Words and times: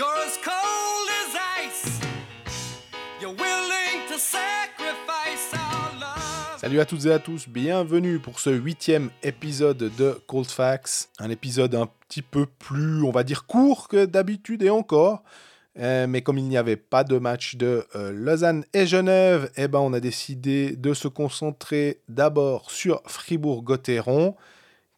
You're 0.00 0.08
as 0.26 0.38
cold 0.42 1.08
as 1.20 1.36
ice. 1.62 2.00
You're 3.20 3.34
willing 3.34 4.08
to 4.08 4.18
sacrifice 4.18 5.52
our 5.52 6.00
love. 6.00 6.58
Salut 6.58 6.80
à 6.80 6.86
toutes 6.86 7.04
et 7.04 7.12
à 7.12 7.18
tous, 7.18 7.46
bienvenue 7.46 8.18
pour 8.18 8.40
ce 8.40 8.48
huitième 8.48 9.10
épisode 9.22 9.76
de 9.98 10.18
Cold 10.26 10.46
Facts. 10.46 11.10
Un 11.18 11.28
épisode 11.28 11.74
un 11.74 11.86
petit 12.08 12.22
peu 12.22 12.46
plus, 12.46 13.02
on 13.02 13.10
va 13.10 13.24
dire, 13.24 13.44
court 13.44 13.88
que 13.88 14.06
d'habitude 14.06 14.62
et 14.62 14.70
encore. 14.70 15.22
Euh, 15.78 16.06
mais 16.06 16.22
comme 16.22 16.38
il 16.38 16.48
n'y 16.48 16.56
avait 16.56 16.76
pas 16.76 17.04
de 17.04 17.18
match 17.18 17.56
de 17.56 17.86
euh, 17.94 18.10
Lausanne 18.10 18.64
et 18.72 18.86
Genève, 18.86 19.50
eh 19.56 19.68
ben, 19.68 19.80
on 19.80 19.92
a 19.92 20.00
décidé 20.00 20.76
de 20.76 20.94
se 20.94 21.08
concentrer 21.08 22.00
d'abord 22.08 22.70
sur 22.70 23.02
Fribourg-Gotteron, 23.04 24.34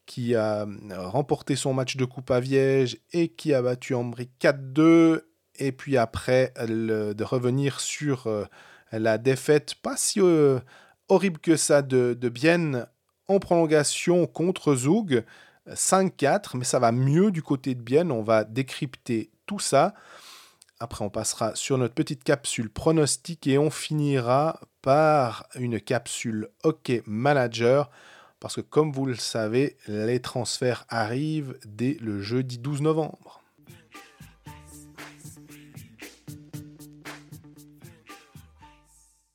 qui 0.06 0.34
a 0.34 0.62
euh, 0.62 1.08
remporté 1.08 1.56
son 1.56 1.74
match 1.74 1.96
de 1.96 2.04
Coupe 2.04 2.30
à 2.30 2.40
Viège 2.40 2.98
et 3.12 3.28
qui 3.28 3.54
a 3.54 3.62
battu 3.62 3.94
Ambry 3.94 4.30
4-2. 4.40 5.22
Et 5.56 5.72
puis 5.72 5.96
après, 5.96 6.52
de 6.58 7.24
revenir 7.24 7.80
sur 7.80 8.26
euh, 8.26 8.44
la 8.90 9.18
défaite 9.18 9.74
pas 9.76 9.96
si 9.96 10.20
euh, 10.20 10.60
horrible 11.08 11.38
que 11.38 11.56
ça 11.56 11.82
de, 11.82 12.14
de 12.18 12.86
en 13.28 13.38
prolongation 13.38 14.26
contre 14.26 14.74
Zoug. 14.74 15.24
5-4, 15.68 16.56
mais 16.56 16.64
ça 16.64 16.80
va 16.80 16.90
mieux 16.90 17.30
du 17.30 17.42
côté 17.42 17.76
de 17.76 17.80
Bienne. 17.80 18.10
On 18.10 18.22
va 18.22 18.42
décrypter 18.42 19.30
tout 19.46 19.60
ça. 19.60 19.94
Après, 20.80 21.04
on 21.04 21.10
passera 21.10 21.54
sur 21.54 21.78
notre 21.78 21.94
petite 21.94 22.24
capsule 22.24 22.68
pronostic 22.68 23.46
et 23.46 23.58
on 23.58 23.70
finira 23.70 24.58
par 24.82 25.46
une 25.54 25.80
capsule 25.80 26.48
hockey 26.64 27.04
manager. 27.06 27.88
Parce 28.42 28.56
que 28.56 28.60
comme 28.60 28.90
vous 28.90 29.06
le 29.06 29.14
savez, 29.14 29.76
les 29.86 30.18
transferts 30.18 30.84
arrivent 30.88 31.56
dès 31.64 31.96
le 32.00 32.20
jeudi 32.20 32.58
12 32.58 32.82
novembre. 32.82 33.40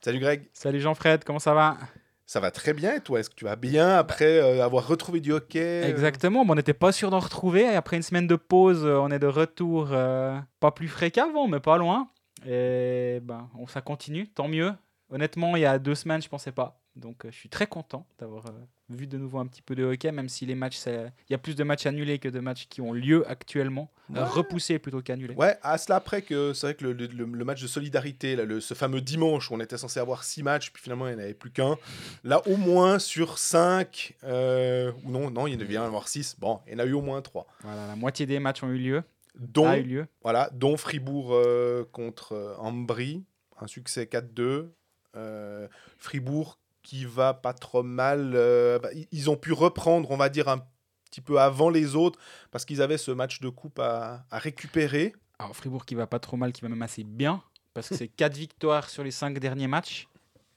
Salut 0.02 0.20
Greg, 0.20 0.50
Salut 0.52 0.82
Jean-Fred, 0.82 1.24
comment 1.24 1.40
ça 1.40 1.54
va? 1.54 1.78
Ça 2.26 2.42
va 2.42 2.52
très 2.52 2.74
bien 2.74 2.96
et 2.96 3.00
toi? 3.00 3.22
Est-ce 3.22 3.30
que 3.30 3.36
tu 3.36 3.46
vas 3.46 3.56
bien 3.56 3.96
après 3.96 4.40
euh, 4.40 4.62
avoir 4.62 4.86
retrouvé 4.86 5.22
du 5.22 5.32
hockey? 5.32 5.90
Exactement, 5.90 6.44
mais 6.44 6.52
on 6.52 6.56
n'était 6.56 6.74
pas 6.74 6.92
sûr 6.92 7.10
d'en 7.10 7.20
retrouver. 7.20 7.62
Et 7.62 7.76
après 7.76 7.96
une 7.96 8.04
semaine 8.04 8.28
de 8.28 8.36
pause, 8.36 8.84
euh, 8.84 9.00
on 9.00 9.10
est 9.10 9.20
de 9.20 9.28
retour, 9.28 9.88
euh, 9.94 10.38
pas 10.60 10.72
plus 10.72 10.90
frais 10.90 11.12
qu'avant, 11.12 11.48
mais 11.48 11.62
pas 11.62 11.78
loin. 11.78 12.10
Et 12.46 13.20
ben, 13.22 13.50
on, 13.58 13.68
ça 13.68 13.80
continue, 13.80 14.28
tant 14.28 14.50
mieux. 14.50 14.74
Honnêtement, 15.10 15.56
il 15.56 15.62
y 15.62 15.66
a 15.66 15.80
deux 15.80 15.96
semaines, 15.96 16.22
je 16.22 16.28
pensais 16.28 16.52
pas. 16.52 16.82
Donc 16.98 17.24
euh, 17.24 17.32
je 17.32 17.38
suis 17.38 17.50
très 17.50 17.68
content 17.68 18.06
d'avoir 18.20 18.44
vu 18.90 19.06
de 19.08 19.18
nouveau 19.18 19.40
un 19.40 19.46
petit 19.48 19.62
peu 19.62 19.76
de 19.76 19.84
hockey, 19.84 20.12
même 20.12 20.30
si 20.30 20.46
les 20.46 20.56
matchs, 20.56 20.80
il 20.88 21.12
y 21.32 21.34
a 21.34 21.38
plus 21.38 21.56
de 21.56 21.64
matchs 21.64 21.86
annulés 21.86 22.20
que 22.20 22.30
de 22.30 22.40
matchs 22.40 22.68
qui 22.70 22.80
ont 22.82 22.94
lieu 22.94 23.30
actuellement. 23.30 23.92
Euh, 24.12 24.14
Ouais. 24.14 24.24
repoussés 24.24 24.80
plutôt 24.80 25.02
qu'annulés. 25.02 25.34
Ouais, 25.36 25.58
à 25.62 25.78
cela 25.78 25.98
après 25.98 26.22
que 26.22 26.54
c'est 26.54 26.68
vrai 26.68 26.76
que 26.76 26.86
le, 26.86 26.94
le- 26.94 27.44
match 27.44 27.62
de 27.62 27.68
solidarité, 27.68 28.38
là, 28.38 28.46
le- 28.46 28.62
ce 28.62 28.74
fameux 28.74 29.02
dimanche 29.02 29.52
où 29.52 29.56
on 29.56 29.60
était 29.60 29.78
censé 29.78 30.00
avoir 30.00 30.24
six 30.24 30.44
matchs, 30.44 30.72
puis 30.72 30.82
finalement 30.82 31.10
il 31.10 31.16
n'y 31.16 31.22
en 31.22 31.24
avait 31.26 31.34
plus 31.34 31.52
qu'un. 31.52 31.76
Là, 32.24 32.42
au 32.48 32.56
moins 32.56 33.00
sur 33.00 33.38
cinq, 33.38 34.16
euh, 34.24 34.94
ou 35.04 35.12
non, 35.12 35.30
non, 35.30 35.46
il 35.48 35.58
devait 35.58 35.74
y 35.74 35.78
en 35.78 35.84
avoir 35.84 36.08
six. 36.08 36.38
Bon, 36.40 36.62
il 36.68 36.72
y 36.72 36.76
en 36.78 36.80
a 36.80 36.86
eu 36.86 36.94
au 36.94 37.02
moins 37.02 37.22
trois. 37.22 37.48
Voilà, 37.64 37.86
la 37.88 37.96
moitié 37.98 38.26
des 38.26 38.40
matchs 38.40 38.64
ont 38.64 38.70
eu 38.70 38.78
lieu. 38.78 39.04
Dont, 39.38 39.68
A 39.68 39.78
eu 39.78 39.84
lieu. 39.84 40.08
voilà, 40.24 40.50
dont 40.54 40.78
Fribourg 40.78 41.34
euh, 41.34 41.84
contre 41.92 42.32
euh, 42.32 42.56
Ambry, 42.60 43.26
un 43.60 43.68
succès 43.68 44.06
4-2. 44.06 44.70
Euh, 45.18 45.68
Fribourg 45.98 46.60
qui 46.88 47.04
va 47.04 47.34
pas 47.34 47.52
trop 47.54 47.84
mal. 47.84 48.32
euh, 48.34 48.80
bah, 48.80 48.88
ils- 49.12 49.30
ont 49.30 49.36
pu 49.36 49.52
reprendre, 49.52 50.10
on 50.10 50.16
va 50.16 50.30
dire, 50.30 50.48
un 50.48 50.66
petit 51.12 51.20
peu 51.20 51.38
avant 51.38 51.70
les 51.70 51.96
autres, 51.96 52.18
parce 52.50 52.64
qu'ils 52.64 52.82
avaient 52.82 52.98
ce 52.98 53.12
match 53.12 53.42
de 53.42 53.50
coupe 53.50 53.80
à, 53.80 54.26
à 54.32 54.40
récupérer. 54.40 55.14
Alors 55.38 55.54
Fribourg 55.54 55.86
qui 55.86 55.96
va 55.96 56.08
pas 56.08 56.20
trop 56.20 56.38
mal, 56.38 56.54
qui 56.54 56.62
va 56.62 56.70
même 56.70 56.82
assez 56.82 57.04
bien, 57.04 57.44
parce 57.74 57.90
que 57.90 57.96
c'est 57.96 58.08
4 58.08 58.38
victoires 58.38 58.90
sur 58.90 59.04
les 59.04 59.12
5 59.12 59.38
derniers 59.40 59.68
matchs. 59.68 60.08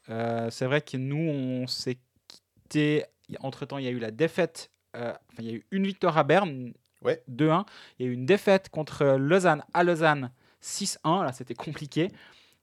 Euh, 0.09 0.49
c'est 0.51 0.67
vrai 0.67 0.81
que 0.83 0.97
nous, 0.97 1.17
on 1.19 1.67
s'est 1.67 1.99
quitté. 2.29 3.05
Entre-temps, 3.41 3.79
il 3.79 3.85
y 3.85 3.89
a 3.89 3.91
eu 3.91 3.99
la 3.99 4.11
défaite. 4.13 4.71
euh, 4.97 5.11
enfin, 5.33 5.43
il 5.43 5.47
y 5.47 5.51
a 5.51 5.55
eu 5.55 5.67
une 5.73 5.85
victoire 5.87 6.17
à 6.17 6.23
Berne, 6.25 6.73
Ouais. 7.03 7.23
2-1. 7.29 7.65
Il 7.99 8.07
y 8.07 8.09
a 8.09 8.13
eu 8.13 8.15
une 8.15 8.27
défaite 8.27 8.69
contre 8.69 9.05
Lausanne 9.17 9.65
à 9.73 9.83
Lausanne, 9.85 10.31
6-1. 10.61 11.25
Là, 11.25 11.33
c'était 11.33 11.55
compliqué. 11.55 12.09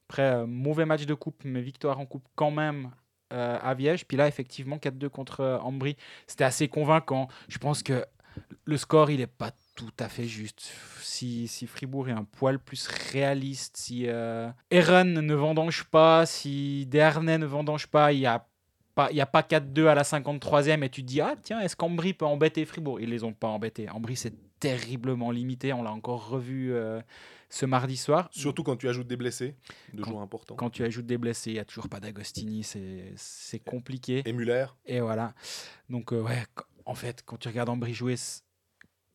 Après, 0.07 0.21
euh, 0.35 0.45
mauvais 0.45 0.85
match 0.85 1.05
de 1.05 1.13
coupe, 1.13 1.41
mais 1.43 1.61
victoire 1.61 1.99
en 1.99 2.05
coupe 2.05 2.25
quand 2.35 2.51
même 2.51 2.91
euh, 3.33 3.57
à 3.61 3.73
Viège. 3.73 4.05
Puis 4.05 4.17
là, 4.17 4.27
effectivement, 4.27 4.77
4-2 4.77 5.09
contre 5.09 5.41
euh, 5.41 5.59
Ambry. 5.59 5.97
C'était 6.27 6.43
assez 6.43 6.67
convaincant. 6.67 7.27
Je 7.47 7.57
pense 7.57 7.83
que 7.83 8.05
le 8.65 8.77
score, 8.77 9.09
il 9.09 9.19
n'est 9.19 9.27
pas 9.27 9.51
tout 9.75 9.93
à 9.99 10.09
fait 10.09 10.25
juste. 10.25 10.71
Si, 11.01 11.47
si 11.47 11.67
Fribourg 11.67 12.09
est 12.09 12.13
un 12.13 12.23
poil 12.23 12.59
plus 12.59 12.87
réaliste, 12.87 13.77
si 13.77 14.05
euh, 14.07 14.49
Eren 14.71 15.13
ne 15.13 15.33
vendange 15.33 15.85
pas, 15.85 16.25
si 16.25 16.85
Dernay 16.87 17.37
ne 17.37 17.45
vendange 17.45 17.87
pas, 17.87 18.11
il 18.13 18.19
n'y 18.19 18.25
a 18.25 18.45
pas, 18.95 19.11
il 19.11 19.17
y 19.17 19.21
a 19.21 19.25
pas 19.25 19.41
4-2 19.41 19.87
à 19.87 19.95
la 19.95 20.03
53e 20.03 20.83
et 20.83 20.89
tu 20.89 21.01
te 21.01 21.07
dis, 21.07 21.21
ah 21.21 21.35
tiens, 21.41 21.59
est-ce 21.59 21.75
qu'Ambry 21.75 22.13
peut 22.13 22.25
embêter 22.25 22.65
Fribourg? 22.65 22.99
Ils 22.99 23.09
les 23.09 23.23
ont 23.23 23.33
pas 23.33 23.47
embêtés. 23.47 23.89
Ambry, 23.89 24.15
c'est 24.15 24.33
terriblement 24.59 25.31
limité. 25.31 25.73
On 25.73 25.83
l'a 25.83 25.91
encore 25.91 26.27
revu 26.29 26.73
euh, 26.73 27.01
ce 27.49 27.65
mardi 27.65 27.97
soir. 27.97 28.27
Surtout 28.31 28.63
quand 28.63 28.75
tu 28.77 28.87
ajoutes 28.89 29.07
des 29.07 29.17
blessés, 29.17 29.55
de 29.93 30.01
Quand- 30.01 30.11
joueurs 30.11 30.21
importants. 30.23 30.55
Quand 30.55 30.69
tu 30.69 30.83
ajoutes 30.83 31.05
des 31.05 31.17
blessés, 31.17 31.51
il 31.51 31.53
n'y 31.53 31.59
a 31.59 31.65
toujours 31.65 31.89
pas 31.89 31.99
d'Agostini, 31.99 32.63
c'est 32.63 33.59
compliqué. 33.59 34.23
Et 34.25 34.33
Muller. 34.33 34.65
Et 34.85 34.99
voilà. 35.01 35.33
Donc, 35.89 36.11
euh, 36.13 36.21
ouais, 36.21 36.43
en 36.85 36.95
fait, 36.95 37.23
quand 37.25 37.37
tu 37.37 37.47
regardes 37.47 37.69
Ambry 37.69 37.93
jouer, 37.93 38.15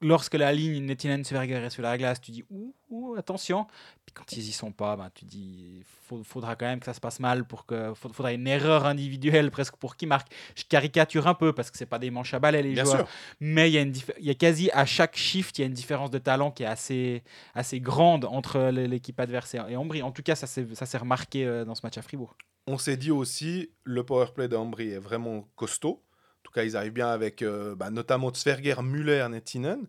lorsque 0.02 0.34
la 0.34 0.52
ligne 0.52 0.84
Nettinen 0.84 1.24
Sverger 1.24 1.54
est 1.64 1.70
sur 1.70 1.82
la 1.82 1.96
glace, 1.96 2.20
tu 2.20 2.30
dis 2.30 2.44
ouh, 2.50 2.74
ouh, 2.90 3.14
attention. 3.14 3.66
Puis 4.04 4.12
quand 4.12 4.30
ils 4.32 4.46
y 4.48 4.52
sont 4.52 4.72
pas, 4.72 4.96
ben, 4.96 5.10
tu 5.14 5.24
dis 5.24 5.84
il 6.14 6.24
faudra 6.24 6.56
quand 6.56 6.66
même 6.66 6.80
que 6.80 6.84
ça 6.84 6.92
se 6.92 7.00
passe 7.00 7.20
mal 7.20 7.46
pour 7.46 7.64
que 7.64 7.94
faudra 7.94 8.32
une 8.32 8.46
erreur 8.46 8.84
individuelle 8.84 9.50
presque 9.52 9.76
pour 9.76 9.96
qui 9.96 10.06
marque. 10.06 10.30
Je 10.56 10.64
caricature 10.64 11.26
un 11.26 11.34
peu 11.34 11.52
parce 11.54 11.70
que 11.70 11.78
c'est 11.78 11.86
pas 11.86 11.98
des 11.98 12.10
manches 12.10 12.34
à 12.34 12.38
balai 12.38 12.62
les 12.62 12.72
Bien 12.74 12.84
joueurs, 12.84 12.96
sûr. 12.98 13.08
mais 13.40 13.70
il 13.70 13.72
y 13.72 13.78
a 13.78 13.82
une 13.82 13.94
il 14.18 14.26
y 14.26 14.30
a 14.30 14.34
quasi 14.34 14.70
à 14.72 14.84
chaque 14.84 15.16
shift, 15.16 15.58
il 15.58 15.62
y 15.62 15.64
a 15.64 15.66
une 15.68 15.72
différence 15.72 16.10
de 16.10 16.18
talent 16.18 16.50
qui 16.50 16.64
est 16.64 16.66
assez 16.66 17.22
assez 17.54 17.80
grande 17.80 18.26
entre 18.26 18.70
l'équipe 18.70 19.18
adversaire 19.20 19.68
et 19.68 19.76
Ambry. 19.76 20.02
En 20.02 20.10
tout 20.12 20.22
cas, 20.22 20.34
ça 20.34 20.46
s'est 20.46 20.98
remarqué 20.98 21.46
euh, 21.46 21.64
dans 21.64 21.74
ce 21.74 21.80
match 21.84 21.96
à 21.96 22.02
Fribourg. 22.02 22.36
On 22.66 22.78
s'est 22.78 22.96
dit 22.96 23.10
aussi, 23.10 23.70
le 23.84 24.04
powerplay 24.04 24.48
d'Ambry 24.48 24.90
est 24.90 24.98
vraiment 24.98 25.48
costaud. 25.56 26.02
En 26.42 26.44
tout 26.44 26.52
cas, 26.52 26.64
ils 26.64 26.76
arrivent 26.76 26.92
bien 26.92 27.08
avec 27.08 27.40
euh, 27.40 27.76
bah, 27.76 27.90
notamment 27.90 28.34
Sverger, 28.34 28.74
Muller, 28.82 29.26
Nettinen, 29.30 29.86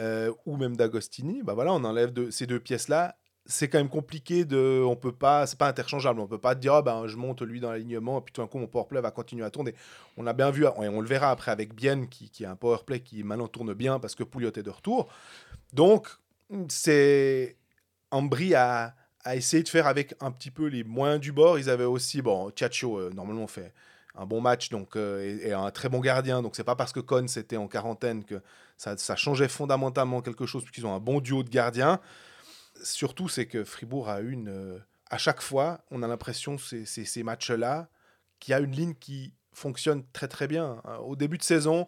euh, 0.00 0.32
ou 0.44 0.56
même 0.56 0.76
D'Agostini. 0.76 1.42
Bah 1.44 1.54
voilà, 1.54 1.72
on 1.72 1.84
enlève 1.84 2.12
ces 2.30 2.46
deux 2.46 2.60
pièces-là. 2.60 3.16
C'est 3.48 3.68
quand 3.68 3.78
même 3.78 3.88
compliqué 3.88 4.44
de, 4.44 4.82
on 4.84 4.96
peut 4.96 5.12
pas, 5.12 5.46
c'est 5.46 5.56
pas 5.56 5.68
interchangeable. 5.68 6.18
On 6.18 6.26
peut 6.26 6.36
pas 6.40 6.56
dire, 6.56 6.74
ah, 6.74 6.82
ben, 6.82 7.06
je 7.06 7.16
monte 7.16 7.42
lui 7.42 7.60
dans 7.60 7.70
l'alignement, 7.70 8.18
et 8.18 8.20
puis 8.20 8.32
tout 8.32 8.42
d'un 8.42 8.48
coup 8.48 8.58
mon 8.58 8.66
powerplay 8.66 9.00
va 9.00 9.12
continuer 9.12 9.44
à 9.44 9.50
tourner. 9.50 9.76
On 10.16 10.26
a 10.26 10.32
bien 10.32 10.50
vu, 10.50 10.64
et 10.64 10.88
on 10.88 11.00
le 11.00 11.06
verra 11.06 11.30
après 11.30 11.52
avec 11.52 11.72
Bienne, 11.72 12.08
qui, 12.08 12.28
qui 12.28 12.44
a 12.44 12.50
un 12.50 12.56
powerplay 12.56 12.98
qui 13.00 13.22
maintenant 13.22 13.46
tourne 13.46 13.72
bien 13.72 14.00
parce 14.00 14.16
que 14.16 14.24
Pouliot 14.24 14.50
est 14.56 14.64
de 14.64 14.70
retour. 14.70 15.08
Donc, 15.72 16.08
c'est 16.68 17.56
Ambry 18.10 18.56
a, 18.56 18.96
a 19.22 19.36
essayé 19.36 19.62
de 19.62 19.68
faire 19.68 19.86
avec 19.86 20.16
un 20.18 20.32
petit 20.32 20.50
peu 20.50 20.66
les 20.66 20.82
moyens 20.82 21.20
du 21.20 21.30
bord. 21.30 21.56
Ils 21.56 21.70
avaient 21.70 21.84
aussi, 21.84 22.22
bon, 22.22 22.50
Tchacho, 22.50 22.98
euh, 22.98 23.10
normalement, 23.14 23.46
fait 23.46 23.72
un 24.16 24.26
bon 24.26 24.40
match 24.40 24.70
donc, 24.70 24.96
euh, 24.96 25.38
et, 25.42 25.52
un 25.52 25.70
très 25.70 25.88
bon 25.88 26.00
gardien. 26.00 26.42
Donc, 26.42 26.56
c'est 26.56 26.64
pas 26.64 26.76
parce 26.76 26.92
que 26.92 27.00
Kohn 27.00 27.26
était 27.36 27.56
en 27.56 27.68
quarantaine 27.68 28.24
que 28.24 28.42
ça, 28.76 29.16
changeait 29.16 29.48
fondamentalement 29.48 30.22
quelque 30.22 30.46
chose, 30.46 30.62
puisqu'ils 30.62 30.86
ont 30.86 30.94
un 30.94 31.00
bon 31.00 31.20
duo 31.20 31.42
de 31.42 31.50
gardiens. 31.50 32.00
Surtout, 32.82 33.28
c'est 33.28 33.46
que 33.46 33.64
Fribourg 33.64 34.08
a 34.08 34.20
une. 34.20 34.48
euh, 34.48 34.78
à 35.08 35.18
chaque 35.18 35.40
fois, 35.40 35.80
on 35.90 36.02
a 36.02 36.08
l'impression, 36.08 36.58
ces, 36.58 36.84
ces, 36.84 37.22
matchs-là, 37.22 37.88
qu'il 38.40 38.52
y 38.52 38.54
a 38.54 38.58
une 38.58 38.72
ligne 38.72 38.94
qui 38.94 39.32
fonctionne 39.52 40.02
très 40.12 40.28
très 40.28 40.48
bien. 40.48 40.82
Au 41.04 41.14
début 41.14 41.38
de 41.38 41.44
saison, 41.44 41.86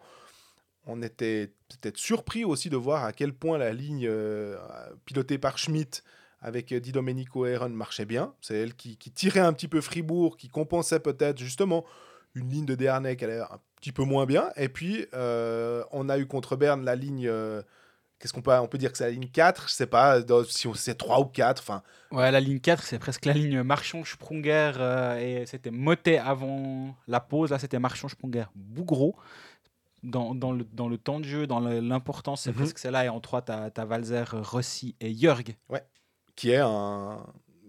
on 0.86 1.02
était 1.02 1.52
peut-être 1.68 1.98
surpris 1.98 2.44
aussi 2.44 2.70
de 2.70 2.76
voir 2.76 3.04
à 3.04 3.12
quel 3.12 3.34
point 3.34 3.58
la 3.58 3.72
ligne 3.72 4.06
euh, 4.06 4.56
pilotée 5.04 5.36
par 5.36 5.58
Schmidt 5.58 6.02
avec 6.40 6.72
Di 6.72 6.92
Domenico 6.92 7.44
marchait 7.70 8.04
bien. 8.04 8.34
C'est 8.40 8.54
elle 8.54 8.74
qui 8.74 8.96
tirait 8.96 9.40
un 9.40 9.52
petit 9.52 9.66
peu 9.66 9.80
Fribourg, 9.80 10.36
qui 10.36 10.48
compensait 10.48 11.00
peut-être 11.00 11.38
justement 11.38 11.84
une 12.38 12.48
ligne 12.50 12.66
de 12.66 12.74
Dernay 12.74 13.16
qui 13.16 13.24
allait 13.24 13.40
un 13.40 13.60
petit 13.76 13.92
peu 13.92 14.04
moins 14.04 14.26
bien. 14.26 14.50
Et 14.56 14.68
puis, 14.68 15.06
euh, 15.14 15.82
on 15.92 16.08
a 16.08 16.18
eu 16.18 16.26
contre 16.26 16.56
Berne 16.56 16.84
la 16.84 16.94
ligne. 16.96 17.26
euh, 17.28 17.62
Qu'est-ce 18.18 18.32
qu'on 18.32 18.42
peut, 18.42 18.52
on 18.52 18.66
peut 18.66 18.78
dire 18.78 18.90
que 18.90 18.98
c'est 18.98 19.04
la 19.04 19.10
ligne 19.12 19.28
4 19.28 19.68
Je 19.68 19.74
sais 19.74 19.86
pas 19.86 20.20
dans- 20.22 20.42
si 20.42 20.68
c'est 20.74 20.96
3 20.96 21.20
ou 21.20 21.26
4. 21.26 21.60
Enfin, 21.62 21.82
Ouais, 22.10 22.30
la 22.32 22.40
ligne 22.40 22.58
4, 22.58 22.82
c'est 22.82 22.98
presque 22.98 23.26
la 23.26 23.32
ligne 23.32 23.62
Marchand-Sprunger 23.62 24.72
euh, 24.78 25.18
et 25.42 25.46
c'était 25.46 25.70
Motet 25.70 26.18
avant 26.18 26.96
la 27.06 27.20
pause. 27.20 27.50
Là, 27.50 27.60
c'était 27.60 27.78
Marchand-Sprunger 27.78 28.46
Bougro. 28.56 29.14
Dans, 30.02 30.34
dans, 30.34 30.52
le, 30.52 30.64
dans 30.72 30.88
le 30.88 30.96
temps 30.98 31.18
de 31.20 31.24
jeu, 31.24 31.46
dans 31.48 31.58
l'importance, 31.60 32.42
c'est 32.42 32.50
Mhm. 32.50 32.56
presque 32.56 32.78
celle-là. 32.78 33.04
Et 33.04 33.08
en 33.08 33.20
3, 33.20 33.42
tu 33.42 33.52
as, 33.52 33.84
Valzer, 33.84 34.24
Rossi 34.32 34.94
et 35.00 35.14
Jörg. 35.14 35.54
qui 36.36 36.50
est 36.50 36.56
un, 36.58 37.18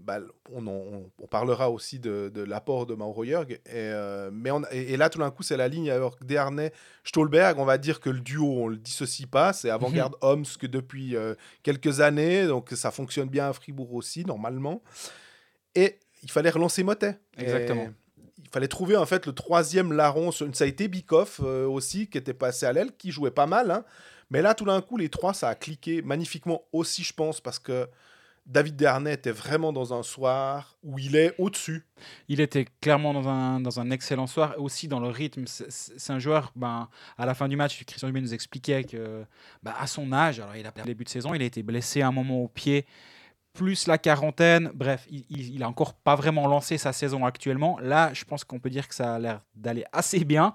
bah, 0.10 0.20
on, 0.52 1.28
parlera 1.30 1.70
aussi 1.70 2.00
de, 2.00 2.32
de 2.34 2.42
l'apport 2.42 2.88
de 2.88 2.96
Mauro 2.96 3.24
Jörg. 3.24 3.52
Et, 3.52 3.60
euh, 3.76 4.32
mais 4.34 4.50
on, 4.50 4.64
et, 4.72 4.94
et 4.94 4.98
là, 4.98 5.08
tout 5.10 5.20
d'un 5.20 5.30
coup, 5.30 5.44
c'est 5.44 5.56
la 5.56 5.68
ligne 5.68 5.92
alors 5.92 6.18
que 6.18 6.24
Desharnais, 6.24 6.74
Stolberg. 7.04 7.60
On 7.60 7.66
va 7.66 7.78
dire 7.78 8.00
que 8.00 8.10
le 8.10 8.20
duo, 8.20 8.64
on 8.64 8.68
le 8.70 8.78
dissocie 8.78 9.28
pas. 9.28 9.54
C'est 9.54 9.70
avant-garde 9.70 10.16
Omsk 10.22 10.66
depuis 10.66 11.16
euh, 11.16 11.36
quelques 11.62 12.02
années. 12.02 12.48
Donc 12.48 12.72
ça 12.72 12.90
fonctionne 12.90 13.30
bien 13.30 13.50
à 13.50 13.54
Fribourg 13.54 13.94
aussi, 13.94 14.26
normalement. 14.26 14.82
Et 15.76 16.00
il 16.24 16.32
fallait 16.32 16.50
relancer 16.50 16.82
Motet. 16.82 17.20
Exactement. 17.38 17.84
Et 17.84 17.90
il 18.44 18.50
fallait 18.50 18.68
trouver 18.68 18.98
en 18.98 19.06
fait 19.06 19.28
le 19.28 19.34
troisième 19.34 19.94
larron. 19.94 20.32
Ça 20.32 20.46
a 20.64 20.66
été 20.66 20.88
Bikoff 20.88 21.40
euh, 21.44 21.68
aussi, 21.68 22.08
qui 22.08 22.18
était 22.18 22.34
passé 22.34 22.66
à 22.66 22.74
l'aile, 22.74 22.94
qui 22.98 23.12
jouait 23.12 23.30
pas 23.30 23.46
mal. 23.46 23.70
hein. 23.70 23.86
Mais 24.32 24.42
là, 24.42 24.56
tout 24.56 24.66
d'un 24.66 24.82
coup, 24.82 24.98
les 24.98 25.10
trois, 25.10 25.36
ça 25.36 25.50
a 25.50 25.56
cliqué 25.56 26.02
magnifiquement 26.02 26.64
aussi, 26.72 27.04
je 27.04 27.14
pense, 27.14 27.42
parce 27.42 27.60
que 27.60 27.88
David 28.46 28.76
Desharnais 28.76 29.14
était 29.14 29.32
vraiment 29.32 29.72
dans 29.72 29.94
un 29.94 30.04
soir 30.04 30.78
où 30.84 30.98
il 31.00 31.16
est 31.16 31.36
au-dessus. 31.38 31.86
Il 32.28 32.40
était 32.40 32.66
clairement 32.82 33.14
dans 33.14 33.28
un, 33.28 33.60
dans 33.60 33.80
un 33.80 33.92
excellent 33.92 34.28
soir, 34.28 34.56
aussi 34.58 34.88
dans 34.88 35.00
le 35.00 35.10
rythme. 35.10 35.46
C'est- 35.48 36.10
un 36.10 36.20
joueur, 36.20 36.52
ben, 36.56 36.90
à 37.18 37.26
la 37.26 37.34
fin 37.36 37.48
du 37.48 37.56
match, 37.56 37.84
Christian 37.86 38.08
Dubé 38.08 38.22
nous 38.22 38.34
expliquait 38.34 38.84
que 38.84 39.24
ben, 39.62 39.74
à 39.78 39.86
son 39.86 40.12
âge, 40.12 40.40
alors 40.40 40.56
il 40.56 40.66
a 40.66 40.72
début 40.86 41.04
de 41.04 41.10
saison, 41.10 41.34
il 41.34 41.42
a 41.42 41.46
été 41.46 41.62
blessé 41.62 42.02
à 42.02 42.08
un 42.08 42.12
moment 42.12 42.42
au 42.42 42.48
pied, 42.48 42.86
plus 43.54 43.88
la 43.88 43.98
quarantaine. 43.98 44.72
Bref, 44.74 45.06
il, 45.10 45.26
il, 45.30 45.56
il 45.56 45.64
a 45.64 45.68
encore 45.68 45.94
pas 45.94 46.16
vraiment 46.16 46.48
lancé 46.48 46.78
sa 46.78 46.94
saison 46.94 47.26
actuellement. 47.26 47.78
Là, 47.80 48.12
je 48.14 48.24
pense 48.24 48.44
qu'on 48.44 48.60
peut 48.60 48.70
dire 48.70 48.88
que 48.88 48.96
ça 48.96 49.16
a 49.16 49.20
l'air 49.20 49.42
d'aller 49.56 49.84
assez 49.92 50.24
bien. 50.24 50.54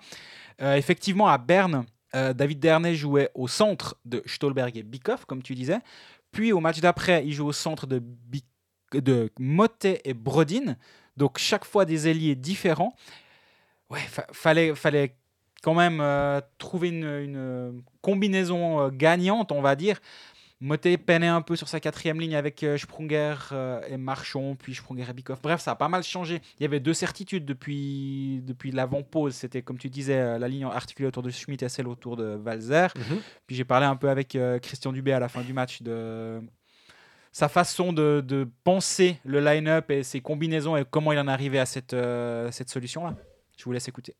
Euh, 0.60 0.74
effectivement, 0.76 1.28
à 1.28 1.38
Berne, 1.38 1.84
euh, 2.14 2.32
David 2.32 2.60
Dernay 2.60 2.94
jouait 2.94 3.30
au 3.34 3.48
centre 3.48 3.96
de 4.04 4.22
Stolberg 4.26 4.76
et 4.76 4.82
Bikoff, 4.82 5.24
comme 5.24 5.42
tu 5.42 5.54
disais. 5.54 5.78
Puis 6.34 6.52
au 6.52 6.60
match 6.60 6.80
d'après, 6.80 7.24
il 7.24 7.32
joue 7.32 7.46
au 7.46 7.52
centre 7.52 7.86
de, 7.86 8.00
Bi- 8.00 8.44
de 8.92 9.30
Motet 9.38 10.02
et 10.04 10.14
Brodin. 10.14 10.76
Donc 11.16 11.38
chaque 11.38 11.64
fois 11.64 11.84
des 11.84 12.08
ailiers 12.08 12.34
différents. 12.34 12.94
Ouais, 13.88 14.00
fa- 14.00 14.26
fallait, 14.32 14.74
fallait 14.74 15.14
quand 15.62 15.74
même 15.74 16.00
euh, 16.00 16.40
trouver 16.58 16.88
une, 16.88 17.04
une 17.04 17.82
combinaison 18.02 18.80
euh, 18.80 18.90
gagnante, 18.90 19.52
on 19.52 19.62
va 19.62 19.76
dire. 19.76 20.00
Motet 20.60 20.96
peinait 20.96 21.26
un 21.26 21.42
peu 21.42 21.56
sur 21.56 21.68
sa 21.68 21.80
quatrième 21.80 22.20
ligne 22.20 22.36
avec 22.36 22.62
euh, 22.62 22.78
Sprunger 22.78 23.34
euh, 23.52 23.80
et 23.88 23.96
Marchon, 23.96 24.56
puis 24.56 24.74
Sprunger 24.74 25.06
et 25.10 25.12
Bikoff. 25.12 25.42
Bref, 25.42 25.60
ça 25.60 25.72
a 25.72 25.74
pas 25.74 25.88
mal 25.88 26.02
changé. 26.02 26.40
Il 26.58 26.62
y 26.62 26.66
avait 26.66 26.80
deux 26.80 26.94
certitudes 26.94 27.44
depuis, 27.44 28.40
depuis 28.44 28.70
l'avant-pause. 28.70 29.34
C'était, 29.34 29.62
comme 29.62 29.78
tu 29.78 29.90
disais, 29.90 30.18
euh, 30.18 30.38
la 30.38 30.48
ligne 30.48 30.64
articulée 30.64 31.08
autour 31.08 31.22
de 31.22 31.30
Schmitt 31.30 31.62
et 31.62 31.68
celle 31.68 31.88
autour 31.88 32.16
de 32.16 32.24
Valzer. 32.24 32.94
Puis 33.46 33.56
j'ai 33.56 33.64
parlé 33.64 33.86
un 33.86 33.96
peu 33.96 34.08
avec 34.08 34.38
Christian 34.62 34.92
Dubé 34.92 35.12
à 35.12 35.20
la 35.20 35.28
fin 35.28 35.42
du 35.42 35.52
match 35.52 35.82
de 35.82 36.40
sa 37.34 37.48
façon 37.48 37.92
de, 37.92 38.22
de 38.24 38.48
penser 38.62 39.18
le 39.24 39.40
line-up 39.40 39.90
et 39.90 40.04
ses 40.04 40.20
combinaisons 40.20 40.76
et 40.76 40.84
comment 40.88 41.10
il 41.10 41.18
en 41.18 41.26
est 41.26 41.32
arrivé 41.32 41.58
à 41.58 41.66
cette, 41.66 41.92
euh, 41.92 42.48
cette 42.52 42.70
solution-là. 42.70 43.16
Je 43.58 43.64
vous 43.64 43.72
laisse 43.72 43.88
écouter. 43.88 44.14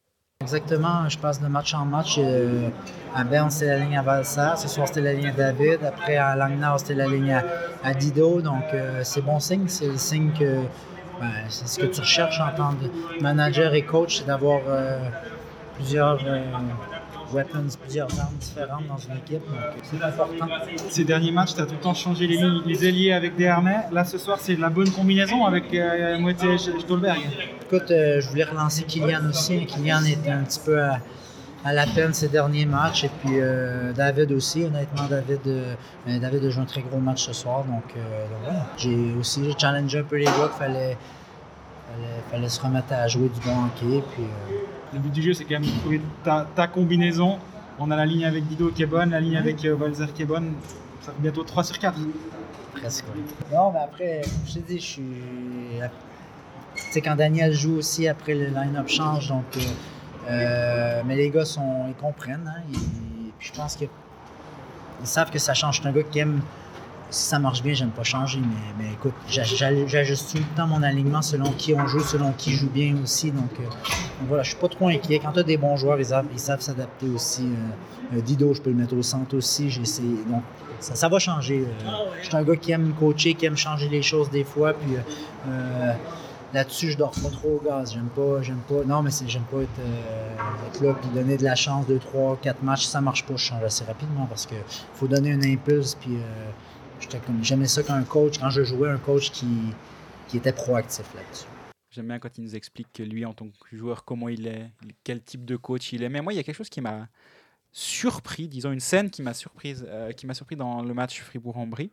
Exactement, 0.44 1.08
je 1.08 1.17
passe 1.17 1.41
de 1.41 1.46
match 1.49 1.73
en 1.73 1.87
match. 1.87 2.17
euh, 2.19 2.69
à 3.14 3.25
Berne, 3.25 3.49
c'était 3.49 3.70
la 3.70 3.79
ligne 3.79 3.96
à 3.96 4.02
Valsar. 4.02 4.58
Ce 4.58 4.69
soir, 4.69 4.87
c'était 4.87 5.00
la 5.00 5.14
ligne 5.14 5.29
à 5.29 5.32
David. 5.32 5.79
Après, 5.82 6.19
à 6.19 6.37
Langnau, 6.37 6.76
c'était 6.76 6.96
la 6.96 7.06
ligne 7.06 7.41
à, 7.82 7.94
Dido. 7.94 8.43
Donc, 8.43 8.64
euh, 8.75 9.00
c'est 9.05 9.23
bon 9.23 9.41
signe. 9.41 9.69
C'est 9.69 9.87
le 9.87 9.96
signe 9.96 10.32
que 10.38 10.64
ben, 11.19 11.31
c'est 11.49 11.67
ce 11.67 11.79
que 11.79 11.87
tu 11.87 11.99
recherches 11.99 12.41
en 12.41 12.55
tant 12.55 12.73
que 12.75 13.23
manager 13.23 13.73
et 13.73 13.87
coach, 13.87 14.19
c'est 14.19 14.26
d'avoir 14.26 14.61
euh, 14.69 14.99
plusieurs 15.76 16.19
weapons, 17.34 17.66
plusieurs 17.82 18.08
armes 18.20 18.36
différentes 18.40 18.86
dans 18.86 18.96
une 18.96 19.19
équipe. 19.19 19.44
Donc, 19.46 19.82
c'est 19.82 20.02
important. 20.02 20.46
Ces 20.88 21.04
derniers 21.04 21.32
matchs, 21.32 21.54
tu 21.54 21.60
as 21.60 21.66
tout 21.66 21.75
le 21.75 21.81
temps 21.81 21.94
changé 21.94 22.26
les, 22.26 22.36
lignes, 22.36 22.62
les 22.64 22.86
ailiers 22.86 23.12
avec 23.12 23.36
des 23.36 23.46
harnais. 23.46 23.81
Là, 23.92 24.04
ce 24.04 24.19
soir, 24.19 24.38
c'est 24.40 24.56
la 24.56 24.70
bonne 24.70 24.90
combinaison 24.90 25.44
avec 25.44 25.72
euh, 25.75 26.19
Moët 26.19 26.42
et 26.44 26.58
Stolberg. 26.58 27.20
Écoute, 27.66 27.90
euh, 27.90 28.20
je 28.20 28.28
voulais 28.28 28.44
relancer 28.44 28.84
Kylian 28.84 29.28
aussi. 29.28 29.66
Kylian 29.66 30.04
était 30.04 30.31
un 30.31 30.44
petit 30.44 30.60
peu 30.64 30.81
à, 30.82 30.98
à 31.64 31.72
la 31.72 31.86
peine 31.86 32.12
ces 32.12 32.28
derniers 32.28 32.66
matchs. 32.66 33.04
Et 33.04 33.10
puis 33.20 33.40
euh, 33.40 33.92
David 33.92 34.32
aussi. 34.32 34.64
Honnêtement, 34.64 35.06
David, 35.08 35.40
euh, 35.46 35.75
euh, 36.08 36.19
David 36.19 36.44
a 36.44 36.50
joué 36.50 36.62
un 36.62 36.66
très 36.66 36.82
gros 36.82 36.98
match 36.98 37.25
ce 37.25 37.32
soir. 37.32 37.64
Donc, 37.64 37.84
euh, 37.96 38.00
donc 38.28 38.38
voilà. 38.44 38.66
J'ai 38.76 39.14
aussi 39.19 39.40
challengé 39.58 39.98
un 39.98 40.04
peu 40.04 40.16
les 40.16 40.26
gars 40.26 40.32
qu'il 40.32 40.58
fallait, 40.58 40.96
fallait, 41.88 42.22
fallait 42.31 42.48
se 42.48 42.60
remettre 42.60 42.92
à 42.92 43.08
jouer 43.08 43.28
du 43.28 43.40
bon 43.40 43.64
hockey. 43.64 44.02
Puis, 44.14 44.25
euh, 44.25 44.56
Le 44.94 45.00
but 45.00 45.12
du 45.12 45.23
jeu, 45.23 45.35
c'est 45.35 45.44
quand 45.44 45.55
même 45.61 45.64
de 45.64 45.79
trouver 45.81 46.00
ta, 46.23 46.46
ta 46.55 46.67
combinaison. 46.67 47.38
On 47.79 47.91
a 47.91 47.96
la 47.96 48.06
ligne 48.06 48.25
avec 48.25 48.46
Dido 48.46 48.69
qui 48.70 48.82
est 48.85 48.87
bonne, 48.87 49.11
la 49.11 49.20
ligne 49.20 49.37
avec 49.37 49.64
euh, 49.64 49.75
Valzer 49.75 50.12
qui 50.14 50.23
est 50.23 50.26
bonne. 50.26 50.52
Ça 51.00 51.12
fait 51.12 51.20
bientôt 51.20 51.43
3 51.43 51.64
sur 51.64 51.79
4. 51.79 51.99
presque. 52.76 53.05
oui. 53.14 53.23
Non, 53.52 53.73
mais 53.73 53.81
après, 53.81 54.23
je 54.46 54.55
t'ai 54.55 54.61
dit, 54.61 54.79
je 54.79 54.85
suis. 54.85 55.02
Sais, 56.76 57.00
quand 57.00 57.17
Daniel 57.17 57.52
joue 57.52 57.76
aussi, 57.79 58.06
après 58.08 58.35
le 58.35 58.46
line-up 58.46 58.88
change. 58.88 59.29
Donc, 59.29 59.44
euh, 59.56 59.61
euh, 60.31 61.02
mais 61.05 61.17
les 61.17 61.31
gars, 61.31 61.44
sont, 61.44 61.87
ils 61.88 61.94
comprennent. 61.94 62.46
hein, 62.49 62.61
ils- 62.73 63.32
puis 63.38 63.49
je 63.52 63.52
pense 63.58 63.75
qu'ils 63.76 63.88
ils 65.00 65.06
savent 65.06 65.31
que 65.31 65.38
ça 65.41 65.55
change. 65.55 65.81
C'est 65.82 65.88
un 65.88 65.93
gars 65.93 66.02
qui 66.05 66.20
aime. 66.20 66.41
Si 67.14 67.28
ça 67.28 67.38
marche 67.38 67.62
bien, 67.62 67.75
j'aime 67.75 67.90
pas 67.90 68.02
changer. 68.02 68.40
Mais, 68.40 68.84
mais 68.84 68.93
écoute, 68.93 69.14
j'a- 69.28 69.44
j'a- 69.44 69.87
j'ajuste 69.87 70.32
tout 70.32 70.38
le 70.38 70.56
temps 70.56 70.66
mon 70.66 70.82
alignement 70.82 71.22
selon 71.22 71.50
qui 71.52 71.72
on 71.75 71.87
joue, 71.87 72.00
selon 72.00 72.32
qui 72.32 72.52
joue 72.52 72.69
bien 72.69 72.96
aussi. 73.02 73.31
Donc, 73.31 73.50
euh, 73.61 73.64
donc 73.64 74.28
voilà, 74.28 74.43
je 74.43 74.50
suis 74.50 74.58
pas 74.58 74.69
trop 74.69 74.88
inquiet. 74.88 75.20
Quand 75.20 75.32
tu 75.32 75.38
as 75.40 75.43
des 75.44 75.56
bons 75.56 75.76
joueurs, 75.76 75.99
ils 75.99 76.06
savent 76.06 76.26
ils 76.32 76.38
savent 76.40 76.61
s'adapter 76.61 77.08
aussi. 77.08 77.43
Euh, 77.43 78.16
euh, 78.16 78.20
Dido, 78.20 78.52
je 78.55 78.61
peux 78.61 78.70
le 78.70 78.76
mettre 78.76 78.96
au 78.96 79.02
centre 79.02 79.37
aussi. 79.37 79.70
J'ai 79.70 79.82
essayé. 79.82 80.16
Donc, 80.28 80.43
ça, 80.81 80.94
ça 80.96 81.08
va 81.08 81.19
changer. 81.19 81.61
euh. 81.66 81.88
Je 82.20 82.26
suis 82.26 82.37
un 82.37 82.43
gars 82.43 82.56
qui 82.56 82.72
aime 82.72 82.93
coacher, 82.99 83.34
qui 83.34 83.46
aime 83.46 83.56
changer 83.56 83.88
les 83.88 84.02
choses 84.02 84.28
des 84.31 84.44
fois. 84.44 84.72
Puis 84.75 84.96
là-dessus, 86.52 86.90
je 86.93 86.99
dors 86.99 87.10
pas 87.10 87.31
trop 87.31 87.60
au 87.60 87.64
gaz. 87.64 87.93
J'aime 87.94 88.08
pas, 88.14 88.43
j'aime 88.43 88.60
pas. 88.69 88.84
Non, 88.87 89.02
mais 89.02 89.10
j'aime 89.26 89.43
pas 89.43 89.58
être, 89.62 89.81
euh, 89.81 90.69
être 90.69 90.81
là 90.82 90.94
puis 91.00 91.08
donner 91.14 91.37
de 91.37 91.44
la 91.44 91.55
chance, 91.55 91.87
2, 91.87 91.99
3, 91.99 92.38
4 92.43 92.62
matchs. 92.62 92.84
Si 92.84 92.90
ça 92.90 93.00
marche 93.00 93.25
pas, 93.25 93.34
je 93.37 93.44
change 93.44 93.62
assez 93.62 93.84
rapidement 93.84 94.26
parce 94.26 94.46
que 94.46 94.55
faut 94.94 95.06
donner 95.06 95.32
un 95.32 95.43
impulse. 95.43 95.94
Puis 95.96 96.17
euh, 96.17 96.50
j'aimais 97.43 97.67
ça 97.67 97.82
quand 97.82 97.94
un 97.94 98.05
coach, 98.05 98.38
quand 98.38 98.50
je 98.50 98.62
jouais, 98.64 98.88
un 98.88 98.99
coach 98.99 99.31
qui, 99.31 99.46
était 100.35 100.52
proactif 100.52 101.14
là-dessus. 101.14 101.46
J'aime 101.91 102.08
bien 102.08 102.19
quand 102.19 102.37
il 102.38 102.43
nous 102.43 102.56
explique 102.56 102.93
que 102.93 103.05
lui, 103.05 103.25
en 103.25 103.32
tant 103.32 103.46
que 103.49 103.76
joueur, 103.76 104.05
comment 104.05 104.29
il 104.29 104.49
est, 104.49 104.69
quel 105.05 105.23
type 105.23 105.44
de 105.44 105.55
coach 105.56 105.93
il 105.93 106.02
est. 106.02 106.08
Mais 106.08 106.20
moi, 106.23 106.32
il 106.32 106.37
y 106.37 106.38
a 106.41 106.43
quelque 106.43 106.56
chose 106.56 106.69
qui 106.69 106.81
m'a 106.81 107.08
surpris, 107.70 108.49
disons 108.49 108.73
une 108.73 108.81
scène 108.81 109.11
qui 109.11 109.23
m'a 109.23 109.32
surprise, 109.32 109.85
euh, 109.88 110.11
qui 110.12 110.26
m'a 110.26 110.35
surpris 110.35 110.56
dans 110.56 110.82
le 110.82 110.93
match 110.93 111.20
Fribourg-en-Brie. 111.23 111.93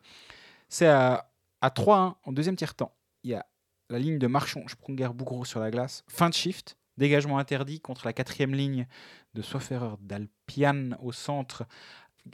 C'est 0.69 0.87
à, 0.87 1.29
à 1.61 1.69
3-1 1.69 2.15
en 2.23 2.31
deuxième 2.31 2.55
tiers-temps. 2.55 2.95
Il 3.23 3.29
y 3.31 3.35
a 3.35 3.45
la 3.89 3.99
ligne 3.99 4.17
de 4.17 4.25
Marchon, 4.27 4.67
Sprunger, 4.67 5.09
Bougro 5.13 5.45
sur 5.45 5.59
la 5.59 5.69
glace. 5.69 6.03
Fin 6.07 6.29
de 6.29 6.33
shift, 6.33 6.77
dégagement 6.97 7.37
interdit 7.37 7.79
contre 7.79 8.05
la 8.05 8.13
quatrième 8.13 8.55
ligne 8.55 8.87
de 9.35 9.41
Sofferer 9.43 9.95
d'Alpian 10.01 10.91
au 11.01 11.11
centre 11.11 11.65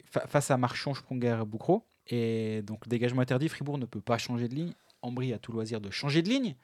fa- 0.05 0.25
face 0.27 0.51
à 0.51 0.57
Marchon, 0.57 0.93
Sprunger, 0.93 1.41
Bougro. 1.45 1.85
Et 2.09 2.61
donc 2.63 2.87
dégagement 2.87 3.21
interdit, 3.21 3.49
Fribourg 3.49 3.77
ne 3.77 3.85
peut 3.85 4.01
pas 4.01 4.17
changer 4.17 4.47
de 4.47 4.55
ligne. 4.55 4.73
Ambry 5.01 5.33
a 5.33 5.37
tout 5.37 5.51
loisir 5.51 5.79
de 5.79 5.91
changer 5.91 6.21
de 6.21 6.29
ligne 6.29 6.55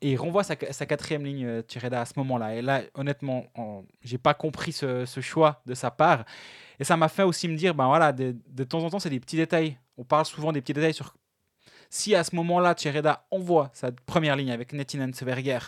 et 0.00 0.12
il 0.12 0.16
renvoie 0.16 0.42
sa, 0.42 0.56
quatrième 0.56 1.24
ligne 1.24 1.44
euh, 1.46 1.62
Tireda 1.62 2.00
à 2.00 2.04
ce 2.04 2.14
moment-là. 2.16 2.54
Et 2.54 2.62
là, 2.62 2.82
honnêtement, 2.94 3.46
en- 3.54 3.84
j'ai 4.02 4.18
pas 4.18 4.34
compris 4.34 4.72
ce, 4.72 5.04
choix 5.20 5.62
de 5.66 5.74
sa 5.74 5.90
part. 5.90 6.24
Et 6.78 6.84
ça 6.84 6.96
m'a 6.96 7.08
fait 7.08 7.22
aussi 7.22 7.48
me 7.48 7.56
dire, 7.56 7.74
ben 7.74 7.86
voilà, 7.86 8.12
de, 8.12 8.36
de 8.48 8.64
temps 8.64 8.82
en 8.82 8.90
temps, 8.90 8.98
c'est 8.98 9.10
des 9.10 9.20
petits 9.20 9.36
détails. 9.36 9.78
On 9.96 10.04
parle 10.04 10.26
souvent 10.26 10.52
des 10.52 10.60
petits 10.60 10.72
détails 10.72 10.94
sur 10.94 11.14
si 11.88 12.14
à 12.14 12.24
ce 12.24 12.34
moment-là, 12.34 12.74
Tireda 12.74 13.26
envoie 13.30 13.70
sa 13.72 13.92
première 13.92 14.34
ligne 14.36 14.50
avec 14.50 14.72
Nettinen 14.72 15.14
Severger 15.14 15.58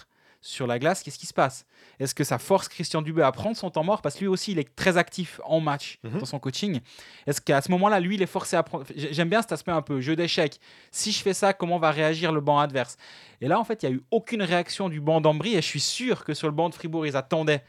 sur 0.41 0.67
la 0.69 0.79
glace, 0.79 1.03
qu'est-ce 1.03 1.19
qui 1.19 1.27
se 1.27 1.35
passe? 1.35 1.67
Est-ce 1.99 2.15
que 2.15 2.23
ça 2.23 2.39
force 2.39 2.69
Christian 2.69 3.03
Dubé 3.03 3.23
à 3.23 3.33
prendre 3.33 3.57
son 3.57 3.71
temps 3.71 3.83
mort? 3.83 4.03
Parce 4.03 4.15
que 4.15 4.21
lui 4.21 4.27
aussi, 4.29 4.53
il 4.53 4.59
est 4.61 4.75
très 4.77 4.97
actif 4.97 5.41
en 5.45 5.59
match 5.61 5.99
Mhm. 6.05 6.21
dans 6.21 6.25
son 6.27 6.39
coaching. 6.39 6.81
Est-ce 7.27 7.41
qu'à 7.41 7.61
ce 7.61 7.71
moment-là, 7.73 7.99
lui, 7.99 8.15
il 8.15 8.23
est 8.23 8.27
forcé 8.27 8.55
à 8.57 8.63
prendre? 8.63 8.85
J'ai- 8.95 9.13
J'aime 9.13 9.29
bien 9.29 9.43
cet 9.43 9.51
aspect 9.53 9.73
un 9.73 9.83
peu 9.83 10.01
jeu 10.01 10.15
d'échecs. 10.15 10.61
Si 10.93 11.11
je 11.11 11.21
fais 11.23 11.35
ça, 11.35 11.53
comment 11.53 11.79
va 11.79 11.91
réagir 11.91 12.31
le 12.31 12.41
banc 12.41 12.59
adverse? 12.61 12.97
Et 13.41 13.49
là, 13.49 13.59
en 13.59 13.65
fait, 13.65 13.83
il 13.83 13.89
n'y 13.89 13.95
a 13.95 13.99
eu 13.99 14.03
aucune 14.13 14.43
réaction 14.43 14.89
du 14.89 15.01
banc 15.01 15.21
d'Ambry. 15.21 15.55
Et 15.55 15.63
je 15.63 15.67
suis 15.67 15.81
sûr 15.81 16.25
que 16.25 16.35
sur 16.35 16.47
le 16.47 16.55
banc 16.55 16.69
de 16.69 16.75
Fribourg, 16.75 17.05
ils 17.07 17.17
attendaient 17.17 17.65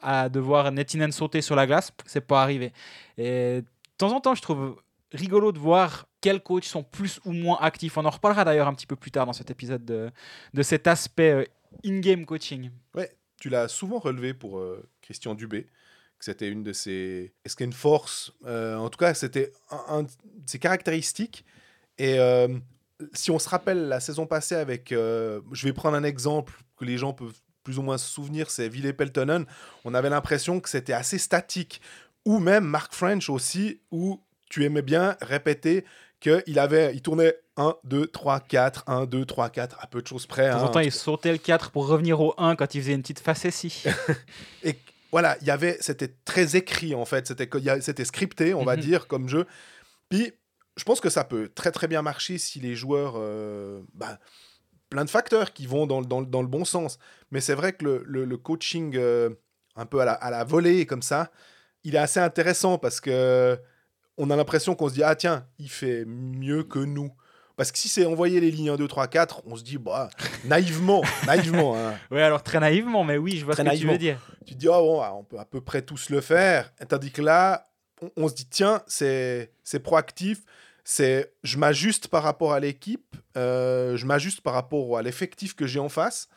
à 0.00 0.28
de 0.28 0.38
voir 0.40 0.70
Nettinen 0.70 1.10
sauter 1.12 1.42
sur 1.42 1.56
la 1.56 1.66
glace. 1.66 1.90
C'est 2.06 2.26
pas 2.26 2.42
arrivé. 2.42 2.72
Et 3.18 3.62
de 3.62 3.64
temps 3.98 4.12
en 4.14 4.20
temps, 4.20 4.34
je 4.36 4.42
trouve 4.42 4.80
rigolo 5.12 5.52
de 5.52 5.58
voir 5.58 6.06
quels 6.20 6.40
coachs 6.40 6.64
sont 6.64 6.82
plus 6.84 7.20
ou 7.24 7.32
moins 7.32 7.58
actifs. 7.60 7.96
On 7.98 8.04
en 8.04 8.10
reparlera 8.10 8.44
d'ailleurs 8.44 8.68
un 8.68 8.74
petit 8.74 8.86
peu 8.86 8.96
plus 8.96 9.10
tard 9.10 9.26
dans 9.26 9.32
cet 9.32 9.50
épisode 9.50 9.84
de, 9.84 10.10
de 10.54 10.62
cet 10.62 10.86
aspect 10.86 11.32
euh, 11.32 11.44
in-game 11.84 12.24
coaching. 12.26 12.70
Ouais, 12.94 13.10
tu 13.40 13.48
l'as 13.48 13.68
souvent 13.68 13.98
relevé 13.98 14.34
pour 14.34 14.58
euh, 14.58 14.88
Christian 15.00 15.34
Dubé, 15.34 15.64
que 16.18 16.24
c'était 16.24 16.48
une 16.48 16.62
de 16.62 16.72
ses. 16.72 17.32
Est-ce 17.44 17.56
qu'il 17.56 17.64
y 17.64 17.68
a 17.68 17.70
une 17.70 17.72
force 17.72 18.32
Euh, 18.46 18.76
En 18.76 18.90
tout 18.90 18.98
cas, 18.98 19.14
c'était 19.14 19.52
un, 19.70 19.84
un 19.88 20.02
de 20.04 20.10
ses 20.46 20.58
caractéristiques. 20.58 21.44
Et 21.98 22.18
euh, 22.18 22.48
si 23.12 23.30
on 23.30 23.38
se 23.38 23.48
rappelle 23.48 23.88
la 23.88 24.00
saison 24.00 24.26
passée 24.26 24.54
avec. 24.54 24.90
je 24.90 25.64
vais 25.64 25.72
prendre 25.72 25.96
un 25.96 26.04
exemple 26.04 26.54
que 26.76 26.84
les 26.84 26.98
gens 26.98 27.12
peuvent 27.12 27.38
plus 27.62 27.78
ou 27.78 27.82
moins 27.82 27.98
se 27.98 28.08
souvenir 28.08 28.50
c'est 28.50 28.68
Ville 28.68 28.92
Peltonen. 28.94 29.46
On 29.84 29.94
avait 29.94 30.10
l'impression 30.10 30.60
que 30.60 30.68
c'était 30.68 30.92
assez 30.92 31.18
statique. 31.18 31.80
Ou 32.24 32.38
même 32.38 32.64
Mark 32.64 32.92
French 32.92 33.28
aussi, 33.28 33.80
où 33.90 34.20
tu 34.48 34.64
aimais 34.64 34.82
bien 34.82 35.16
répéter 35.20 35.84
qu'il 36.22 36.58
avait, 36.58 36.94
il 36.94 37.02
tournait 37.02 37.34
1, 37.56 37.74
2, 37.84 38.06
3, 38.06 38.40
4, 38.40 38.84
1, 38.86 39.06
2, 39.06 39.24
3, 39.26 39.50
4, 39.50 39.76
à 39.80 39.86
peu 39.86 40.00
de 40.00 40.06
choses 40.06 40.26
près. 40.26 40.46
De 40.48 40.52
temps 40.52 40.62
en 40.62 40.66
hein. 40.66 40.68
temps, 40.70 40.80
il 40.80 40.92
sautait 40.92 41.32
le 41.32 41.38
4 41.38 41.70
pour 41.70 41.86
revenir 41.86 42.20
au 42.20 42.34
1 42.38 42.56
quand 42.56 42.74
il 42.74 42.80
faisait 42.80 42.94
une 42.94 43.02
petite 43.02 43.20
facétie. 43.20 43.82
Et 44.62 44.76
voilà, 45.10 45.36
il 45.40 45.46
y 45.46 45.50
avait, 45.50 45.76
c'était 45.80 46.14
très 46.24 46.56
écrit 46.56 46.94
en 46.94 47.04
fait, 47.04 47.26
c'était, 47.26 48.04
scripté, 48.04 48.54
on 48.54 48.64
va 48.64 48.76
Mhm. 48.76 48.82
dire, 48.82 49.06
comme 49.08 49.28
jeu. 49.28 49.46
Puis, 50.08 50.32
je 50.76 50.84
pense 50.84 51.00
que 51.00 51.10
ça 51.10 51.24
peut 51.24 51.50
très 51.54 51.70
très 51.72 51.88
bien 51.88 52.00
marcher 52.00 52.38
si 52.38 52.60
les 52.60 52.74
joueurs, 52.74 53.14
euh, 53.16 53.82
bah, 53.92 54.18
plein 54.88 55.04
de 55.04 55.10
facteurs 55.10 55.52
qui 55.52 55.66
vont 55.66 55.86
dans, 55.86 56.00
le- 56.00 56.06
dans, 56.06 56.22
dans 56.22 56.40
le 56.42 56.48
bon 56.48 56.64
sens. 56.64 56.98
Mais 57.30 57.40
c'est 57.40 57.54
vrai 57.54 57.72
que 57.74 57.84
le, 57.84 58.02
le- 58.06 58.24
le 58.24 58.36
coaching 58.36 58.94
euh, 58.96 59.30
un 59.76 59.84
peu 59.86 60.00
à 60.00 60.04
la, 60.04 60.12
à 60.12 60.30
la 60.30 60.44
volée 60.44 60.86
comme 60.86 61.02
ça, 61.02 61.30
il 61.84 61.94
est 61.94 61.98
assez 61.98 62.20
intéressant 62.20 62.78
parce 62.78 63.00
que 63.00 63.58
on 64.22 64.30
a 64.30 64.36
l'impression 64.36 64.74
qu'on 64.74 64.88
se 64.88 64.94
dit 64.94 65.02
ah 65.02 65.14
tiens, 65.14 65.46
il 65.58 65.68
fait 65.70 66.04
mieux 66.06 66.62
que 66.64 66.78
nous. 66.78 67.12
Parce 67.56 67.70
que 67.70 67.78
si 67.78 67.88
c'est 67.88 68.06
envoyer 68.06 68.40
les 68.40 68.50
lignes 68.50 68.70
1, 68.70 68.76
2, 68.76 68.88
3, 68.88 69.08
4, 69.08 69.42
on 69.46 69.56
se 69.56 69.62
dit 69.62 69.76
bah 69.78 70.08
naïvement, 70.44 71.02
naïvement. 71.26 71.76
hein. 71.76 71.94
oui, 72.10 72.20
alors 72.20 72.42
très 72.42 72.60
naïvement, 72.60 73.04
mais 73.04 73.18
oui, 73.18 73.36
je 73.36 73.44
vois 73.44 73.54
Très 73.54 73.62
ce 73.62 73.68
que 73.68 73.70
tu 73.70 73.76
naïvement. 73.76 73.92
veux 73.92 73.98
dire. 73.98 74.18
tu 74.46 74.54
te 74.54 74.58
dis, 74.58 74.68
oh, 74.68 74.72
bon, 74.72 75.02
on 75.18 75.24
peut 75.24 75.38
à 75.38 75.44
peu 75.44 75.60
près 75.60 75.82
tous 75.82 76.08
le 76.10 76.20
faire. 76.20 76.72
Tandis 76.88 77.10
que 77.12 77.20
là, 77.22 77.68
on, 78.00 78.10
on 78.16 78.28
se 78.28 78.34
dit, 78.34 78.46
tiens, 78.46 78.82
c'est 78.86 79.52
c'est 79.64 79.80
proactif, 79.80 80.40
c'est 80.82 81.34
je 81.44 81.58
m'ajuste 81.58 82.08
par 82.08 82.22
rapport 82.22 82.52
à 82.54 82.58
l'équipe, 82.60 83.16
euh, 83.36 83.96
je 83.96 84.06
m'ajuste 84.06 84.40
par 84.40 84.54
rapport 84.54 84.96
à 84.96 85.02
l'effectif 85.02 85.54
que 85.54 85.66
j'ai 85.66 85.78
en 85.78 85.88
face, 85.90 86.28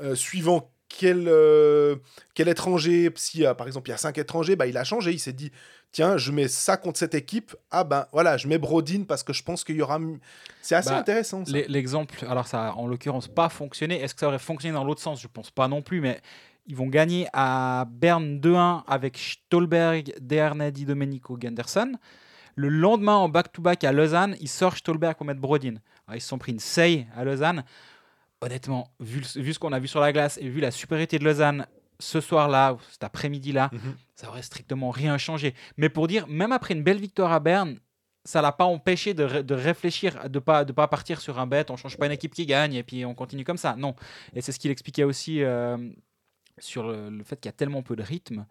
euh, 0.00 0.14
suivant 0.14 0.72
quel, 0.90 1.28
euh, 1.28 1.96
quel 2.34 2.48
étranger, 2.48 3.10
si 3.14 3.46
euh, 3.46 3.54
par 3.54 3.66
exemple 3.66 3.88
il 3.88 3.92
y 3.92 3.94
a 3.94 3.98
cinq 3.98 4.18
étrangers, 4.18 4.56
bah, 4.56 4.66
il 4.66 4.76
a 4.76 4.84
changé, 4.84 5.12
il 5.12 5.18
s'est 5.20 5.32
dit, 5.32 5.50
tiens, 5.92 6.16
je 6.18 6.32
mets 6.32 6.48
ça 6.48 6.76
contre 6.76 6.98
cette 6.98 7.14
équipe, 7.14 7.54
ah 7.70 7.84
ben 7.84 8.06
voilà, 8.12 8.36
je 8.36 8.48
mets 8.48 8.58
Brodin 8.58 9.04
parce 9.08 9.22
que 9.22 9.32
je 9.32 9.42
pense 9.42 9.64
qu'il 9.64 9.76
y 9.76 9.82
aura... 9.82 9.98
C'est 10.60 10.74
assez 10.74 10.90
Bah, 10.90 10.98
intéressant. 10.98 11.44
L'exemple, 11.46 12.26
alors 12.28 12.46
ça 12.46 12.68
a 12.68 12.72
en 12.72 12.86
l'occurrence 12.86 13.28
pas 13.28 13.48
fonctionné. 13.48 14.00
Est-ce 14.02 14.14
que 14.14 14.20
ça 14.20 14.26
aurait 14.28 14.38
fonctionné 14.38 14.74
dans 14.74 14.84
l'autre 14.84 15.00
sens? 15.00 15.22
Je 15.22 15.28
pense 15.28 15.50
pas 15.50 15.68
non 15.68 15.80
plus, 15.80 16.00
mais 16.00 16.20
ils 16.66 16.76
vont 16.76 16.88
gagner 16.88 17.26
à 17.32 17.86
Berne 17.90 18.38
2-1 18.40 18.82
avec 18.86 19.16
Stolberg, 19.16 20.12
Dernay, 20.20 20.72
Di 20.72 20.84
Domenico, 20.84 21.36
Gunderson. 21.36 21.92
Le 22.56 22.68
lendemain, 22.68 23.14
en 23.14 23.28
back-to-back 23.28 23.84
à 23.84 23.92
Lausanne, 23.92 24.36
ils 24.40 24.48
sortent 24.48 24.78
Stolberg 24.78 25.16
pour 25.16 25.24
mettre 25.24 25.40
Brodin. 25.40 25.74
Alors, 26.06 26.16
ils 26.16 26.20
se 26.20 26.28
sont 26.28 26.38
pris 26.38 26.52
une 26.52 26.58
seille 26.60 27.06
à 27.16 27.24
Lausanne. 27.24 27.64
Honnêtement, 28.40 28.88
vu, 29.00 29.22
ce 29.24 29.58
qu'on 29.58 29.72
a 29.72 29.78
vu 29.78 29.88
sur 29.88 30.00
la 30.00 30.12
glace 30.12 30.38
et 30.40 30.48
vu 30.48 30.60
la 30.60 30.70
supériorité 30.70 31.18
de 31.18 31.24
Lausanne 31.24 31.66
ce 31.98 32.20
soir-là, 32.22 32.72
ou 32.74 32.78
cet 32.90 33.04
après-midi-là, 33.04 33.68
Mhm. 33.72 33.94
ça 34.14 34.28
aurait 34.28 34.42
strictement 34.42 34.90
rien 34.90 35.18
changé. 35.18 35.54
Mais 35.76 35.90
pour 35.90 36.06
dire, 36.08 36.26
même 36.26 36.50
après 36.52 36.72
une 36.72 36.82
belle 36.82 36.98
victoire 36.98 37.32
à 37.32 37.40
Berne, 37.40 37.78
ça 38.24 38.40
l'a 38.40 38.52
pas 38.52 38.64
empêché 38.64 39.12
de, 39.12 39.24
ré- 39.24 39.42
de 39.42 39.54
réfléchir, 39.54 40.28
de 40.28 40.38
pas 40.38 40.64
de 40.64 40.72
pas 40.72 40.88
partir 40.88 41.20
sur 41.20 41.38
un 41.38 41.46
bet. 41.46 41.70
On 41.70 41.76
change 41.76 41.96
pas 41.98 42.06
une 42.06 42.12
équipe 42.12 42.34
qui 42.34 42.46
gagne 42.46 42.74
et 42.74 42.82
puis 42.82 43.04
on 43.04 43.14
continue 43.14 43.44
comme 43.44 43.56
ça. 43.58 43.76
Non. 43.76 43.94
Et 44.34 44.40
c'est 44.40 44.52
ce 44.52 44.58
qu'il 44.58 44.70
expliquait 44.70 45.04
aussi 45.04 45.42
euh, 45.42 45.76
sur 46.58 46.86
le, 46.88 47.10
le 47.10 47.24
fait 47.24 47.36
qu'il 47.40 47.48
y 47.48 47.54
a 47.54 47.56
tellement 47.56 47.82
peu 47.82 47.96
de 47.96 48.02
rythme. 48.02 48.46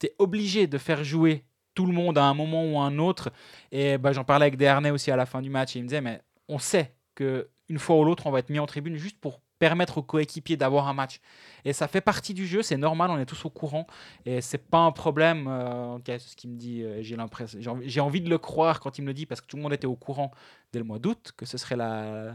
Tu 0.00 0.06
es 0.06 0.14
obligé 0.18 0.66
de 0.66 0.78
faire 0.78 1.02
jouer 1.04 1.44
tout 1.74 1.86
le 1.86 1.92
monde 1.92 2.18
à 2.18 2.24
un 2.24 2.34
moment 2.34 2.64
ou 2.64 2.78
à 2.80 2.84
un 2.84 2.98
autre. 2.98 3.30
Et 3.72 3.96
bah, 3.98 4.12
j'en 4.12 4.24
parlais 4.24 4.46
avec 4.46 4.56
Desharnais 4.56 4.90
aussi 4.90 5.10
à 5.10 5.16
la 5.16 5.26
fin 5.26 5.40
du 5.42 5.50
match. 5.50 5.74
Et 5.76 5.78
il 5.80 5.82
me 5.82 5.88
disait, 5.88 6.00
mais 6.00 6.20
on 6.48 6.58
sait 6.58 6.92
que 7.14 7.48
une 7.68 7.78
fois 7.78 7.96
ou 7.96 8.04
l'autre, 8.04 8.26
on 8.26 8.30
va 8.30 8.38
être 8.38 8.50
mis 8.50 8.58
en 8.58 8.66
tribune 8.66 8.96
juste 8.96 9.18
pour 9.20 9.40
permettre 9.58 9.98
aux 9.98 10.02
coéquipiers 10.02 10.56
d'avoir 10.56 10.86
un 10.86 10.92
match. 10.94 11.20
Et 11.64 11.72
ça 11.72 11.88
fait 11.88 12.00
partie 12.02 12.34
du 12.34 12.46
jeu, 12.46 12.62
c'est 12.62 12.76
normal, 12.76 13.10
on 13.10 13.18
est 13.18 13.24
tous 13.26 13.44
au 13.46 13.50
courant. 13.50 13.86
Et 14.26 14.40
c'est 14.40 14.58
pas 14.58 14.78
un 14.78 14.92
problème, 14.92 15.46
euh, 15.48 15.98
c'est 16.04 16.18
ce 16.20 16.36
qu'il 16.36 16.50
me 16.50 16.56
dit, 16.56 16.82
euh, 16.82 17.02
j'ai 17.02 17.16
l'impression, 17.16 17.58
j'ai 17.82 18.00
envie, 18.00 18.20
de 18.20 18.28
le 18.28 18.38
croire 18.38 18.80
quand 18.80 18.98
il 18.98 19.02
me 19.02 19.08
le 19.08 19.14
dit, 19.14 19.26
parce 19.26 19.40
que 19.40 19.46
tout 19.46 19.56
le 19.56 19.62
monde 19.62 19.72
était 19.72 19.86
au 19.86 19.96
courant 19.96 20.30
dès 20.72 20.78
le 20.78 20.84
mois 20.84 20.98
d'août, 20.98 21.32
que 21.36 21.46
ce 21.46 21.56
serait 21.58 21.76
la, 21.76 22.34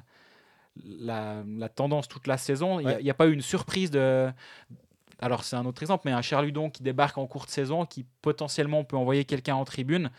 la, 0.84 1.44
la 1.46 1.70
tendance 1.70 2.08
toute 2.08 2.28
la 2.28 2.38
saison. 2.38 2.80
Il 2.80 2.86
n'y 2.86 2.92
a, 2.92 2.96
Ouais. 2.96 3.02
il 3.02 3.06
y 3.06 3.12
a 3.12 3.14
pas 3.14 3.28
eu 3.28 3.34
une 3.34 3.42
surprise 3.42 3.92
de... 3.92 4.32
Alors 5.20 5.44
c'est 5.44 5.56
un 5.56 5.66
autre 5.66 5.84
exemple, 5.84 6.04
mais 6.06 6.12
un 6.14 6.24
Charludon 6.24 6.72
qui 6.72 6.82
débarque 6.82 7.20
en 7.20 7.28
courte 7.28 7.50
saison, 7.52 7.86
qui 7.86 8.06
potentiellement 8.24 8.84
peut 8.84 8.98
envoyer 8.98 9.24
quelqu'un 9.26 9.54
en 9.54 9.66
tribune, 9.66 10.10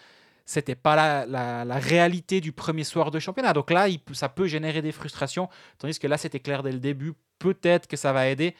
c'était 0.52 0.74
pas 0.74 1.24
la, 1.26 1.78
réalité 1.78 2.40
du 2.40 2.52
premier 2.52 2.84
soir 2.84 3.10
de 3.10 3.18
championnat. 3.18 3.52
Donc 3.52 3.70
là, 3.70 3.86
ça 4.12 4.28
peut 4.28 4.46
générer 4.46 4.82
des 4.82 4.92
frustrations, 4.92 5.48
tandis 5.78 5.98
que 5.98 6.06
là, 6.06 6.18
c'était 6.18 6.40
clair 6.40 6.62
dès 6.62 6.72
le 6.72 6.78
début. 6.78 7.14
Peut-être 7.38 7.86
que 7.88 7.96
ça 7.96 8.12
va 8.12 8.28
aider. 8.28 8.54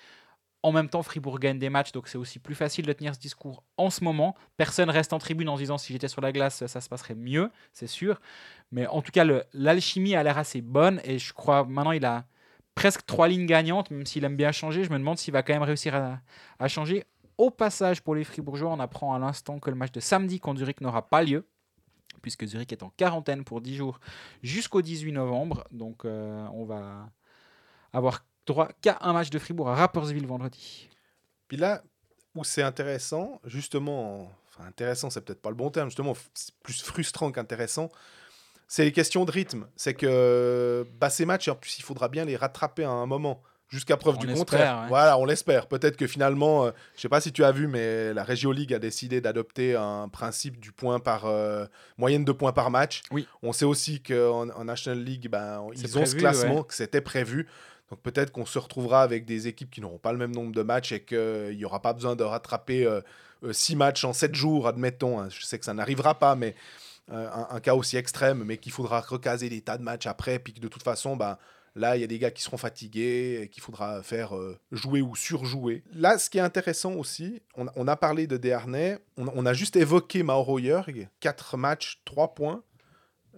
En 0.63 0.73
même 0.73 0.89
temps, 0.89 1.03
Fribourg 1.03 1.39
gagne 1.39 1.59
des 1.59 1.71
matchs, 1.71 1.93
donc 1.93 2.09
c'est 2.09 2.19
aussi 2.19 2.39
plus 2.39 2.55
facile 2.55 2.87
de 2.87 2.93
tenir 2.93 3.15
ce 3.15 3.21
discours 3.21 3.63
en 3.77 3.91
ce 3.91 4.05
moment. 4.05 4.37
Personne 4.57 4.91
reste 4.91 5.13
en 5.13 5.19
tribune 5.19 5.49
en 5.49 5.57
se 5.57 5.63
disant 5.63 5.77
si 5.77 5.93
j'étais 5.93 6.09
sur 6.09 6.21
la 6.21 6.33
glace, 6.33 6.65
ça 6.67 6.81
se 6.81 6.89
passerait 6.89 7.17
mieux, 7.17 7.51
c'est 7.73 7.89
sûr. 7.89 8.21
Mais 8.71 8.87
en 8.87 9.03
tout 9.03 9.11
cas, 9.11 9.25
l'alchimie 9.53 10.15
a 10.15 10.23
l'air 10.23 10.39
assez 10.39 10.61
bonne 10.61 11.01
et 11.05 11.19
je 11.19 11.33
crois 11.33 11.65
maintenant 11.65 11.93
il 11.93 12.05
a 12.05 12.25
presque 12.75 13.05
trois 13.05 13.27
lignes 13.29 13.47
gagnantes, 13.47 13.91
même 13.91 14.07
s'il 14.07 14.25
aime 14.25 14.37
bien 14.37 14.53
changer. 14.53 14.85
Je 14.85 14.91
me 14.91 14.99
demande 14.99 15.19
s'il 15.19 15.33
va 15.33 15.43
quand 15.43 15.53
même 15.53 15.63
réussir 15.65 15.97
à, 15.97 16.21
à 16.61 16.69
changer. 16.69 17.05
Au 17.39 17.51
passage, 17.51 18.03
pour 18.03 18.15
les 18.15 18.25
Fribourgeois, 18.25 18.71
on 18.71 18.79
apprend 18.79 19.15
à 19.15 19.19
l'instant 19.19 19.59
que 19.59 19.69
le 19.69 19.77
match 19.77 19.91
de 19.91 20.01
samedi 20.01 20.39
contre 20.39 20.61
Zurich 20.61 20.81
n'aura 20.81 21.09
pas 21.09 21.25
lieu, 21.25 21.45
puisque 22.21 22.47
Zurich 22.47 22.73
est 22.73 22.83
en 22.83 22.91
quarantaine 22.91 23.45
pour 23.45 23.61
10 23.61 23.77
jours 23.77 24.01
jusqu'au 24.43 24.83
18 24.83 25.13
novembre. 25.13 25.65
Donc 25.71 26.05
euh, 26.05 26.47
on 26.53 26.65
va 26.65 27.11
avoir 27.93 28.25
droit 28.47 28.69
qu'à 28.81 28.99
un 29.01 29.13
match 29.13 29.31
de 29.31 29.39
Fribourg 29.39 29.69
à 29.69 29.75
Rapperswil 29.75 30.27
vendredi. 30.27 30.89
Puis 31.49 31.57
là 31.57 31.83
où 32.35 32.45
c'est 32.45 32.63
intéressant, 32.63 33.41
justement, 33.45 34.31
intéressant, 34.59 35.11
c'est 35.11 35.21
peut-être 35.21 35.43
pas 35.43 35.51
le 35.51 35.57
bon 35.57 35.71
terme, 35.71 35.89
justement, 35.89 36.15
c'est 36.35 36.55
plus 36.63 36.83
frustrant 36.83 37.31
qu'intéressant, 37.31 37.91
c'est 38.69 38.85
les 38.85 38.93
questions 38.93 39.25
de 39.25 39.31
rythme. 39.31 39.67
C'est 39.77 39.95
que 39.95 40.87
bah, 40.99 41.11
ces 41.11 41.27
matchs, 41.27 41.49
en 41.49 41.55
plus, 41.55 41.79
il 41.79 41.83
faudra 41.83 42.09
bien 42.09 42.25
les 42.25 42.37
rattraper 42.37 42.85
à 42.85 42.91
un 42.91 43.07
moment. 43.07 43.43
Jusqu'à 43.73 43.97
preuve 43.97 44.17
On 44.19 44.21
du 44.21 44.27
contraire. 44.35 44.83
ouais. 44.83 44.89
Voilà, 44.89 45.17
on 45.19 45.25
l'espère. 45.25 45.67
Peut-être 45.67 45.97
que 45.97 46.07
finalement, 46.07 46.67
euh, 46.67 46.71
je 46.95 47.01
sais 47.01 47.09
pas 47.09 47.21
si 47.21 47.33
tu 47.33 47.43
as 47.43 47.53
vu, 47.53 47.67
mais 47.67 48.13
la 48.13 48.23
Regio 48.23 48.53
League 48.53 48.73
a 48.75 48.79
décidé 48.79 49.21
d'adopter 49.21 49.75
un 49.75 50.09
principe 50.09 50.61
du 50.61 50.73
point 50.73 51.01
par 51.01 51.25
euh, 51.25 51.65
moyenne 51.97 52.25
de 52.25 52.33
points 52.33 52.53
par 52.53 52.71
match. 52.71 53.03
Oui. 53.11 53.27
On 53.43 53.53
sait 53.53 53.65
aussi 53.65 54.03
qu'en 54.03 54.51
en 54.51 54.65
National 54.65 55.03
League, 55.03 55.29
ben, 55.31 55.67
ils 55.75 55.99
ont 55.99 56.05
ce 56.05 56.11
prévu, 56.13 56.19
classement, 56.19 56.57
ouais. 56.59 56.65
que 56.69 56.75
c'était 56.75 57.01
prévu. 57.01 57.49
Donc 57.91 58.01
peut-être 58.03 58.31
qu'on 58.31 58.47
se 58.47 58.59
retrouvera 58.59 59.03
avec 59.03 59.25
des 59.25 59.49
équipes 59.49 59.71
qui 59.71 59.81
n'auront 59.81 59.99
pas 59.99 60.13
le 60.13 60.19
même 60.19 60.35
nombre 60.35 60.53
de 60.53 60.63
matchs 60.63 60.93
et 60.93 61.03
qu'il 61.05 61.57
n'y 61.57 61.65
aura 61.65 61.81
pas 61.83 61.93
besoin 61.95 62.15
de 62.17 62.25
rattraper 62.25 62.89
6 63.51 63.77
matchs 63.77 64.05
en 64.05 64.13
7 64.13 64.35
jours, 64.35 64.69
admettons. 64.69 65.19
hein. 65.21 65.29
Je 65.31 65.45
sais 65.45 65.59
que 65.59 65.65
ça 65.65 65.75
n'arrivera 65.75 66.19
pas, 66.19 66.35
mais 66.35 66.55
euh, 67.11 67.29
un, 67.33 67.57
un 67.57 67.61
cas 67.61 67.75
aussi 67.75 67.97
extrême, 67.97 68.45
mais 68.45 68.57
qu'il 68.59 68.71
faudra 68.73 69.01
recaser 69.01 69.49
des 69.49 69.61
tas 69.61 69.77
de 69.77 69.83
matchs 69.83 70.07
après, 70.07 70.39
puis 70.39 70.53
que 70.55 70.61
de 70.61 70.69
toute 70.69 70.83
façon, 70.85 71.17
bah, 71.17 71.39
là, 71.75 71.97
il 71.97 72.01
y 72.01 72.05
a 72.05 72.07
des 72.07 72.19
gars 72.19 72.31
qui 72.31 72.43
seront 72.43 72.57
fatigués, 72.57 73.41
et 73.43 73.49
qu'il 73.49 73.63
faudra 73.63 74.03
faire 74.03 74.37
euh, 74.37 74.59
jouer 74.73 75.01
ou 75.01 75.17
surjouer. 75.17 75.83
Là, 75.95 76.19
ce 76.19 76.29
qui 76.31 76.39
est 76.39 76.43
intéressant 76.43 76.93
aussi, 76.95 77.43
on, 77.57 77.67
on 77.77 77.89
a 77.89 77.97
parlé 77.97 78.27
de 78.27 78.37
Desharnais, 78.37 78.99
on, 79.17 79.27
on 79.35 79.47
a 79.47 79.53
juste 79.55 79.77
évoqué 79.77 80.23
Mauro 80.23 80.59
Jörg, 80.59 81.09
4 81.21 81.57
matchs, 81.57 82.01
3 82.05 82.35
points, 82.35 82.63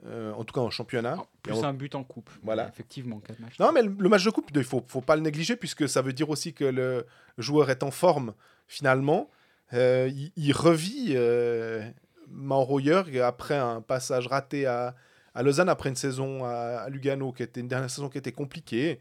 euh, 0.06 0.32
en 0.32 0.44
tout 0.44 0.52
cas 0.52 0.60
en 0.60 0.70
championnat. 0.70 1.16
Plus 1.42 1.54
on- 1.54 1.64
un 1.64 1.72
but 1.72 1.94
en 1.94 2.02
coupe. 2.04 2.30
Voilà. 2.42 2.68
Effectivement, 2.68 3.20
4 3.20 3.38
matchs. 3.40 3.58
non, 3.58 3.72
mais 3.72 3.82
le, 3.82 4.08
match 4.08 4.24
de 4.24 4.30
coupe, 4.30 4.50
il 4.54 4.64
faut, 4.64 4.84
faut 4.86 5.00
pas 5.00 5.16
le 5.16 5.22
négliger, 5.22 5.56
puisque 5.56 5.88
ça 5.88 6.02
veut 6.02 6.12
dire 6.12 6.28
aussi 6.30 6.52
que 6.52 6.64
le 6.64 7.06
joueur 7.38 7.70
est 7.70 7.82
en 7.82 7.90
forme, 7.90 8.34
finalement. 8.66 9.30
Euh, 9.72 10.10
il, 10.12 10.30
il 10.36 10.52
revit 10.52 11.12
euh, 11.16 11.88
Mauro 12.28 12.80
Jörg 12.80 13.16
après 13.18 13.56
un 13.56 13.80
passage 13.80 14.26
raté 14.26 14.66
à, 14.66 14.94
à 15.34 15.42
Lausanne, 15.42 15.68
après 15.68 15.88
une 15.88 15.96
saison 15.96 16.44
à, 16.44 16.88
Lugano, 16.88 17.32
qui 17.32 17.42
était 17.42 17.60
une 17.60 17.68
dernière 17.68 17.90
saison 17.90 18.08
qui 18.08 18.18
était 18.18 18.32
compliquée. 18.32 19.00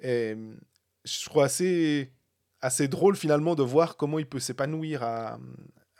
Et 0.00 0.36
je 1.04 1.24
trouve 1.24 1.42
assez, 1.42 2.12
assez 2.60 2.88
drôle, 2.88 3.16
finalement, 3.16 3.54
de 3.54 3.62
voir 3.62 3.96
comment 3.96 4.18
il 4.18 4.26
peut 4.26 4.40
s'épanouir 4.40 5.02
à, 5.02 5.38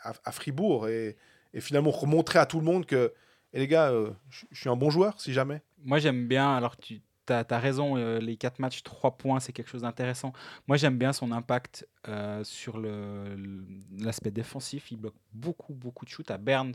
à, 0.03 0.33
Fribourg 0.33 0.89
et, 0.89 1.17
et 1.55 1.61
finalement 1.61 1.91
remontrer 1.91 2.39
à 2.39 2.47
tout 2.47 2.59
le 2.59 2.65
monde 2.65 2.87
que, 2.87 3.13
et 3.53 3.59
les 3.59 3.69
gars, 3.69 3.91
euh, 3.91 4.11
je 4.31 4.47
suis 4.53 4.69
un 4.69 4.77
bon 4.77 4.91
joueur, 4.91 5.21
si 5.21 5.33
jamais. 5.33 5.63
Moi, 5.85 5.99
j'aime 5.99 6.27
bien. 6.27 6.57
Alors, 6.57 6.77
tu 6.77 7.03
as, 7.29 7.59
raison, 7.59 7.97
euh, 7.97 8.19
les 8.19 8.37
4 8.37 8.59
matchs, 8.59 8.83
3 8.83 9.13
points, 9.13 9.41
c'est 9.41 9.53
quelque 9.53 9.69
chose 9.69 9.83
d'intéressant. 9.83 10.33
Moi, 10.67 10.77
j'aime 10.77 10.99
bien 10.99 11.13
son 11.13 11.33
impact 11.33 11.87
euh, 12.09 12.43
sur 12.45 12.79
l'aspect 12.79 14.31
défensif. 14.31 14.91
Il 14.91 14.97
bloque 14.97 15.15
beaucoup, 15.33 15.75
beaucoup 15.75 16.05
de 16.05 16.11
shoots. 16.11 16.31
À 16.31 16.39
Berne, 16.39 16.73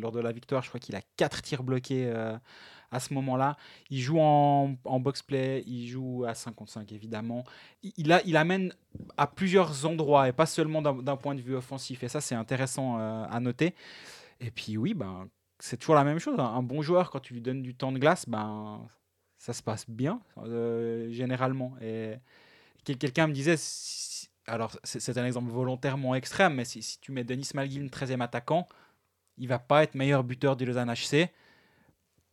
lors 0.00 0.12
de 0.12 0.20
la 0.20 0.32
victoire, 0.32 0.62
je 0.62 0.68
crois 0.68 0.80
qu'il 0.80 0.94
a 0.96 1.00
4 1.16 1.42
tirs 1.42 1.62
bloqués 1.62 2.06
euh, 2.06 2.36
à 2.90 3.00
ce 3.00 3.14
moment-là. 3.14 3.56
Il 3.90 4.00
joue 4.00 4.20
en, 4.20 4.74
en 4.84 5.00
box-play, 5.00 5.62
il 5.66 5.86
joue 5.86 6.24
à 6.26 6.34
5 6.34 6.54
contre 6.54 6.72
5, 6.72 6.92
évidemment. 6.92 7.44
Il, 7.82 7.92
il, 7.96 8.22
il 8.26 8.36
amène 8.36 8.74
à 9.16 9.26
plusieurs 9.26 9.86
endroits 9.86 10.28
et 10.28 10.32
pas 10.32 10.46
seulement 10.46 10.82
d'un 10.82 11.16
point 11.16 11.34
de 11.34 11.40
vue 11.40 11.56
offensif. 11.56 12.02
Et 12.02 12.08
ça, 12.08 12.20
c'est 12.20 12.34
intéressant 12.34 12.98
à 12.98 13.40
noter. 13.40 13.74
Et 14.40 14.50
puis, 14.50 14.76
oui, 14.76 14.92
ben, 14.92 15.28
c'est 15.58 15.76
toujours 15.76 15.94
la 15.94 16.04
même 16.04 16.18
chose. 16.18 16.38
Un 16.38 16.62
bon 16.62 16.82
joueur, 16.82 17.10
quand 17.10 17.20
tu 17.20 17.34
lui 17.34 17.40
donnes 17.40 17.62
du 17.62 17.74
temps 17.74 17.92
de 17.92 17.98
glace, 17.98 18.28
ben, 18.28 18.80
ça 19.42 19.52
se 19.52 19.62
passe 19.62 19.86
bien, 19.90 20.20
euh, 20.38 21.10
généralement. 21.10 21.74
Et 21.82 22.14
quel- 22.84 22.96
quelqu'un 22.96 23.26
me 23.26 23.32
disait, 23.32 23.56
si- 23.58 24.28
alors 24.46 24.76
c'est 24.84 25.18
un 25.18 25.26
exemple 25.26 25.50
volontairement 25.50 26.14
extrême, 26.14 26.54
mais 26.54 26.64
si, 26.64 26.80
si 26.80 27.00
tu 27.00 27.10
mets 27.10 27.24
Denis 27.24 27.48
Malguin 27.54 27.88
13e 27.88 28.20
attaquant, 28.20 28.68
il 29.38 29.48
va 29.48 29.58
pas 29.58 29.82
être 29.82 29.96
meilleur 29.96 30.22
buteur 30.22 30.56
du 30.56 30.64
Lausanne 30.64 30.90
HC. 30.90 31.28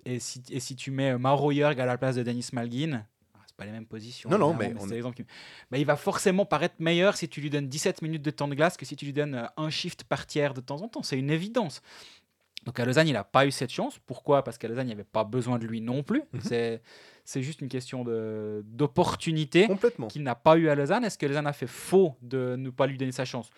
Et 0.06 0.20
si, 0.20 0.44
et 0.52 0.60
si 0.60 0.76
tu 0.76 0.92
mets 0.92 1.18
Mauro 1.18 1.52
Jörg 1.52 1.80
à 1.80 1.86
la 1.88 1.98
place 1.98 2.16
de 2.16 2.22
Denis 2.24 2.48
Malgin, 2.54 3.04
ah, 3.34 3.40
c'est 3.48 3.56
pas 3.56 3.66
les 3.66 3.72
mêmes 3.72 3.88
positions. 3.88 4.30
Non, 4.30 4.38
non, 4.38 4.52
évidemment, 4.52 4.76
mais 4.76 4.82
on 4.84 4.86
l'exemple 4.94 5.16
qui- 5.18 5.26
Bah, 5.72 5.78
il 5.80 5.86
va 5.86 5.96
forcément 5.96 6.46
paraître 6.46 6.76
meilleur 6.78 7.18
si 7.18 7.28
tu 7.28 7.42
lui 7.42 7.50
donnes 7.50 7.68
17 7.68 8.02
minutes 8.04 8.22
de 8.22 8.32
temps 8.32 8.48
de 8.48 8.54
glace 8.56 8.78
que 8.78 8.86
si 8.86 8.96
tu 8.96 9.06
lui 9.06 9.14
donnes 9.14 9.50
un 9.58 9.70
shift 9.72 10.04
par 10.04 10.28
tiers 10.28 10.54
de 10.54 10.62
temps 10.62 10.82
en 10.84 10.88
temps. 10.88 11.02
C'est 11.04 11.18
une 11.18 11.32
évidence. 11.32 11.82
Donc 12.66 12.80
à 12.80 12.86
Lausanne, 12.86 13.08
il 13.08 13.14
n'a 13.14 13.24
pas 13.24 13.46
eu 13.46 13.52
cette 13.52 13.72
chance. 13.72 14.00
Pourquoi? 14.06 14.44
Parce 14.44 14.58
qu'à 14.58 14.68
Lausanne, 14.68 14.86
il 14.88 14.90
n'y 14.90 14.94
avait 14.94 15.04
pas 15.04 15.24
besoin 15.24 15.58
de 15.60 15.66
lui 15.66 15.82
non 15.82 16.04
plus. 16.04 16.24
Mhm. 16.34 16.42
C'est 16.42 16.82
C'est 17.26 17.42
juste 17.44 17.62
une 17.62 17.70
question 17.70 18.04
d'opportunité 18.64 19.68
Complètement. 19.68 20.08
qu'il 20.08 20.24
n'a 20.24 20.36
pas 20.36 20.58
eu 20.58 20.70
à 20.70 20.76
Lausanne. 20.76 21.04
Est-ce 21.06 21.18
que 21.18 21.26
Lausanne 21.26 21.48
a 21.48 21.54
fait 21.54 21.68
faux 21.68 22.16
de 22.22 22.56
ne 22.58 22.70
pas 22.70 22.88
lui 22.88 22.98
donner 22.98 23.12
sa 23.12 23.26
chance? 23.26 23.50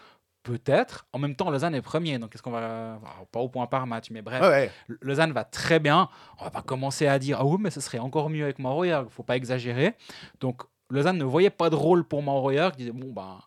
Peut-être. 0.44 1.06
En 1.14 1.20
même 1.20 1.36
temps, 1.36 1.50
Lausanne 1.52 1.76
est 1.76 1.82
premier, 1.84 2.18
donc 2.18 2.34
est-ce 2.34 2.42
qu'on 2.42 2.50
va. 2.52 3.00
Pas 3.32 3.40
au 3.40 3.48
point 3.50 3.68
par 3.68 3.86
match, 3.86 4.10
mais 4.10 4.22
bref. 4.24 4.42
Ouais, 4.42 4.48
ouais. 4.50 4.72
Lausanne 5.02 5.32
va 5.34 5.44
très 5.44 5.80
bien. 5.80 6.10
On 6.40 6.46
va 6.46 6.50
pas 6.50 6.64
commencer 6.64 7.06
à 7.06 7.20
dire 7.20 7.38
ah 7.40 7.46
oui, 7.46 7.58
mais 7.60 7.70
ce 7.70 7.80
serait 7.80 8.00
encore 8.00 8.30
mieux 8.30 8.44
avec 8.44 8.58
Mauro 8.58 8.84
Jörg. 8.84 9.08
Faut 9.10 9.22
pas 9.24 9.36
exagérer. 9.38 9.94
Donc 10.40 10.64
Lausanne 10.90 11.18
ne 11.20 11.24
voyait 11.24 11.52
pas 11.52 11.70
de 11.70 11.76
rôle 11.76 12.04
pour 12.04 12.24
Mauro 12.24 12.52
Jörg. 12.52 12.74
Il 12.76 12.78
disait 12.80 12.92
bon 12.92 13.12
ben 13.14 13.40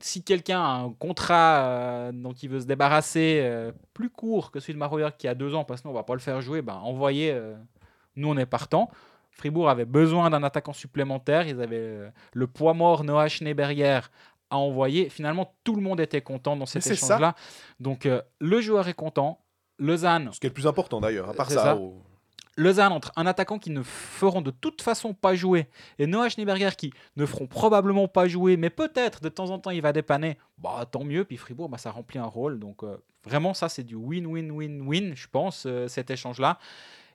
si 0.00 0.22
quelqu'un 0.22 0.60
a 0.60 0.68
un 0.82 0.92
contrat 0.92 1.64
euh, 1.66 2.12
dont 2.12 2.32
il 2.32 2.48
veut 2.50 2.60
se 2.60 2.66
débarrasser 2.66 3.40
euh, 3.42 3.72
plus 3.94 4.10
court 4.10 4.50
que 4.50 4.60
celui 4.60 4.74
de 4.74 4.78
Mauro 4.78 4.98
Jörg 4.98 5.12
qui 5.16 5.26
a 5.28 5.34
deux 5.34 5.54
ans, 5.54 5.64
parce 5.64 5.80
que 5.80 5.88
nous 5.88 5.92
on 5.92 5.96
va 5.96 6.02
pas 6.02 6.14
le 6.14 6.20
faire 6.20 6.40
jouer, 6.40 6.60
ben 6.62 6.74
envoyez. 6.74 7.32
euh, 7.32 7.54
nous 8.16 8.28
on 8.28 8.36
est 8.36 8.46
partant. 8.46 8.90
Fribourg 9.30 9.68
avait 9.68 9.84
besoin 9.84 10.30
d'un 10.30 10.42
attaquant 10.42 10.72
supplémentaire. 10.72 11.46
Ils 11.46 11.60
avaient 11.60 11.76
euh, 11.78 12.08
le 12.32 12.46
poids 12.46 12.72
mort 12.74 13.04
Noah 13.04 13.28
Schneeberger 13.28 14.00
à 14.48 14.56
envoyer. 14.58 15.08
Finalement, 15.10 15.54
tout 15.64 15.74
le 15.76 15.82
monde 15.82 16.00
était 16.00 16.22
content 16.22 16.56
dans 16.56 16.64
cet 16.66 16.82
échange-là. 16.92 17.34
Donc, 17.80 18.08
le 18.38 18.60
joueur 18.60 18.86
est 18.88 18.94
content. 18.94 19.40
Lausanne, 19.78 20.30
Ce 20.32 20.40
qui 20.40 20.46
est 20.46 20.50
le 20.50 20.54
plus 20.54 20.66
important 20.66 21.00
d'ailleurs, 21.00 21.28
à 21.28 21.34
part 21.34 21.50
ça. 21.50 21.62
ça. 21.62 21.76
au- 21.76 22.02
Lausanne 22.56 22.92
entre 22.92 23.12
un 23.16 23.26
attaquant 23.26 23.58
qui 23.58 23.70
ne 23.70 23.82
feront 23.82 24.40
de 24.40 24.50
toute 24.50 24.80
façon 24.82 25.12
pas 25.14 25.34
jouer 25.34 25.68
et 25.98 26.06
Noah 26.06 26.28
Schneeberger 26.28 26.70
qui 26.76 26.92
ne 27.16 27.26
feront 27.26 27.46
probablement 27.46 28.08
pas 28.08 28.28
jouer, 28.28 28.56
mais 28.56 28.70
peut-être 28.70 29.22
de 29.22 29.28
temps 29.28 29.50
en 29.50 29.58
temps 29.58 29.70
il 29.70 29.82
va 29.82 29.92
dépanner, 29.92 30.38
bah 30.58 30.86
tant 30.90 31.04
mieux. 31.04 31.24
Puis 31.24 31.36
Fribourg, 31.36 31.68
bah, 31.68 31.78
ça 31.78 31.90
remplit 31.90 32.18
un 32.18 32.26
rôle. 32.26 32.58
Donc 32.58 32.82
euh, 32.82 32.96
vraiment, 33.24 33.54
ça 33.54 33.68
c'est 33.68 33.84
du 33.84 33.94
win-win-win-win, 33.94 35.14
je 35.14 35.26
pense, 35.28 35.64
euh, 35.66 35.86
cet 35.88 36.10
échange-là. 36.10 36.58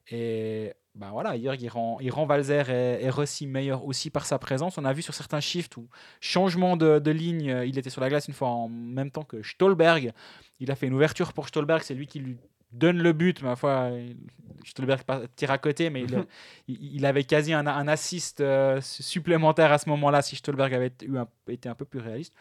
Et 0.09 0.73
bah 0.93 1.09
voilà, 1.11 1.37
hier 1.37 1.55
il 1.55 1.69
rend, 1.69 1.99
il 2.01 2.11
Valzer 2.11 2.69
et, 2.69 3.03
et 3.03 3.09
Rossi 3.09 3.47
meilleur 3.47 3.85
aussi 3.85 4.09
par 4.09 4.25
sa 4.25 4.37
présence. 4.37 4.77
On 4.77 4.85
a 4.85 4.93
vu 4.93 5.01
sur 5.01 5.13
certains 5.13 5.39
shifts 5.39 5.77
ou 5.77 5.87
changement 6.19 6.75
de, 6.75 6.99
de 6.99 7.11
ligne, 7.11 7.49
euh, 7.49 7.65
il 7.65 7.77
était 7.77 7.89
sur 7.89 8.01
la 8.01 8.09
glace 8.09 8.27
une 8.27 8.33
fois 8.33 8.49
en 8.49 8.67
même 8.67 9.09
temps 9.09 9.23
que 9.23 9.41
Stolberg. 9.41 10.11
Il 10.59 10.69
a 10.69 10.75
fait 10.75 10.87
une 10.87 10.93
ouverture 10.93 11.33
pour 11.33 11.47
Stolberg, 11.47 11.81
c'est 11.83 11.95
lui 11.95 12.07
qui 12.07 12.19
lui 12.19 12.37
donne 12.71 12.97
le 13.01 13.13
but. 13.13 13.41
Ma 13.41 13.55
foi, 13.55 13.91
Stolberg 14.65 15.01
tire 15.35 15.51
à 15.51 15.57
côté, 15.57 15.89
mais 15.89 16.01
il, 16.03 16.25
il, 16.67 16.95
il 16.95 17.05
avait 17.05 17.23
quasi 17.23 17.53
un, 17.53 17.65
un 17.67 17.87
assist 17.87 18.41
euh, 18.41 18.79
supplémentaire 18.81 19.71
à 19.71 19.77
ce 19.77 19.89
moment-là 19.89 20.21
si 20.21 20.35
Stolberg 20.35 20.73
avait 20.73 20.93
eu 21.03 21.17
un- 21.17 21.27
été 21.47 21.69
un 21.69 21.75
peu 21.75 21.85
plus 21.85 21.99
réaliste. 21.99 22.33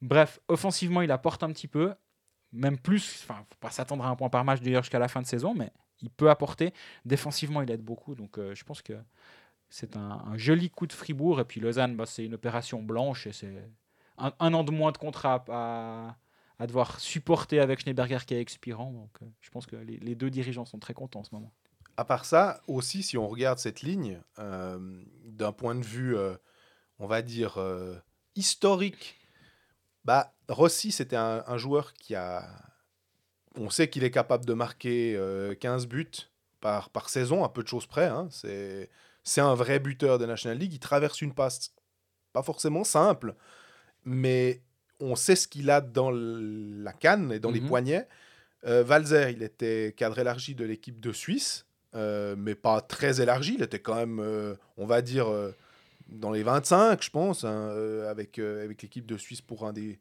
Bref, 0.00 0.40
offensivement, 0.48 1.02
il 1.02 1.10
apporte 1.12 1.42
un 1.42 1.52
petit 1.52 1.68
peu, 1.68 1.94
même 2.52 2.78
plus. 2.78 3.22
Enfin, 3.24 3.44
faut 3.50 3.58
pas 3.60 3.70
s'attendre 3.70 4.04
à 4.04 4.08
un 4.08 4.16
point 4.16 4.28
par 4.30 4.44
match 4.44 4.60
d'ailleurs 4.60 4.82
jusqu'à 4.82 4.98
la 4.98 5.08
fin 5.08 5.22
de 5.22 5.26
saison, 5.26 5.54
mais 5.54 5.70
il 6.00 6.10
peut 6.10 6.30
apporter. 6.30 6.72
Défensivement, 7.04 7.62
il 7.62 7.70
aide 7.70 7.82
beaucoup, 7.82 8.14
donc 8.14 8.38
euh, 8.38 8.54
je 8.54 8.64
pense 8.64 8.82
que 8.82 8.94
c'est 9.70 9.96
un, 9.96 10.22
un 10.26 10.36
joli 10.36 10.70
coup 10.70 10.86
de 10.86 10.92
Fribourg. 10.92 11.40
Et 11.40 11.44
puis 11.44 11.60
Lausanne, 11.60 11.96
bah, 11.96 12.06
c'est 12.06 12.24
une 12.24 12.34
opération 12.34 12.82
blanche 12.82 13.26
et 13.26 13.32
c'est 13.32 13.52
un, 14.18 14.32
un 14.38 14.54
an 14.54 14.64
de 14.64 14.70
moins 14.72 14.92
de 14.92 14.98
contrat 14.98 15.44
à, 15.48 16.16
à 16.58 16.66
devoir 16.66 17.00
supporter 17.00 17.60
avec 17.60 17.80
Schneeberger 17.80 18.18
qui 18.26 18.34
est 18.34 18.40
expirant. 18.40 18.92
Donc 18.92 19.10
euh, 19.22 19.26
je 19.40 19.50
pense 19.50 19.66
que 19.66 19.76
les, 19.76 20.14
deux 20.14 20.30
dirigeants 20.30 20.64
sont 20.64 20.78
très 20.78 20.94
contents 20.94 21.20
en 21.20 21.24
ce 21.24 21.34
moment. 21.34 21.52
À 21.96 22.04
part 22.04 22.24
ça, 22.24 22.62
aussi, 22.68 23.02
si 23.02 23.18
on 23.18 23.28
regarde 23.28 23.58
cette 23.58 23.82
ligne, 23.82 24.20
euh, 24.38 24.78
d'un 25.24 25.52
point 25.52 25.74
de 25.74 25.84
vue, 25.84 26.16
euh, 26.16 26.34
on 26.98 27.06
va 27.06 27.20
dire, 27.20 27.58
historique, 28.34 29.18
bah, 30.04 30.34
Rossi, 30.48 30.92
c'était 30.92 31.16
un, 31.16 31.56
joueur 31.56 31.94
qui 31.94 32.14
a. 32.14 32.44
On 33.56 33.70
sait 33.70 33.88
qu'il 33.88 34.04
est 34.04 34.10
capable 34.10 34.46
de 34.46 34.54
marquer 34.54 35.14
euh, 35.16 35.54
15 35.54 35.86
buts 35.86 36.30
par, 36.60 36.90
par 36.90 37.08
saison, 37.08 37.44
à 37.44 37.48
peu 37.48 37.62
de 37.62 37.68
choses 37.68 37.86
près. 37.86 38.06
hein. 38.06 38.28
C'est 38.30 38.90
c'est 39.24 39.40
un 39.40 39.54
vrai 39.54 39.78
buteur 39.78 40.18
de 40.18 40.26
National 40.26 40.58
League. 40.58 40.72
Il 40.72 40.80
traverse 40.80 41.22
une 41.22 41.32
passe 41.32 41.72
pas 42.32 42.42
forcément 42.42 42.82
simple, 42.82 43.36
mais 44.04 44.62
on 45.02 45.16
sait 45.16 45.36
ce 45.36 45.48
qu'il 45.48 45.70
a 45.70 45.80
dans 45.80 46.10
la 46.12 46.92
canne 46.92 47.32
et 47.32 47.38
dans 47.40 47.50
les 47.50 47.60
Mhm. 47.60 47.68
poignets. 47.68 48.08
Euh, 48.64 48.82
Valzer, 48.84 49.30
il 49.30 49.42
était 49.42 49.92
cadre 49.96 50.18
élargi 50.18 50.54
de 50.54 50.64
l'équipe 50.64 51.00
de 51.00 51.12
Suisse, 51.12 51.66
euh, 51.94 52.36
mais 52.38 52.54
pas 52.54 52.80
très 52.80 53.20
élargi. 53.20 53.54
Il 53.58 53.62
était 53.62 53.80
quand 53.80 53.96
même, 53.96 54.20
euh, 54.20 54.54
on 54.76 54.86
va 54.86 55.02
dire, 55.02 55.28
euh, 55.28 55.52
dans 56.08 56.30
les 56.30 56.42
25, 56.44 57.02
je 57.02 57.10
pense, 57.10 57.44
hein, 57.44 57.70
avec, 58.08 58.38
avec 58.38 58.80
l'équipe 58.82 59.06
de 59.06 59.16
Suisse 59.16 59.40
pour 59.40 59.66
un 59.66 59.72
des, 59.72 59.98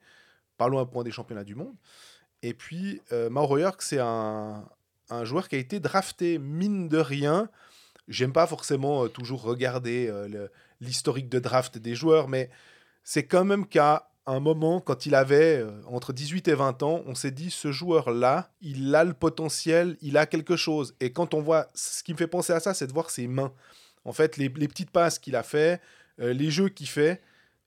pas 0.58 0.68
loin 0.68 0.86
pour 0.86 1.02
un 1.02 1.04
des 1.04 1.12
championnats 1.12 1.44
du 1.44 1.56
monde. 1.56 1.76
Et 2.44 2.54
puis, 2.54 3.02
Mauro 3.30 3.58
Jörg, 3.58 3.76
c'est 3.80 4.00
un, 4.00 4.66
un 5.10 5.26
joueur 5.26 5.48
qui 5.48 5.56
a 5.56 5.60
été 5.60 5.80
drafté, 5.80 6.38
mine 6.38 6.88
de 6.90 6.98
rien. 6.98 7.50
J'aime 8.08 8.34
pas 8.34 8.46
forcément 8.48 9.08
toujours 9.08 9.42
regarder 9.44 10.12
l'historique 10.82 11.30
de 11.30 11.40
draft 11.40 11.78
des 11.78 11.96
joueurs, 11.96 12.28
mais 12.28 12.50
c'est 13.04 13.26
quand 13.26 13.46
même 13.46 13.66
qu'à 13.68 14.11
un 14.28 14.40
moment, 14.40 14.80
quand 14.80 15.06
il 15.06 15.16
avait 15.16 15.58
euh, 15.58 15.72
entre 15.88 16.14
18 16.14 16.48
et 16.48 16.54
20 16.54 16.84
ans, 16.84 17.02
on 17.06 17.16
s'est 17.16 17.32
dit, 17.32 17.50
ce 17.50 17.72
joueur-là, 17.72 18.52
il 18.62 18.94
a 18.96 19.04
le 19.04 19.14
potentiel, 19.14 19.98
il 20.02 20.18
a 20.18 20.26
quelque 20.26 20.56
chose. 20.56 20.96
Et 21.00 21.12
quand 21.12 21.34
on 21.34 21.42
voit, 21.42 21.68
ce 21.74 22.04
qui 22.04 22.14
me 22.14 22.18
fait 22.18 22.28
penser 22.28 22.54
à 22.54 22.60
ça, 22.60 22.74
c'est 22.74 22.88
de 22.88 22.94
voir 22.94 23.10
ses 23.10 23.28
mains. 23.28 23.52
En 24.06 24.14
fait, 24.14 24.38
les, 24.38 24.50
petites 24.50 24.92
passes 24.92 25.20
qu'il 25.20 25.36
a 25.36 25.44
fait, 25.44 25.82
euh, 26.20 26.34
les 26.34 26.52
jeux 26.52 26.70
qu'il 26.70 26.88
fait, 26.88 27.22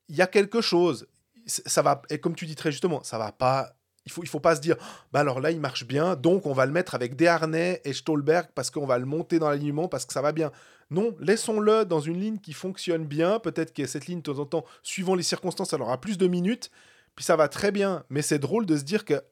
il 0.09 0.17
y 0.17 0.23
a 0.23 0.27
quelque 0.27 0.61
chose. 0.61 1.07
Ça 1.47 1.83
va, 1.83 2.03
et 2.09 2.19
comme 2.19 2.35
tu 2.35 2.47
dis 2.47 2.55
très 2.55 2.73
justement, 2.73 3.03
ça 3.03 3.19
va 3.19 3.33
pas. 3.33 3.75
Il 4.07 4.13
faut, 4.13 4.23
il 4.23 4.29
faut 4.29 4.41
pas 4.41 4.55
se 4.55 4.61
dire, 4.61 4.77
bah 5.13 5.21
alors 5.21 5.41
là, 5.41 5.51
il 5.51 5.61
marche 5.61 5.87
bien, 5.87 6.15
donc 6.15 6.47
on 6.47 6.53
va 6.53 6.67
le 6.67 6.73
mettre 6.73 6.95
avec 6.95 7.17
Desharnais 7.17 7.81
et 7.85 7.93
Stolberg 7.95 8.49
parce 8.55 8.71
qu'on 8.71 8.87
va 8.87 8.99
le 8.99 9.07
monter 9.07 9.39
dans 9.39 9.49
l'alignement 9.49 9.89
parce 9.89 10.05
que 10.05 10.13
ça 10.13 10.21
va 10.21 10.33
bien. 10.33 10.53
Non, 10.95 11.15
laissons-le 11.21 11.85
dans 11.85 12.01
une 12.01 12.19
ligne 12.21 12.39
qui 12.39 12.53
fonctionne 12.53 13.05
bien. 13.05 13.39
Peut-être 13.39 13.73
que 13.75 13.87
cette 13.87 14.07
ligne, 14.07 14.19
de 14.19 14.23
temps 14.33 14.39
en 14.39 14.47
temps, 14.47 14.65
suivant 14.83 15.15
les 15.15 15.23
circonstances, 15.23 15.73
elle 15.73 15.83
aura 15.83 16.01
plus 16.01 16.17
de 16.19 16.27
minutes. 16.27 16.71
Puis 17.17 17.25
ça 17.25 17.37
va 17.37 17.49
très 17.49 17.71
bien. 17.73 18.05
Mais 18.11 18.23
c'est 18.23 18.39
drôle 18.39 18.67
de 18.67 18.77
se 18.77 18.83
dire 18.85 19.05
que, 19.05 19.23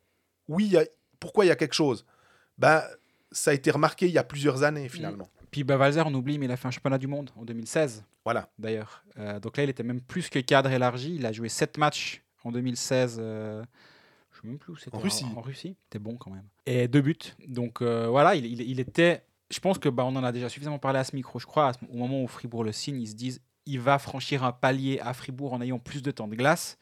oui, 0.49 0.67
il 0.67 0.73
y 0.73 0.77
a- 0.77 0.85
pourquoi 1.21 1.45
il 1.45 1.49
y 1.49 1.51
a 1.53 1.57
quelque 1.57 1.75
chose? 1.75 2.05
Bah, 2.59 2.85
Ça 3.35 3.51
a 3.51 3.55
été 3.55 3.71
remarqué 3.71 4.07
il 4.07 4.13
y 4.13 4.19
a 4.19 4.25
plusieurs 4.25 4.63
années, 4.63 4.91
finalement. 4.91 5.27
Puis 5.51 5.65
bah, 5.65 5.79
Valzer, 5.79 6.07
on 6.07 6.13
oublie, 6.13 6.39
mais 6.39 6.45
il 6.47 6.53
a 6.53 6.57
fait 6.59 6.69
un 6.69 6.71
championnat 6.71 6.99
du 6.99 7.07
monde 7.07 7.31
en 7.37 7.45
2016. 7.45 8.05
Voilà. 8.25 8.51
D'ailleurs. 8.59 9.05
Euh, 9.19 9.41
donc 9.41 9.57
là, 9.57 9.65
il 9.65 9.71
était 9.71 9.83
même 9.83 10.03
plus 10.03 10.29
que 10.29 10.39
cadre 10.39 10.71
élargi. 10.71 11.15
Il 11.15 11.25
a 11.25 11.33
joué 11.33 11.49
7 11.49 11.79
matchs 11.79 12.23
en 12.45 12.53
2016. 12.53 13.17
euh, 13.21 13.63
je 14.33 14.41
sais 14.41 14.47
même 14.49 14.59
plus 14.59 14.73
où 14.73 14.77
c'était. 14.77 14.95
En 14.97 15.01
Russie. 15.01 15.25
En, 15.35 15.41
Russie. 15.41 15.77
C'était 15.85 15.99
bon 15.99 16.17
quand 16.17 16.31
même. 16.31 16.45
Et 16.67 16.89
deux 16.89 17.01
buts. 17.01 17.17
Donc 17.49 17.81
euh, 17.81 18.07
voilà, 18.09 18.35
il, 18.35 18.45
il- 18.45 18.61
il 18.63 18.81
était. 18.81 19.23
Je 19.53 19.61
pense 19.61 19.79
que 19.79 19.89
bah, 19.89 20.05
on 20.05 20.17
en 20.17 20.25
a 20.25 20.33
déjà 20.33 20.49
suffisamment 20.49 20.79
parlé 20.79 20.99
à 20.99 21.05
ce 21.05 21.15
micro, 21.15 21.39
je 21.39 21.47
crois. 21.47 21.73
au 21.93 21.97
moment 21.97 22.23
où 22.23 22.27
Fribourg 22.27 22.65
le 22.65 22.73
signe, 22.73 23.01
ils 23.01 23.09
se 23.09 23.15
disent 23.15 23.41
il 23.67 23.79
va 23.81 23.99
franchir 23.99 24.43
un 24.45 24.53
palier 24.53 24.99
à 25.01 25.13
Fribourg 25.13 25.53
en 25.53 25.61
ayant 25.61 25.79
plus 25.79 26.03
de 26.03 26.11
temps 26.11 26.27
de 26.27 26.35
glace 26.35 26.79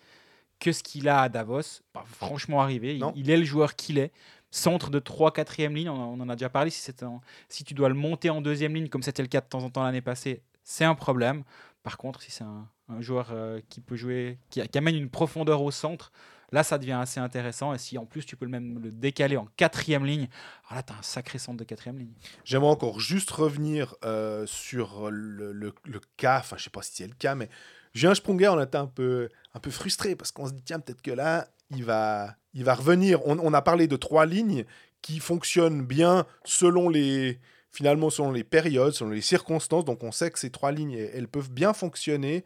que 0.61 0.73
ce 0.73 0.83
qu'il 0.83 1.09
a 1.09 1.23
à 1.23 1.29
Davos. 1.29 1.83
Franchement 2.05 2.61
arrivé. 2.63 2.99
Il, 3.17 3.31
est 3.31 3.37
le 3.37 3.45
joueur 3.45 3.77
qu'il 3.77 3.99
est. 3.99 4.13
Centre 4.51 4.91
de 4.91 4.99
3 4.99 5.33
4 5.33 5.63
ligne, 5.69 5.89
on, 5.89 5.95
en- 5.95 6.19
on 6.19 6.21
en 6.21 6.29
a 6.29 6.37
déjà 6.37 6.49
parlé. 6.49 6.71
Si, 6.71 6.81
c'est 6.81 7.03
un- 7.03 7.21
si 7.49 7.65
tu 7.65 7.75
dois 7.75 7.89
le 7.89 7.95
monter 7.95 8.31
en 8.31 8.41
deuxième 8.41 8.75
ligne, 8.75 8.89
comme 8.89 9.03
c'était 9.03 9.23
le 9.23 9.29
cas 9.29 9.41
de 9.41 9.47
temps 9.47 9.63
en 9.63 9.71
temps 9.71 9.83
l'année 9.83 10.01
passée, 10.01 10.43
c'est 10.65 10.85
un 10.85 10.95
problème. 10.95 11.45
Par 11.83 11.97
contre, 11.97 12.21
si 12.23 12.31
c'est 12.31 12.45
un, 12.45 12.69
un 12.89 13.01
joueur 13.01 13.29
euh, 13.33 13.61
qui 13.69 13.81
peut 13.81 13.97
jouer, 13.97 14.39
qui, 14.51 14.61
qui 14.67 14.79
amène 14.79 14.97
une 14.97 15.09
profondeur 15.09 15.63
au 15.63 15.71
centre, 15.71 16.13
là, 16.53 16.63
ça 16.63 16.79
devient 16.79 16.93
assez 17.01 17.21
intéressant. 17.21 17.73
Et 17.75 17.79
si 17.79 17.99
en 17.99 18.07
plus 18.07 18.25
tu 18.25 18.37
peux 18.37 18.47
même 18.47 18.79
le 18.83 18.91
décaler 18.91 19.37
en 19.37 19.47
quatrième 19.57 20.05
ligne, 20.05 20.29
alors 20.69 20.77
là, 20.77 20.83
tu 20.83 20.93
as 20.93 20.97
un 20.97 21.03
sacré 21.03 21.39
centre 21.39 21.59
de 21.59 21.65
quatrième 21.65 21.99
ligne. 21.99 22.13
J'aimerais 22.45 22.71
encore 22.71 23.01
juste 23.01 23.31
revenir 23.31 23.95
euh, 24.05 24.47
sur 24.47 25.11
le, 25.11 25.53
le- 25.53 25.75
le 25.85 26.01
cas, 26.17 26.39
enfin 26.41 26.57
je 26.59 26.65
sais 26.65 26.71
pas 26.71 26.83
si 26.83 26.93
c'est 26.95 27.07
le 27.07 27.15
cas, 27.15 27.35
mais 27.35 27.49
Julien 27.93 28.15
Sprunger, 28.15 28.49
on 28.49 28.61
était 28.63 28.79
un 28.79 28.87
peu, 28.87 29.29
un 29.53 29.59
peu 29.59 29.71
frustré 29.71 30.15
parce 30.15 30.31
qu'on 30.31 30.47
se 30.47 30.53
dit, 30.53 30.63
tiens, 30.63 30.79
peut-être 30.79 31.03
que 31.03 31.11
là, 31.11 31.49
il 31.71 31.85
va, 31.85 32.37
il 32.55 32.65
va 32.65 32.75
revenir. 32.75 33.21
On, 33.27 33.39
on 33.39 33.53
a 33.53 33.63
parlé 33.63 33.89
de 33.89 33.97
trois 33.97 34.27
lignes 34.27 34.65
qui 35.03 35.19
fonctionnent 35.19 35.85
bien 35.85 36.25
selon 36.45 36.89
les, 36.89 37.41
finalement, 37.73 38.11
selon 38.11 38.31
les 38.31 38.45
périodes, 38.45 38.93
selon 38.93 39.11
les 39.11 39.21
circonstances. 39.23 39.85
Donc 39.85 40.05
on 40.05 40.13
sait 40.13 40.31
que 40.31 40.39
ces 40.39 40.51
trois 40.51 40.71
lignes, 40.71 40.93
elles 40.93 41.27
peuvent 41.27 41.51
bien 41.51 41.73
fonctionner. 41.73 42.45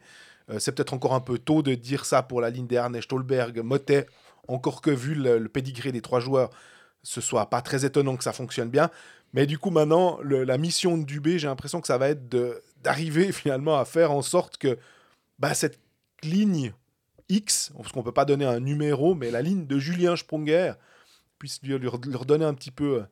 Euh, 0.49 0.59
c'est 0.59 0.71
peut-être 0.71 0.93
encore 0.93 1.13
un 1.13 1.21
peu 1.21 1.37
tôt 1.37 1.61
de 1.61 1.73
dire 1.75 2.05
ça 2.05 2.23
pour 2.23 2.41
la 2.41 2.49
ligne 2.49 2.67
d'Ernest 2.67 3.05
Stolberg, 3.05 3.59
Motet, 3.59 4.07
encore 4.47 4.81
que 4.81 4.91
vu 4.91 5.15
le, 5.15 5.39
le 5.39 5.49
des 5.91 6.01
trois 6.01 6.19
joueurs, 6.19 6.49
ce 7.03 7.21
soit 7.21 7.49
pas 7.49 7.61
très 7.61 7.85
étonnant 7.85 8.15
que 8.15 8.23
ça 8.23 8.33
fonctionne 8.33 8.69
bien. 8.69 8.89
Mais 9.33 9.45
du 9.45 9.57
coup, 9.57 9.69
maintenant, 9.69 10.19
la 10.23 10.57
mission 10.57 10.97
de 10.97 11.03
Dubé, 11.03 11.39
j'ai 11.39 11.47
l'impression 11.47 11.81
que 11.81 11.87
ça 11.87 11.97
va 11.97 12.09
être 12.09 12.29
d'arriver 12.83 13.31
finalement 13.33 13.77
à 13.77 13.85
faire 13.85 14.11
en 14.11 14.21
sorte 14.21 14.57
que 14.57 14.77
bah, 15.39 15.53
cette 15.53 15.79
ligne 16.23 16.73
X, 17.29 17.73
parce 17.75 17.91
qu'on 17.91 18.03
peut 18.03 18.11
pas 18.11 18.25
donner 18.25 18.45
un 18.45 18.59
numéro, 18.59 19.15
mais 19.15 19.31
la 19.31 19.41
ligne 19.41 19.65
de 19.65 19.79
Julien 19.79 20.15
Sprunger 20.15 20.73
puisse 21.39 21.59
lui, 21.63 21.77
lui, 21.77 21.89
leur 22.07 22.25
donner 22.25 22.45
un 22.45 22.53
petit 22.53 22.71
peu 22.71 22.99
euh, 22.99 23.03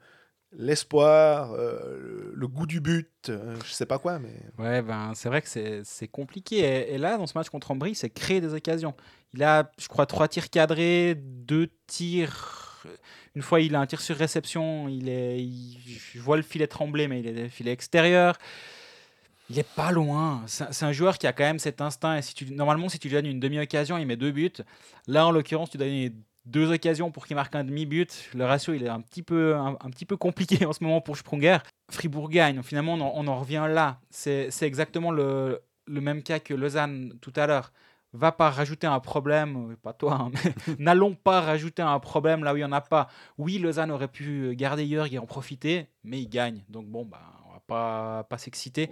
l'espoir, 0.58 1.54
euh, 1.54 2.32
le 2.34 2.48
goût 2.48 2.66
du 2.66 2.80
but, 2.80 3.30
euh, 3.30 3.56
je 3.66 3.72
sais 3.72 3.86
pas 3.86 3.98
quoi, 4.00 4.20
mais. 4.20 4.36
Ouais, 4.58 4.82
ben, 4.82 5.14
c'est 5.16 5.30
vrai 5.30 5.42
que 5.42 5.84
c'est 5.84 6.08
compliqué. 6.08 6.94
Et, 6.94 6.98
là, 6.98 7.18
dans 7.18 7.28
ce 7.28 7.38
match 7.38 7.50
contre 7.50 7.72
Ambry, 7.72 7.96
c'est 7.96 8.10
créer 8.10 8.42
des 8.42 8.54
occasions. 8.54 8.96
Il 9.34 9.44
a, 9.44 9.72
je 9.78 9.88
crois, 9.88 10.06
trois 10.06 10.28
tirs 10.28 10.50
cadrés, 10.50 11.16
deux 11.16 11.70
tirs. 11.88 12.86
Une 13.36 13.42
fois, 13.42 13.62
il 13.62 13.76
a 13.76 13.80
un 13.80 13.86
tir 13.86 14.02
sur 14.02 14.16
réception. 14.16 14.88
Il 14.90 15.10
est, 15.10 15.48
je 16.14 16.20
vois 16.20 16.38
le 16.38 16.44
filet 16.44 16.68
trembler, 16.68 17.08
mais 17.08 17.22
il 17.22 17.28
est 17.28 17.50
filet 17.50 17.72
extérieur. 17.72 18.38
Il 19.50 19.60
est 19.60 19.70
pas 19.76 19.92
loin. 19.92 20.44
C'est 20.48 20.86
un 20.86 20.92
joueur 20.92 21.18
qui 21.18 21.28
a 21.28 21.34
quand 21.34 21.44
même 21.44 21.60
cet 21.60 21.82
instinct. 21.82 22.18
Et 22.18 22.52
normalement, 22.52 22.90
si 22.90 23.00
tu 23.00 23.08
lui 23.08 23.16
donnes 23.16 23.26
une 23.26 23.40
demi-occasion, 23.40 23.98
il 23.98 24.06
met 24.06 24.16
deux 24.16 24.32
buts. 24.32 24.52
Là, 25.08 25.28
en 25.28 25.32
l'occurrence, 25.32 25.70
tu 25.70 25.78
donnes 25.78 26.12
deux 26.46 26.72
occasions 26.72 27.12
pour 27.12 27.26
qu'il 27.26 27.36
marque 27.36 27.56
un 27.56 27.64
demi-but. 27.64 28.30
Le 28.34 28.46
ratio, 28.46 28.74
il 28.74 28.84
est 28.84 28.90
un 28.90 29.02
petit 29.02 29.24
peu, 29.24 29.56
un, 29.56 29.76
petit 29.90 30.06
peu 30.06 30.18
compliqué 30.18 30.66
en 30.66 30.74
ce 30.74 30.84
moment 30.84 31.02
pour 31.02 31.18
Sprunger. 31.18 31.58
Fribourg 31.92 32.30
gagne. 32.30 32.62
Finalement, 32.64 32.94
on 32.94 33.28
en, 33.28 33.40
revient 33.40 33.66
là. 33.70 34.00
C'est 34.10 34.50
exactement 34.62 35.12
le, 35.12 35.62
le 35.88 36.02
même 36.02 36.24
cas 36.24 36.40
que 36.40 36.54
Lausanne 36.54 37.14
tout 37.22 37.34
à 37.36 37.48
l'heure. 37.48 37.72
Va 38.16 38.32
pas 38.32 38.52
rajouter 38.52 38.86
un 38.86 39.00
problème, 39.00 39.72
euh, 39.72 39.76
pas 39.76 39.92
toi, 39.92 40.14
hein, 40.22 40.32
n'allons 40.78 41.16
pas 41.16 41.42
rajouter 41.42 41.82
un 41.82 42.00
problème 42.00 42.44
là 42.44 42.54
où 42.54 42.58
il 42.58 42.60
n'y 42.60 42.64
en 42.64 42.72
a 42.72 42.80
pas. 42.80 43.10
Oui, 43.40 43.58
Lausanne 43.58 43.90
aurait 43.90 44.08
pu 44.08 44.56
garder 44.56 44.88
Jörg 44.88 45.12
et 45.12 45.18
en 45.18 45.26
profiter, 45.26 45.88
mais 46.04 46.22
il 46.22 46.30
gagne. 46.30 46.64
Donc 46.70 46.86
bon, 46.86 47.06
bah, 47.06 47.22
on 47.48 47.54
va 47.54 47.60
pas, 47.66 48.24
pas 48.26 48.38
s'exciter. 48.38 48.92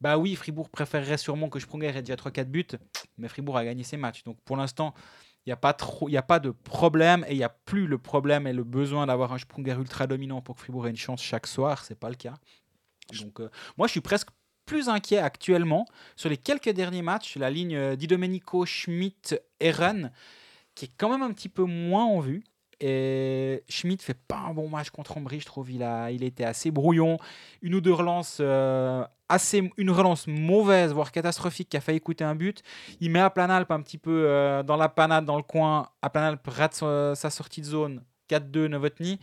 Bah 0.00 0.16
oui, 0.16 0.34
Fribourg 0.34 0.70
préférerait 0.70 1.18
sûrement 1.18 1.50
que 1.50 1.58
Sprunger 1.58 1.88
ait 1.88 2.00
déjà 2.00 2.14
3-4 2.14 2.44
buts, 2.44 2.66
mais 3.18 3.28
Fribourg 3.28 3.58
a 3.58 3.66
gagné 3.66 3.84
ses 3.84 3.98
matchs. 3.98 4.24
Donc 4.24 4.38
pour 4.46 4.56
l'instant, 4.56 4.94
il 5.46 5.50
n'y 5.50 5.52
a, 6.16 6.22
pas 6.22 6.40
de 6.40 6.50
problème 6.50 7.24
et 7.28 7.32
il 7.32 7.36
n'y 7.36 7.44
a 7.44 7.50
plus 7.50 7.86
le 7.86 7.98
problème 7.98 8.46
et 8.46 8.52
le 8.54 8.64
besoin 8.64 9.06
d'avoir 9.06 9.32
un 9.32 9.38
Sprunger 9.38 9.76
ultra 9.78 10.06
dominant 10.06 10.40
pour 10.40 10.54
que 10.54 10.62
Fribourg 10.62 10.86
ait 10.86 10.90
une 10.90 10.96
chance 10.96 11.22
chaque 11.22 11.46
soir. 11.46 11.84
C'est 11.84 11.98
pas 11.98 12.08
le 12.08 12.14
cas. 12.14 12.34
Euh, 13.12 13.48
moi, 13.76 13.86
je 13.86 13.92
suis 13.92 14.00
presque 14.00 14.28
plus 14.64 14.88
inquiet 14.88 15.18
actuellement 15.18 15.86
sur 16.16 16.30
les 16.30 16.38
quelques 16.38 16.70
derniers 16.70 17.02
matchs. 17.02 17.36
La 17.36 17.50
ligne 17.50 17.76
euh, 17.76 17.96
Di 17.96 18.06
Domenico, 18.06 18.64
Schmidt, 18.64 19.38
Eren, 19.60 20.12
qui 20.74 20.86
est 20.86 20.92
quand 20.96 21.10
même 21.10 21.22
un 21.22 21.32
petit 21.32 21.50
peu 21.50 21.64
moins 21.64 22.04
en 22.04 22.20
vue. 22.20 22.42
Et 22.80 23.62
Schmidt 23.68 24.02
fait 24.02 24.16
pas 24.28 24.38
un 24.48 24.54
bon 24.54 24.68
match 24.68 24.90
contre 24.90 25.16
Ambry, 25.16 25.40
je 25.40 25.46
trouve. 25.46 25.70
Il 25.70 25.82
a, 25.82 26.10
il 26.10 26.22
était 26.24 26.44
assez 26.44 26.70
brouillon. 26.70 27.18
Une 27.62 27.74
ou 27.74 27.80
deux 27.80 27.92
relances 27.92 28.38
euh, 28.40 29.04
assez, 29.28 29.70
une 29.76 29.90
relance 29.90 30.26
mauvaise, 30.26 30.92
voire 30.92 31.12
catastrophique, 31.12 31.68
qui 31.68 31.76
a 31.76 31.80
failli 31.80 32.00
coûter 32.00 32.24
un 32.24 32.34
but. 32.34 32.62
Il 33.00 33.10
met 33.10 33.20
à 33.20 33.30
Planalp 33.30 33.70
un 33.70 33.80
petit 33.80 33.98
peu 33.98 34.24
euh, 34.26 34.62
dans 34.62 34.76
la 34.76 34.88
panade, 34.88 35.24
dans 35.24 35.36
le 35.36 35.42
coin. 35.42 35.88
À 36.02 36.10
Planalp 36.10 36.46
rate 36.46 36.74
sa, 36.74 37.14
sa 37.14 37.30
sortie 37.30 37.60
de 37.60 37.66
zone. 37.66 38.02
4-2 38.30 38.66
Novotny. 38.68 39.18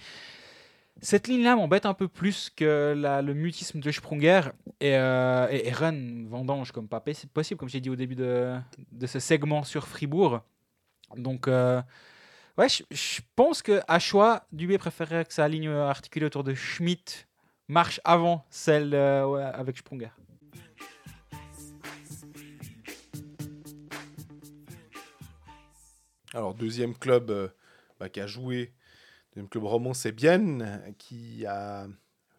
Cette 1.04 1.28
ligne-là 1.28 1.56
m'embête 1.56 1.88
un 1.88 1.96
peu 1.96 2.08
plus 2.08 2.52
que 2.56 2.94
le 2.96 3.34
mutisme 3.34 3.80
de 3.80 3.92
Sprunger 3.92 4.42
et, 4.80 4.96
euh, 4.96 5.48
Eren 5.50 6.28
vendange 6.28 6.72
comme 6.72 6.88
pas 6.88 7.00
possi- 7.00 7.26
possible, 7.26 7.60
comme 7.60 7.70
j'ai 7.70 7.80
dit 7.82 7.90
au 7.90 7.96
début 7.96 8.14
de, 8.14 8.54
de 8.92 9.08
ce 9.08 9.20
segment 9.20 9.64
sur 9.64 9.88
Fribourg. 9.88 10.42
Donc, 11.18 11.48
ouais, 12.58 12.68
je, 12.70 13.22
pense 13.36 13.62
que 13.62 13.82
à 13.88 14.00
choix, 14.00 14.46
Dubé 14.52 14.78
préférerait 14.78 15.26
que 15.26 15.34
sa 15.34 15.48
ligne 15.48 15.70
articulée 15.70 16.26
autour 16.26 16.44
de 16.44 16.54
Schmidt 16.54 17.28
marche 17.68 18.02
avant 18.04 18.46
celle 18.50 18.94
euh, 18.94 19.52
avec 19.54 19.78
Sprunger. 19.78 20.10
Alors, 26.34 26.54
deuxième 26.54 26.96
club 26.96 27.30
euh, 27.30 27.50
bah, 28.00 28.10
qui 28.10 28.22
a 28.22 28.28
joué, 28.28 28.74
deuxième 29.32 29.50
club 29.50 29.66
roman, 29.66 29.94
c'est 29.94 30.12
Bienne, 30.14 30.94
qui 30.98 31.46
a 31.46 31.88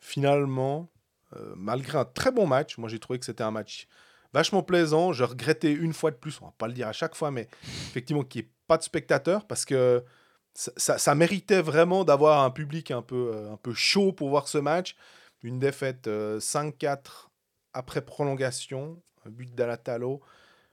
finalement, 0.01 0.91
euh, 1.37 1.55
malgré 1.57 1.99
un 1.99 2.05
très 2.05 2.33
bon 2.33 2.47
match, 2.47 2.77
moi 2.79 2.89
j'ai 2.89 2.99
trouvé 2.99 3.19
que 3.19 3.25
c'était 3.25 3.45
un 3.45 3.51
match 3.51 3.87
vachement 4.33 4.63
plaisant. 4.63 5.13
Je 5.13 5.25
regrettais 5.25 5.73
une 5.73 5.93
fois 5.93 6.11
de 6.11 6.17
plus, 6.17 6.41
on 6.41 6.47
va 6.47 6.55
pas 6.57 6.67
le 6.67 6.73
dire 6.73 6.89
à 6.89 6.93
chaque 6.93 7.15
fois, 7.15 7.31
mais 7.31 7.49
effectivement 7.65 8.23
n'y 8.23 8.41
ait 8.41 8.49
pas 8.73 8.79
de 8.79 8.85
spectateurs, 8.85 9.47
parce 9.47 9.67
que 9.67 10.03
ça, 10.55 11.15
méritait 11.15 11.61
vraiment 11.61 12.05
d'avoir 12.05 12.43
un 12.43 12.51
public 12.51 12.91
un 12.91 13.03
peu, 13.03 13.33
euh, 13.35 13.53
un 13.53 13.59
peu 13.59 13.75
chaud 13.75 14.13
pour 14.13 14.31
voir 14.31 14.49
ce 14.49 14.57
match. 14.57 14.97
Une 15.43 15.59
défaite 15.59 16.07
euh, 16.07 16.39
5-4 16.39 17.29
après 17.75 18.01
prolongation, 18.01 19.03
un 19.27 19.31
but 19.31 19.55
d'Alatalo. 19.55 20.23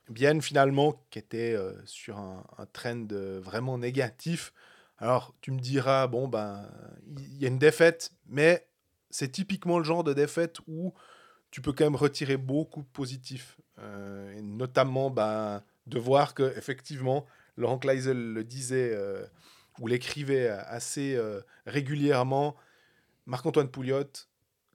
Bienne 0.10 0.42
finalement 0.42 1.04
qui 1.10 1.20
était 1.20 1.54
euh, 1.54 1.74
sur 1.86 2.18
un, 2.20 2.46
un 2.58 2.66
trend 2.68 3.08
euh, 3.12 3.42
vraiment 3.44 3.78
négatif. 3.78 4.54
Alors 4.98 5.36
tu 5.42 5.52
me 5.52 5.60
diras, 5.60 6.08
bon 6.08 6.30
ben 6.30 6.70
il 7.18 7.38
y 7.38 7.44
a 7.44 7.50
une 7.50 7.60
défaite, 7.60 8.12
mais 8.28 8.66
c'est 9.10 9.30
typiquement 9.30 9.78
le 9.78 9.84
genre 9.84 10.06
de 10.06 10.14
défaite 10.14 10.60
où 10.68 10.94
tu 11.52 11.62
peux 11.62 11.74
quand 11.74 11.84
même 11.84 11.98
retirer 11.98 12.38
beaucoup 12.38 12.82
de 12.82 12.88
positifs. 12.88 13.58
Euh, 13.82 14.34
et 14.36 14.42
notamment 14.42 15.10
ben, 15.10 15.64
de 15.88 16.00
voir 16.00 16.34
que 16.34 16.58
effectivement 16.58 17.26
Laurent 17.60 17.78
Kleisel 17.78 18.18
le 18.34 18.44
disait 18.44 18.92
euh, 18.96 19.24
ou 19.80 19.86
l'écrivait 19.88 20.48
assez 20.50 21.16
euh, 21.16 21.42
régulièrement, 21.68 22.56
Marc-Antoine 23.28 23.70
Pouliot, 23.70 24.04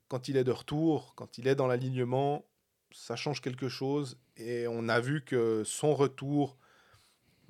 quand 0.09 0.29
il 0.29 0.37
est 0.37 0.45
de 0.45 0.53
retour, 0.53 1.15
quand 1.17 1.39
il 1.39 1.49
est 1.49 1.55
dans 1.57 1.67
l'alignement, 1.67 2.45
ça 2.93 3.17
change 3.17 3.41
quelque 3.41 3.69
chose. 3.69 4.19
Et 4.37 4.67
on 4.69 4.89
a 4.89 5.01
vu 5.01 5.25
que 5.25 5.63
son 5.65 5.95
retour 5.95 6.57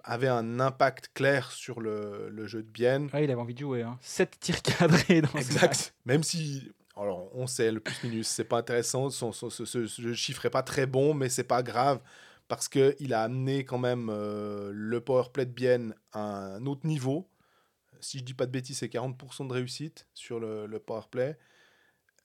avait 0.05 0.29
un 0.29 0.61
impact 0.61 1.11
clair 1.15 1.51
sur 1.51 1.81
le, 1.81 2.29
le 2.31 2.47
jeu 2.47 2.63
de 2.63 2.69
Bienne. 2.69 3.09
Ouais, 3.13 3.25
il 3.25 3.31
avait 3.31 3.41
envie 3.41 3.55
de 3.55 3.59
jouer. 3.61 3.83
Hein. 3.83 3.99
7 4.03 4.39
tirs 4.39 4.63
cadrés 4.63 5.23
dans 5.23 5.29
ce. 5.33 5.37
Exact. 5.39 5.95
Même 6.05 6.23
si, 6.23 6.71
alors 6.97 7.29
on 7.35 7.47
sait, 7.47 7.73
le 7.73 7.81
plus-minus, 7.81 8.29
c'est 8.29 8.45
pas 8.45 8.59
intéressant, 8.59 9.11
son, 9.11 9.33
son- 9.33 9.51
ce, 9.51 9.65
ce- 9.65 9.87
ce 9.87 10.13
chiffre 10.15 10.45
est 10.47 10.51
pas 10.51 10.63
très 10.63 10.87
bon, 10.87 11.15
mais 11.15 11.29
c'est 11.29 11.45
pas 11.45 11.63
grave 11.63 12.01
parce 12.57 12.69
qu'il 12.69 13.13
a 13.15 13.23
amené 13.23 13.65
quand 13.65 13.79
même 13.79 14.09
euh, 14.11 14.71
le 14.73 15.01
powerplay 15.01 15.47
de 15.47 15.51
Bienne 15.53 15.95
à 16.13 16.21
un 16.57 16.67
autre 16.67 16.87
niveau. 16.87 17.29
Si 18.01 18.19
je 18.19 18.25
dis 18.25 18.35
pas 18.35 18.47
de 18.47 18.51
bêtises, 18.51 18.79
c'est 18.79 18.93
40% 18.93 19.47
de 19.49 19.53
réussite 19.53 20.07
sur 20.15 20.39
le, 20.41 20.67
le 20.67 20.79
powerplay. 20.79 21.39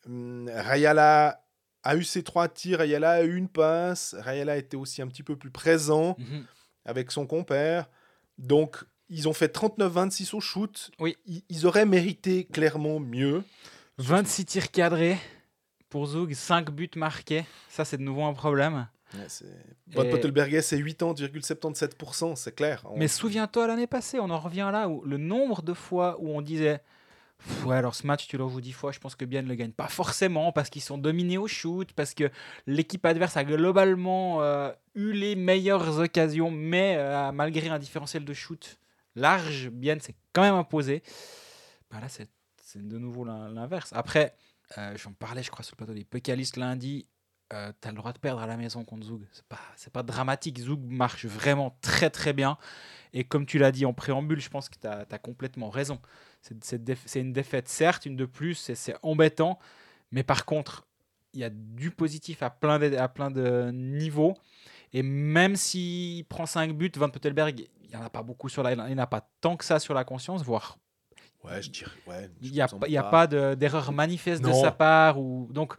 Hum, 0.05 0.49
Rayala 0.53 1.43
a 1.83 1.95
eu 1.95 2.03
ses 2.03 2.23
trois 2.23 2.47
tirs, 2.49 2.79
Rayala 2.79 3.11
a 3.11 3.21
eu 3.23 3.35
une 3.35 3.47
passe, 3.49 4.15
Rayala 4.19 4.57
était 4.57 4.77
aussi 4.77 5.01
un 5.01 5.07
petit 5.07 5.23
peu 5.23 5.35
plus 5.37 5.51
présent 5.51 6.15
Mhm. 6.19 6.45
avec 6.85 7.11
son 7.11 7.25
compère. 7.25 7.89
Donc, 8.37 8.77
ils 9.09 9.27
ont 9.27 9.33
fait 9.33 9.47
39-26 9.47 10.33
au 10.35 10.39
shoot. 10.41 10.91
Oui. 10.99 11.15
Ils, 11.25 11.43
ils 11.49 11.65
auraient 11.65 11.85
mérité 11.85 12.45
clairement 12.45 12.99
mieux. 12.99 13.43
26 13.97 14.45
tirs 14.45 14.71
cadrés 14.71 15.17
pour 15.89 16.05
Zug, 16.07 16.33
5 16.33 16.69
buts 16.69 16.89
marqués. 16.95 17.45
Ça, 17.69 17.83
c'est 17.85 17.97
de 17.97 18.03
nouveau 18.03 18.23
un 18.23 18.33
problème. 18.33 18.87
Von 19.87 20.03
Et- 20.03 20.09
Pottelberger, 20.09 20.61
c'est 20.61 20.77
80,77%, 20.79 22.35
c'est 22.35 22.53
clair. 22.55 22.83
On- 22.85 22.97
Mais 22.97 23.07
souviens-toi 23.07 23.67
l'année 23.67 23.87
passée, 23.87 24.19
on 24.19 24.29
en 24.29 24.39
revient 24.39 24.69
là 24.71 24.87
où 24.87 25.03
le 25.03 25.17
nombre 25.17 25.61
de 25.61 25.73
fois 25.73 26.17
où 26.19 26.29
on 26.29 26.41
disait 26.41 26.81
Ouais, 27.65 27.77
alors 27.77 27.95
ce 27.95 28.05
match, 28.05 28.27
tu 28.27 28.37
le 28.37 28.45
joues 28.49 28.59
10 28.59 28.73
fois, 28.73 28.91
je 28.91 28.99
pense 28.99 29.15
que 29.15 29.23
Bien 29.23 29.41
ne 29.41 29.47
le 29.47 29.55
gagne 29.55 29.71
pas 29.71 29.87
forcément 29.87 30.51
parce 30.51 30.69
qu'ils 30.69 30.81
sont 30.81 30.97
dominés 30.97 31.37
au 31.37 31.47
shoot, 31.47 31.93
parce 31.93 32.13
que 32.13 32.29
l'équipe 32.67 33.05
adverse 33.05 33.37
a 33.37 33.45
globalement 33.45 34.41
euh, 34.41 34.71
eu 34.93 35.13
les 35.13 35.35
meilleures 35.35 35.99
occasions, 35.99 36.51
mais 36.51 36.95
euh, 36.97 37.31
malgré 37.31 37.69
un 37.69 37.79
différentiel 37.79 38.25
de 38.25 38.33
shoot 38.33 38.77
large, 39.15 39.69
Bien 39.69 39.97
s'est 39.99 40.15
quand 40.33 40.41
même 40.41 40.55
imposé. 40.55 41.01
Bah 41.89 41.99
là, 42.01 42.09
c'est 42.09 42.27
de 42.75 42.97
nouveau 42.97 43.23
l'in- 43.23 43.49
l'inverse. 43.49 43.91
Après, 43.93 44.35
euh, 44.77 44.95
j'en 44.97 45.13
parlais, 45.13 45.41
je 45.41 45.49
crois, 45.49 45.63
sur 45.63 45.75
le 45.75 45.77
plateau 45.77 45.93
des 45.97 46.03
Pécalistes 46.03 46.57
lundi. 46.57 47.07
Euh, 47.51 47.71
t'as 47.81 47.89
le 47.89 47.95
droit 47.95 48.13
de 48.13 48.19
perdre 48.19 48.41
à 48.41 48.47
la 48.47 48.57
maison 48.57 48.83
contre 48.83 49.07
Zoug. 49.07 49.25
C'est 49.31 49.45
pas, 49.45 49.59
c'est 49.75 49.91
pas 49.91 50.03
dramatique. 50.03 50.59
Zoug 50.59 50.81
marche 50.83 51.25
vraiment 51.25 51.75
très 51.81 52.11
très 52.11 52.31
bien. 52.31 52.57
Et 53.13 53.23
comme 53.23 53.47
tu 53.47 53.57
l'as 53.57 53.71
dit 53.71 53.85
en 53.87 53.93
préambule, 53.93 54.39
je 54.39 54.49
pense 54.49 54.69
que 54.69 54.77
tu 54.79 54.87
as, 54.87 55.17
complètement 55.17 55.69
raison. 55.69 55.99
C'est, 56.41 57.15
une 57.15 57.33
défaite, 57.33 57.67
certes, 57.67 58.05
une 58.05 58.15
de 58.15 58.25
plus, 58.25 58.69
et 58.69 58.75
c'est 58.75 58.95
embêtant. 59.01 59.57
Mais 60.11 60.21
par 60.21 60.45
contre, 60.45 60.85
il 61.33 61.39
y 61.39 61.43
a 61.43 61.49
du 61.49 61.89
positif 61.89 62.43
à 62.43 62.51
plein 62.51 62.77
de, 62.77 62.95
à 62.95 63.07
plein 63.07 63.31
de 63.31 63.71
niveaux. 63.71 64.37
Et 64.93 65.01
même 65.01 65.55
s'il 65.55 66.25
prend 66.25 66.45
5 66.45 66.73
buts, 66.73 66.91
Van 66.95 67.09
Pottelberg, 67.09 67.67
il 67.83 67.89
n'y 67.89 67.95
en 67.95 68.03
a 68.03 68.09
pas 68.11 68.23
beaucoup 68.23 68.49
sur 68.49 68.61
la, 68.61 68.73
il 68.89 68.95
n'a 68.95 69.07
pas 69.07 69.27
tant 69.41 69.57
que 69.57 69.65
ça 69.65 69.79
sur 69.79 69.95
la 69.95 70.03
conscience, 70.03 70.43
voire 70.43 70.77
Ouais, 71.43 71.61
je 71.61 71.69
dirais. 71.69 71.91
Ouais, 72.05 72.29
je 72.41 72.47
il 72.47 72.51
n'y 72.51 72.61
a, 72.61 72.67
pas- 72.67 72.87
il 72.87 72.93
y 72.93 72.97
a 72.97 73.03
pas. 73.03 73.09
pas 73.09 73.27
de- 73.27 73.55
d'erreur 73.55 73.91
manifeste 73.91 74.43
de 74.43 74.51
sa 74.51 74.71
part. 74.71 75.19
Ou... 75.19 75.47
Donc, 75.51 75.75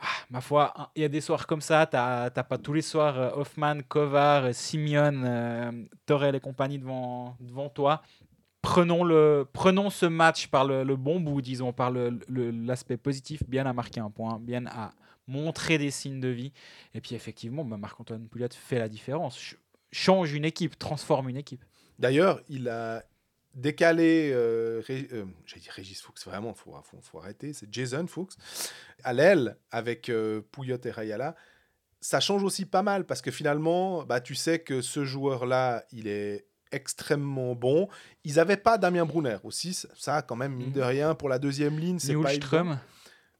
ah, 0.00 0.06
ma 0.30 0.40
foi, 0.40 0.72
il 0.94 1.02
y 1.02 1.04
a 1.04 1.08
des 1.08 1.20
soirs 1.20 1.46
comme 1.46 1.60
ça. 1.60 1.86
Tu 1.86 1.96
n'as 1.96 2.30
pas 2.30 2.58
tous 2.58 2.72
les 2.72 2.82
soirs 2.82 3.18
euh, 3.18 3.30
Hoffman, 3.34 3.80
Kovar, 3.88 4.44
euh, 4.44 4.52
Simeon, 4.52 5.22
euh, 5.24 5.72
Torel 6.06 6.34
et 6.34 6.40
compagnie 6.40 6.78
devant, 6.78 7.36
devant 7.40 7.68
toi. 7.68 8.02
Prenons, 8.62 9.04
le, 9.04 9.46
prenons 9.52 9.88
ce 9.90 10.06
match 10.06 10.48
par 10.48 10.64
le, 10.64 10.84
bon 10.96 11.20
bout, 11.20 11.40
disons, 11.40 11.72
par 11.72 11.90
l'aspect 11.90 12.96
positif. 12.96 13.42
Bien 13.48 13.66
à 13.66 13.72
marquer 13.72 14.00
un 14.00 14.10
point, 14.10 14.38
bien 14.40 14.66
à 14.66 14.92
montrer 15.26 15.78
des 15.78 15.90
signes 15.90 16.20
de 16.20 16.28
vie. 16.28 16.52
Et 16.94 17.00
puis, 17.00 17.14
effectivement, 17.14 17.64
bah, 17.64 17.76
Marc-Antoine 17.76 18.26
Pouliot 18.28 18.48
fait 18.52 18.78
la 18.78 18.88
différence. 18.88 19.36
Ch- 19.36 19.56
change 19.92 20.32
une 20.32 20.44
équipe, 20.44 20.78
transforme 20.78 21.28
une 21.28 21.36
équipe. 21.36 21.64
D'ailleurs, 21.98 22.40
il 22.48 22.68
a, 22.68 23.02
décaler, 23.54 24.30
euh, 24.32 24.82
Ré- 24.86 25.08
euh, 25.12 25.24
j'allais 25.46 25.62
dire 25.62 25.72
Régis 25.72 26.00
Fuchs, 26.00 26.24
vraiment, 26.24 26.50
il 26.56 26.58
faut, 26.58 26.74
faut, 26.84 27.00
faut 27.00 27.18
arrêter, 27.18 27.52
c'est 27.52 27.72
Jason 27.72 28.06
Fuchs, 28.06 28.34
à 29.04 29.12
l'aile 29.12 29.56
avec 29.70 30.08
euh, 30.08 30.42
Pouliot 30.52 30.78
et 30.84 30.90
Rayala, 30.90 31.34
ça 32.00 32.20
change 32.20 32.44
aussi 32.44 32.64
pas 32.66 32.82
mal 32.82 33.04
parce 33.06 33.20
que 33.22 33.30
finalement, 33.30 34.04
bah, 34.04 34.20
tu 34.20 34.34
sais 34.36 34.60
que 34.60 34.80
ce 34.80 35.04
joueur-là, 35.04 35.84
il 35.90 36.06
est 36.06 36.46
extrêmement 36.70 37.54
bon. 37.54 37.88
Ils 38.24 38.34
n'avaient 38.36 38.56
pas 38.58 38.78
Damien 38.78 39.04
Brunner 39.06 39.38
aussi, 39.42 39.74
ça- 39.96 40.22
quand 40.22 40.36
même, 40.36 40.52
mine 40.54 40.66
Mhm. 40.68 40.72
de 40.74 40.80
rien, 40.82 41.14
pour 41.14 41.28
la 41.28 41.38
deuxième 41.38 41.78
ligne, 41.78 41.98
c'est 41.98 42.14
pas. 42.14 42.34
Ulström. 42.34 42.78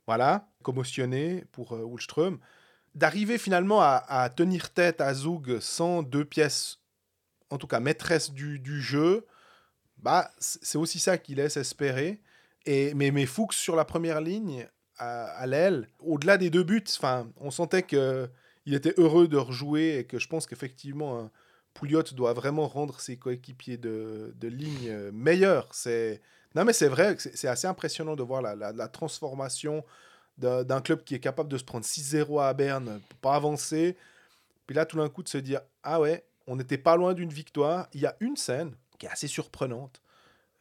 Voilà, 0.07 0.49
commotionné 0.63 1.45
pour 1.53 1.75
euh, 1.75 1.85
Ulström. 1.93 2.39
D'arriver 2.95 3.37
finalement 3.39 3.81
à, 3.83 4.03
à 4.09 4.29
tenir 4.31 4.71
tête 4.73 5.01
à 5.03 5.13
Zug 5.15 5.61
sans 5.61 6.03
deux 6.03 6.25
pièces, 6.25 6.79
en 7.51 7.59
tout 7.59 7.67
cas 7.67 7.79
maîtresse 7.79 8.33
du, 8.33 8.59
du 8.59 8.81
jeu, 8.81 9.27
bah, 10.03 10.31
c'est 10.39 10.79
aussi 10.79 10.99
ça 10.99 11.19
qui 11.19 11.35
laisse 11.35 11.57
espérer. 11.57 12.21
Et, 12.67 12.95
mais, 12.95 13.11
mais 13.11 13.27
Fuchs 13.27 13.57
sur 13.57 13.77
la 13.77 13.85
première 13.85 14.21
ligne, 14.21 14.67
à, 14.99 15.47
l'aile, 15.47 15.89
au-delà 16.01 16.39
des 16.39 16.51
deux 16.51 16.65
buts, 16.65 16.85
on 17.37 17.51
sentait 17.51 17.85
qu'il 17.85 18.29
était 18.75 18.95
heureux 18.97 19.29
de 19.29 19.37
rejouer 19.37 19.99
et 19.99 20.05
que 20.05 20.19
je 20.19 20.29
pense 20.29 20.47
qu'effectivement, 20.47 21.21
un 21.21 21.31
Pouliot 21.75 22.03
doit 22.15 22.33
vraiment 22.33 22.67
rendre 22.67 23.01
ses 23.01 23.17
coéquipiers 23.17 23.77
de, 23.77 24.35
de 24.37 24.49
ligne 24.49 24.89
euh, 24.89 25.11
meilleurs. 25.13 25.69
C'est... 25.73 26.21
Non, 26.55 26.65
mais 26.65 26.73
c'est 26.73 26.89
vrai, 26.89 27.17
c'est 27.19 27.47
assez 27.47 27.69
impressionnant 27.69 28.17
de 28.17 28.23
voir 28.23 28.43
la, 28.43 28.57
la- 28.57 28.89
transformation 28.89 29.85
d'un 30.39 30.81
club 30.81 31.05
qui 31.05 31.15
est 31.15 31.21
capable 31.21 31.49
de 31.49 31.59
se 31.59 31.65
prendre 31.65 31.85
6-0 31.85 32.43
à 32.43 32.53
Berne, 32.55 33.01
pour 33.09 33.19
pas 33.19 33.35
avancer. 33.35 33.97
Puis 34.67 34.75
là, 34.75 34.87
tout 34.87 34.97
d'un 34.97 35.09
coup, 35.09 35.23
de 35.23 35.29
se 35.29 35.39
dire 35.39 35.61
Ah 35.83 36.01
ouais, 36.01 36.25
on 36.47 36.57
n'était 36.57 36.79
pas 36.79 36.97
loin 36.97 37.13
d'une 37.13 37.33
victoire. 37.33 37.89
Il 37.93 38.01
y 38.01 38.07
a 38.07 38.17
une 38.21 38.37
scène 38.37 38.73
qui 38.99 39.07
est 39.07 39.11
assez 39.11 39.29
surprenante. 39.29 40.01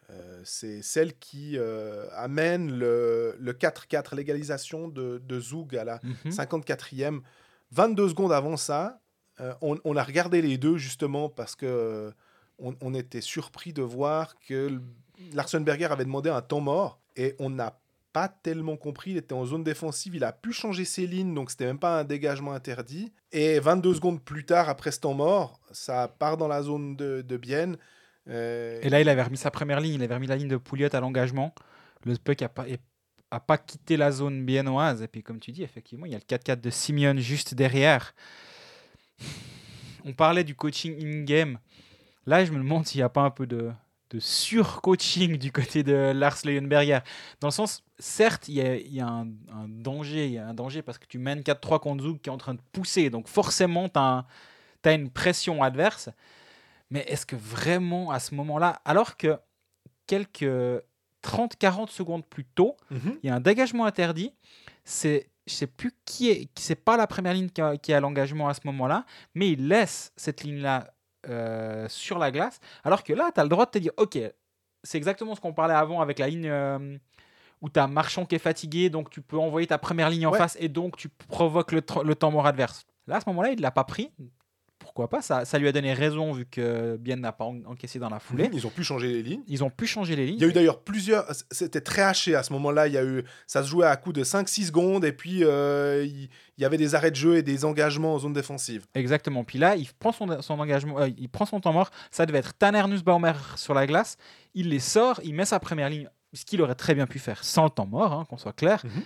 Euh, 0.09 0.41
c'est 0.45 0.81
celle 0.81 1.17
qui 1.19 1.57
euh, 1.57 2.07
amène 2.13 2.71
le, 2.71 3.35
le 3.39 3.53
4-4, 3.53 4.15
l'égalisation 4.15 4.87
de, 4.87 5.21
de 5.25 5.39
Zug 5.39 5.75
à 5.75 5.83
la 5.83 5.99
Mhm. 6.03 6.31
54e. 6.31 7.21
22 7.71 8.09
secondes 8.09 8.31
avant 8.31 8.55
ça, 8.55 9.01
euh, 9.41 9.53
on, 9.61 9.77
on 9.83 9.97
a 9.97 10.03
regardé 10.03 10.41
les 10.41 10.57
deux 10.57 10.77
justement 10.77 11.27
parce 11.29 11.55
que 11.55 12.13
on, 12.59 12.75
on 12.81 12.93
était 12.93 13.21
surpris 13.21 13.73
de 13.73 13.81
voir 13.81 14.39
que 14.39 14.79
Larsenberger 15.33 15.85
avait 15.85 16.05
demandé 16.05 16.29
un 16.29 16.41
temps 16.41 16.61
mort 16.61 16.99
et 17.17 17.35
on 17.39 17.49
n'a 17.49 17.77
pas 18.13 18.29
tellement 18.29 18.77
compris. 18.77 19.11
Il 19.11 19.17
était 19.17 19.33
en 19.33 19.45
zone 19.45 19.63
défensive, 19.63 20.15
il 20.15 20.23
a 20.23 20.31
pu 20.31 20.53
changer 20.53 20.85
ses 20.85 21.05
lignes, 21.05 21.33
donc 21.35 21.51
c'était 21.51 21.65
même 21.65 21.77
pas 21.79 21.99
un 21.99 22.03
dégagement 22.03 22.53
interdit. 22.53 23.11
Et 23.31 23.59
22 23.59 23.95
secondes 23.95 24.23
plus 24.23 24.45
tard, 24.45 24.69
après 24.69 24.91
ce 24.91 25.01
temps 25.01 25.13
mort, 25.13 25.59
ça 25.71 26.07
part 26.07 26.37
dans 26.37 26.47
la 26.47 26.63
zone 26.63 26.95
de, 26.95 27.21
de 27.21 27.37
Bienne. 27.37 27.77
Euh, 28.29 28.79
Et 28.81 28.89
là, 28.89 29.01
il 29.01 29.09
avait 29.09 29.23
remis 29.23 29.37
sa 29.37 29.51
première 29.51 29.79
ligne, 29.79 29.95
il 29.95 30.03
avait 30.03 30.15
remis 30.15 30.27
la 30.27 30.35
ligne 30.35 30.47
de 30.47 30.57
Pouliot 30.57 30.93
à 30.93 30.99
l'engagement. 30.99 31.53
Le 32.05 32.15
puck 32.15 32.41
a 32.41 32.49
pas, 32.49 32.65
a 33.31 33.39
pas 33.39 33.57
quitté 33.57 33.97
la 33.97 34.11
zone 34.11 34.45
biennoise. 34.45 35.01
Et 35.01 35.07
puis, 35.07 35.23
comme 35.23 35.39
tu 35.39 35.51
dis, 35.51 35.63
effectivement, 35.63 36.05
il 36.05 36.11
y 36.11 36.15
a 36.15 36.19
le 36.19 36.23
4-4 36.23 36.61
de 36.61 36.69
Simeon 36.69 37.17
juste 37.17 37.53
derrière. 37.53 38.13
On 40.05 40.13
parlait 40.13 40.43
du 40.43 40.55
coaching 40.55 40.95
in-game. 41.01 41.59
Là, 42.25 42.45
je 42.45 42.51
me 42.51 42.57
demande 42.57 42.85
s'il 42.85 42.99
n'y 42.99 43.03
a 43.03 43.09
pas 43.09 43.21
un 43.21 43.29
peu 43.29 43.47
de, 43.47 43.71
de 44.09 44.19
sur-coaching 44.19 45.37
du 45.37 45.51
côté 45.51 45.83
de 45.83 46.11
Lars 46.13 46.37
Leuenberger. 46.45 46.99
Dans 47.41 47.47
le 47.47 47.53
sens, 47.53 47.83
certes, 47.99 48.47
il 48.47 48.55
y 48.55 49.01
a, 49.01 49.07
un, 49.07 49.27
danger, 49.67 50.25
il 50.25 50.33
y 50.33 50.37
a 50.37 50.47
un 50.47 50.53
danger 50.53 50.81
parce 50.81 50.97
que 50.97 51.05
tu 51.05 51.19
mènes 51.19 51.41
4-3 51.41 51.79
contre 51.79 52.03
Zug 52.03 52.21
qui 52.21 52.29
est 52.29 52.33
en 52.33 52.37
train 52.37 52.53
de 52.53 52.61
pousser. 52.71 53.09
Donc, 53.09 53.27
forcément, 53.27 53.89
tu 53.89 53.99
as, 53.99 54.25
une 54.85 55.09
pression 55.09 55.61
adverse. 55.61 56.09
Mais 56.89 57.01
est-ce 57.07 57.25
que 57.25 57.35
vraiment 57.35 58.11
à 58.11 58.19
ce 58.19 58.33
moment-là, 58.35 58.81
alors 58.85 59.17
que 59.17 59.37
quelques 60.05 60.81
30-40 61.23 61.89
secondes 61.89 62.25
plus 62.25 62.45
tôt, 62.45 62.77
mhm. 62.91 63.17
il 63.23 63.27
y 63.27 63.29
a 63.29 63.35
un 63.35 63.39
dégagement 63.41 63.85
interdit, 63.85 64.33
c'est 64.83 65.29
je 65.47 65.53
sais 65.53 65.67
plus 65.67 65.93
qui 66.03 66.29
est, 66.29 66.49
c'est 66.59 66.75
pas 66.75 66.97
la 66.97 67.07
première 67.07 67.33
ligne 67.33 67.49
qui 67.49 67.61
a, 67.61 67.77
qui 67.77 67.93
a 67.93 67.99
l'engagement 68.01 68.49
à 68.49 68.53
ce 68.53 68.61
moment-là, 68.65 69.05
mais 69.33 69.51
il 69.51 69.67
laisse 69.69 70.11
cette 70.17 70.43
ligne-là 70.43 70.93
euh, 71.29 71.87
sur 71.89 72.19
la 72.19 72.31
glace, 72.31 72.59
alors 72.83 73.03
que 73.03 73.13
là, 73.13 73.31
tu 73.33 73.39
as 73.39 73.43
le 73.43 73.49
droit 73.49 73.65
de 73.65 73.71
te 73.71 73.77
dire, 73.77 73.91
ok, 73.97 74.17
c'est 74.83 74.97
exactement 74.97 75.35
ce 75.35 75.41
qu'on 75.41 75.53
parlait 75.53 75.73
avant 75.73 76.01
avec 76.01 76.19
la 76.19 76.27
ligne 76.27 76.47
euh, 76.49 76.97
où 77.61 77.69
tu 77.69 77.79
as 77.79 77.87
Marchand 77.87 78.25
qui 78.25 78.35
est 78.35 78.39
fatigué, 78.39 78.89
donc 78.89 79.09
tu 79.09 79.21
peux 79.21 79.37
envoyer 79.37 79.67
ta 79.67 79.77
première 79.77 80.09
ligne 80.09 80.27
en 80.27 80.31
Ouais. 80.31 80.37
face 80.37 80.57
et 80.59 80.67
donc 80.67 80.97
tu 80.97 81.07
provoques 81.09 81.71
le, 81.71 81.81
le 82.03 82.15
temps 82.15 82.31
mort 82.31 82.45
adverse. 82.45 82.85
Là, 83.07 83.15
à 83.17 83.21
ce 83.21 83.29
moment-là, 83.29 83.49
il 83.51 83.57
ne 83.57 83.61
l'a 83.61 83.71
pas 83.71 83.85
pris. 83.85 84.11
Pourquoi 84.97 85.19
pas 85.19 85.21
ça, 85.21 85.45
ça 85.45 85.59
lui 85.59 85.67
a 85.67 85.71
donné 85.71 85.93
raison 85.93 86.31
vu 86.31 86.47
que 86.47 86.97
Bien 86.97 87.17
n'a 87.17 87.31
pas 87.31 87.45
en- 87.45 87.63
encaissé 87.65 87.99
dans 87.99 88.09
la 88.09 88.17
foulée. 88.19 88.49
Ils 88.51 88.65
ont 88.65 88.71
pu 88.71 88.83
changer 88.83 89.07
les 89.09 89.21
lignes. 89.21 89.43
Ils 89.47 89.63
ont 89.63 89.69
pu 89.69 89.85
changer 89.85 90.15
les 90.15 90.25
lignes. 90.25 90.37
Il 90.37 90.41
y 90.41 90.45
a 90.45 90.47
eu 90.47 90.53
d'ailleurs 90.53 90.81
plusieurs. 90.81 91.23
C'était 91.51 91.81
très 91.81 92.01
haché 92.01 92.33
à 92.33 92.41
ce 92.41 92.51
moment-là. 92.53 92.87
Il 92.87 92.93
y 92.95 92.97
a 92.97 93.03
eu, 93.03 93.23
ça 93.45 93.61
se 93.61 93.69
jouait 93.69 93.85
à 93.85 93.95
coup 93.95 94.11
de 94.11 94.23
5-6 94.23 94.65
secondes 94.65 95.05
et 95.05 95.11
puis 95.11 95.43
euh, 95.43 96.03
il, 96.03 96.29
y 96.57 96.65
avait 96.65 96.77
des 96.77 96.95
arrêts 96.95 97.11
de 97.11 97.15
jeu 97.15 97.37
et 97.37 97.43
des 97.43 97.63
engagements 97.63 98.15
en 98.15 98.17
zone 98.17 98.33
défensive. 98.33 98.87
Exactement. 98.95 99.43
Puis 99.43 99.59
là, 99.59 99.75
il 99.75 99.87
prend 99.99 100.11
son, 100.11 100.41
son 100.41 100.59
engagement, 100.59 100.99
euh, 100.99 101.09
il 101.15 101.29
prend 101.29 101.45
son 101.45 101.59
temps 101.59 101.73
mort. 101.73 101.91
Ça 102.09 102.25
devait 102.25 102.39
être 102.39 102.57
Tanner 102.57 102.87
Nussbaumer 102.87 103.33
sur 103.55 103.75
la 103.75 103.85
glace. 103.85 104.17
Il 104.55 104.69
les 104.69 104.79
sort, 104.79 105.21
il 105.23 105.35
met 105.35 105.45
sa 105.45 105.59
première 105.59 105.91
ligne, 105.91 106.09
ce 106.33 106.43
qu'il 106.43 106.59
aurait 106.63 106.73
très 106.73 106.95
bien 106.95 107.05
pu 107.05 107.19
faire 107.19 107.43
sans 107.43 107.65
le 107.65 107.69
temps 107.69 107.85
mort, 107.85 108.13
hein, 108.13 108.25
qu'on 108.27 108.37
soit 108.37 108.53
clair. 108.53 108.81
Mhm. 108.83 109.03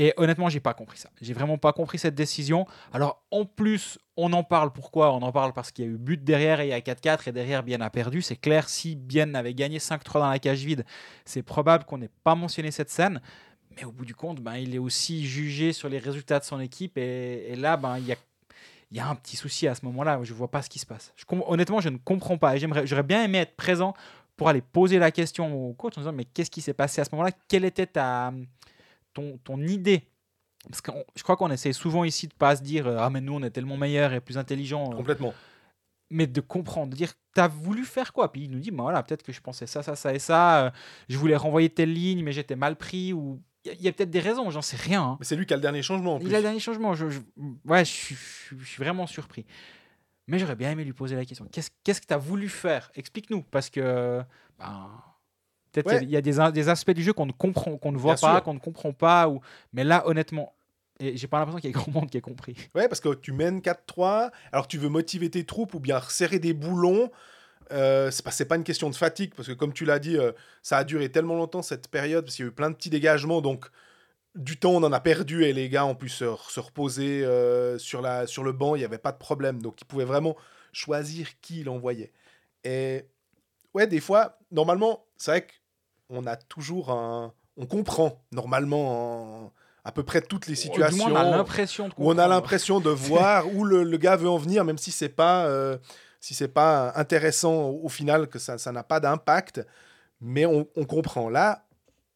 Et 0.00 0.14
honnêtement, 0.16 0.48
j'ai 0.48 0.60
pas 0.60 0.74
compris 0.74 0.96
ça. 0.96 1.10
J'ai 1.20 1.34
vraiment 1.34 1.58
pas 1.58 1.72
compris 1.72 1.98
cette 1.98 2.14
décision. 2.14 2.66
Alors 2.92 3.20
en 3.32 3.44
plus, 3.44 3.98
on 4.16 4.32
en 4.32 4.44
parle. 4.44 4.72
Pourquoi? 4.72 5.12
On 5.12 5.20
en 5.22 5.32
parle 5.32 5.52
parce 5.52 5.72
qu'il 5.72 5.84
y 5.84 5.88
a 5.88 5.90
eu 5.90 5.98
but 5.98 6.22
derrière 6.22 6.60
et 6.60 6.66
il 6.66 6.70
y 6.70 6.72
a 6.72 6.78
4-4 6.78 7.28
et 7.28 7.32
derrière 7.32 7.64
Bien 7.64 7.80
a 7.80 7.90
perdu. 7.90 8.22
C'est 8.22 8.36
clair, 8.36 8.68
si 8.68 8.94
Bien 8.94 9.34
avait 9.34 9.54
gagné 9.54 9.78
5-3 9.78 10.20
dans 10.20 10.30
la 10.30 10.38
cage 10.38 10.64
vide, 10.64 10.84
c'est 11.24 11.42
probable 11.42 11.84
qu'on 11.84 11.98
n'ait 11.98 12.10
pas 12.22 12.36
mentionné 12.36 12.70
cette 12.70 12.90
scène. 12.90 13.20
Mais 13.76 13.82
au 13.82 13.90
bout 13.90 14.04
du 14.04 14.14
compte, 14.14 14.40
ben, 14.40 14.54
il 14.54 14.72
est 14.72 14.78
aussi 14.78 15.26
jugé 15.26 15.72
sur 15.72 15.88
les 15.88 15.98
résultats 15.98 16.38
de 16.38 16.44
son 16.44 16.60
équipe. 16.60 16.96
Et, 16.96 17.56
là, 17.56 17.76
ben, 17.76 17.98
il 17.98 18.06
y 18.96 19.00
a 19.00 19.08
un 19.08 19.16
petit 19.16 19.36
souci 19.36 19.66
à 19.66 19.74
ce 19.74 19.84
moment-là. 19.84 20.20
Je 20.22 20.32
vois 20.32 20.48
pas 20.48 20.62
ce 20.62 20.70
qui 20.70 20.78
se 20.78 20.86
passe. 20.86 21.12
Honnêtement, 21.28 21.80
je 21.80 21.88
ne 21.88 21.98
comprends 21.98 22.38
pas. 22.38 22.54
J'aurais 22.56 23.02
bien 23.02 23.24
aimé 23.24 23.38
être 23.38 23.56
présent 23.56 23.94
pour 24.36 24.48
aller 24.48 24.62
poser 24.62 25.00
la 25.00 25.10
question 25.10 25.68
au 25.68 25.72
coach 25.72 25.98
en 25.98 26.02
disant 26.02 26.12
mais 26.12 26.24
qu'est-ce 26.24 26.52
qui 26.52 26.60
s'est 26.60 26.72
passé 26.72 27.00
à 27.00 27.04
ce 27.04 27.10
moment-là? 27.12 27.32
Quelle 27.48 27.64
était 27.64 27.86
ta 27.86 28.32
ton, 29.20 29.38
ton 29.44 29.60
idée 29.66 30.08
Parce 30.68 30.80
que 30.80 30.90
je 31.16 31.22
crois 31.22 31.36
qu'on 31.36 31.50
essaie 31.50 31.72
souvent 31.72 32.04
ici 32.04 32.28
de 32.28 32.34
pas 32.34 32.56
se 32.56 32.62
dire 32.62 32.86
ah 32.86 33.10
mais 33.10 33.20
nous 33.20 33.34
on 33.34 33.42
est 33.42 33.50
tellement 33.50 33.76
meilleurs 33.76 34.12
et 34.12 34.20
plus 34.20 34.38
intelligents, 34.38 34.90
euh, 34.92 34.96
Complètement. 34.96 35.34
mais 36.10 36.26
de 36.26 36.40
comprendre, 36.40 36.90
de 36.92 36.96
dire 36.96 37.12
t'as 37.34 37.48
voulu 37.48 37.84
faire 37.84 38.12
quoi 38.12 38.32
Puis 38.32 38.44
il 38.44 38.50
nous 38.50 38.58
dit 38.60 38.70
bah 38.70 38.82
voilà 38.84 39.02
peut-être 39.02 39.22
que 39.22 39.32
je 39.32 39.40
pensais 39.40 39.66
ça 39.66 39.82
ça 39.82 39.96
ça 39.96 40.14
et 40.14 40.18
ça. 40.18 40.64
euh, 40.66 40.70
je 41.08 41.16
voulais 41.18 41.36
renvoyer 41.36 41.68
telle 41.70 41.92
ligne 41.92 42.22
mais 42.22 42.32
j'étais 42.32 42.56
mal 42.56 42.76
pris 42.76 43.12
ou 43.12 43.40
il 43.64 43.82
y 43.82 43.88
a- 43.88 43.92
peut-être 43.92 44.10
des 44.10 44.20
raisons. 44.20 44.48
J'en 44.50 44.62
sais 44.62 44.76
rien. 44.76 45.02
hein. 45.02 45.16
Mais 45.20 45.26
c'est 45.26 45.36
lui 45.36 45.44
qui 45.44 45.52
a 45.52 45.56
le 45.56 45.60
dernier 45.62 45.82
changement 45.82 46.14
en 46.14 46.18
plus. 46.18 46.28
Il 46.28 46.34
a 46.34 46.38
le 46.38 46.42
dernier 46.44 46.60
changement. 46.60 46.94
Je, 46.94 47.10
je- 47.10 47.20
ouais, 47.66 47.84
je, 47.84 47.90
suis- 47.90 48.16
je 48.58 48.76
vraiment 48.78 49.06
surpris. 49.06 49.44
Mais 50.26 50.38
j'aurais 50.38 50.56
bien 50.56 50.70
aimé 50.70 50.84
lui 50.84 50.92
poser 50.94 51.16
la 51.16 51.24
question. 51.26 51.44
Qu'est-ce 51.52 51.70
qu'est-ce 51.84 52.00
que 52.00 52.06
tu 52.06 52.14
as 52.14 52.18
voulu 52.18 52.48
faire 52.48 52.90
Explique-nous. 52.94 53.42
Parce 53.42 53.68
que 53.68 54.22
ben, 54.58 54.90
peut-être 55.82 56.02
Ouais. 56.02 56.04
il 56.04 56.10
y 56.10 56.16
a, 56.16 56.50
des, 56.50 56.68
aspects 56.68 56.90
du 56.92 57.02
jeu 57.02 57.12
qu'on 57.12 57.26
ne 57.26 57.32
comprend, 57.32 57.76
qu'on 57.76 57.92
ne 57.92 57.98
voit 57.98 58.14
Bien 58.14 58.28
pas, 58.28 58.40
qu'on 58.40 58.54
ne 58.54 58.58
comprend 58.58 58.92
pas. 58.92 59.28
Ou... 59.28 59.40
Mais 59.72 59.84
là, 59.84 60.06
honnêtement, 60.06 60.54
et 61.00 61.16
j'ai 61.16 61.26
pas 61.26 61.38
l'impression 61.38 61.60
qu'il 61.60 61.68
y 61.68 61.70
ait 61.70 61.72
grand 61.72 61.92
monde 61.92 62.10
qui 62.10 62.18
ait 62.18 62.22
compris. 62.22 62.56
Ouais, 62.74 62.88
parce 62.88 63.00
que 63.00 63.14
tu 63.14 63.32
mènes 63.32 63.60
4-3, 63.60 64.30
alors 64.52 64.66
tu 64.66 64.78
veux 64.78 64.88
motiver 64.88 65.30
tes 65.30 65.44
troupes 65.44 65.74
ou 65.74 65.80
bien 65.80 65.98
resserrer 65.98 66.38
des 66.38 66.54
boulons. 66.54 67.10
Euh, 67.72 68.10
c'est 68.10 68.24
pas, 68.24 68.30
c'est 68.30 68.46
pas 68.46 68.56
une 68.56 68.64
question 68.64 68.90
de 68.90 68.94
fatigue, 68.94 69.34
parce 69.34 69.48
que 69.48 69.52
comme 69.52 69.72
tu 69.72 69.84
l'as 69.84 69.98
dit, 69.98 70.16
euh, 70.16 70.32
ça 70.62 70.78
a 70.78 70.84
duré 70.84 71.10
tellement 71.10 71.34
longtemps 71.34 71.62
cette 71.62 71.88
période, 71.88 72.24
parce 72.24 72.36
qu'il 72.36 72.44
y 72.44 72.48
a 72.48 72.50
eu 72.50 72.54
plein 72.54 72.70
de 72.70 72.74
petits 72.74 72.90
dégagements, 72.90 73.40
donc 73.40 73.66
du 74.34 74.56
temps 74.56 74.72
on 74.72 74.82
en 74.82 74.92
a 74.92 75.00
perdu 75.00 75.44
et 75.44 75.52
les 75.52 75.68
gars 75.68 75.84
ont 75.84 75.94
pu 75.94 76.08
se, 76.08 76.24
se 76.48 76.60
reposer 76.60 77.24
euh, 77.24 77.78
sur, 77.78 78.00
la, 78.00 78.26
sur 78.26 78.44
le 78.44 78.52
banc, 78.52 78.74
il 78.74 78.78
n'y 78.78 78.84
avait 78.84 78.98
pas 78.98 79.12
de 79.12 79.18
problème, 79.18 79.60
donc 79.60 79.80
ils 79.80 79.84
pouvaient 79.84 80.04
vraiment 80.04 80.36
choisir 80.72 81.28
qui 81.40 81.60
il 81.60 81.68
envoyait. 81.68 82.12
Et 82.64 83.04
ouais, 83.74 83.86
des 83.86 84.00
fois, 84.00 84.38
normalement, 84.50 85.04
c'est 85.16 85.30
vrai 85.30 85.46
qu'on 86.08 86.26
a 86.26 86.36
toujours 86.36 86.90
un... 86.90 87.32
On 87.56 87.66
comprend 87.66 88.22
normalement 88.32 89.44
en 89.46 89.52
à 89.84 89.92
peu 89.92 90.02
près 90.02 90.20
toutes 90.20 90.48
les 90.48 90.54
situations 90.54 91.08
moins, 91.08 91.22
on 91.22 91.32
a 91.32 91.36
l'impression 91.36 91.88
de 91.88 91.94
où 91.96 92.10
on 92.10 92.18
a 92.18 92.28
l'impression 92.28 92.78
de 92.78 92.90
voir 92.90 93.46
où 93.54 93.64
le, 93.64 93.84
le 93.84 93.96
gars 93.96 94.16
veut 94.16 94.28
en 94.28 94.36
venir, 94.36 94.62
même 94.64 94.76
si 94.76 94.90
c'est 94.90 95.08
pas 95.08 95.46
euh, 95.46 95.78
si 96.20 96.34
c'est 96.34 96.48
pas 96.48 96.92
intéressant 96.94 97.54
au, 97.70 97.84
au 97.84 97.88
final 97.88 98.28
que 98.28 98.38
ça 98.38 98.58
ça 98.58 98.70
n'a 98.70 98.82
pas 98.82 99.00
d'impact, 99.00 99.66
mais 100.20 100.44
on, 100.44 100.68
on 100.76 100.84
comprend. 100.84 101.30
Là, 101.30 101.64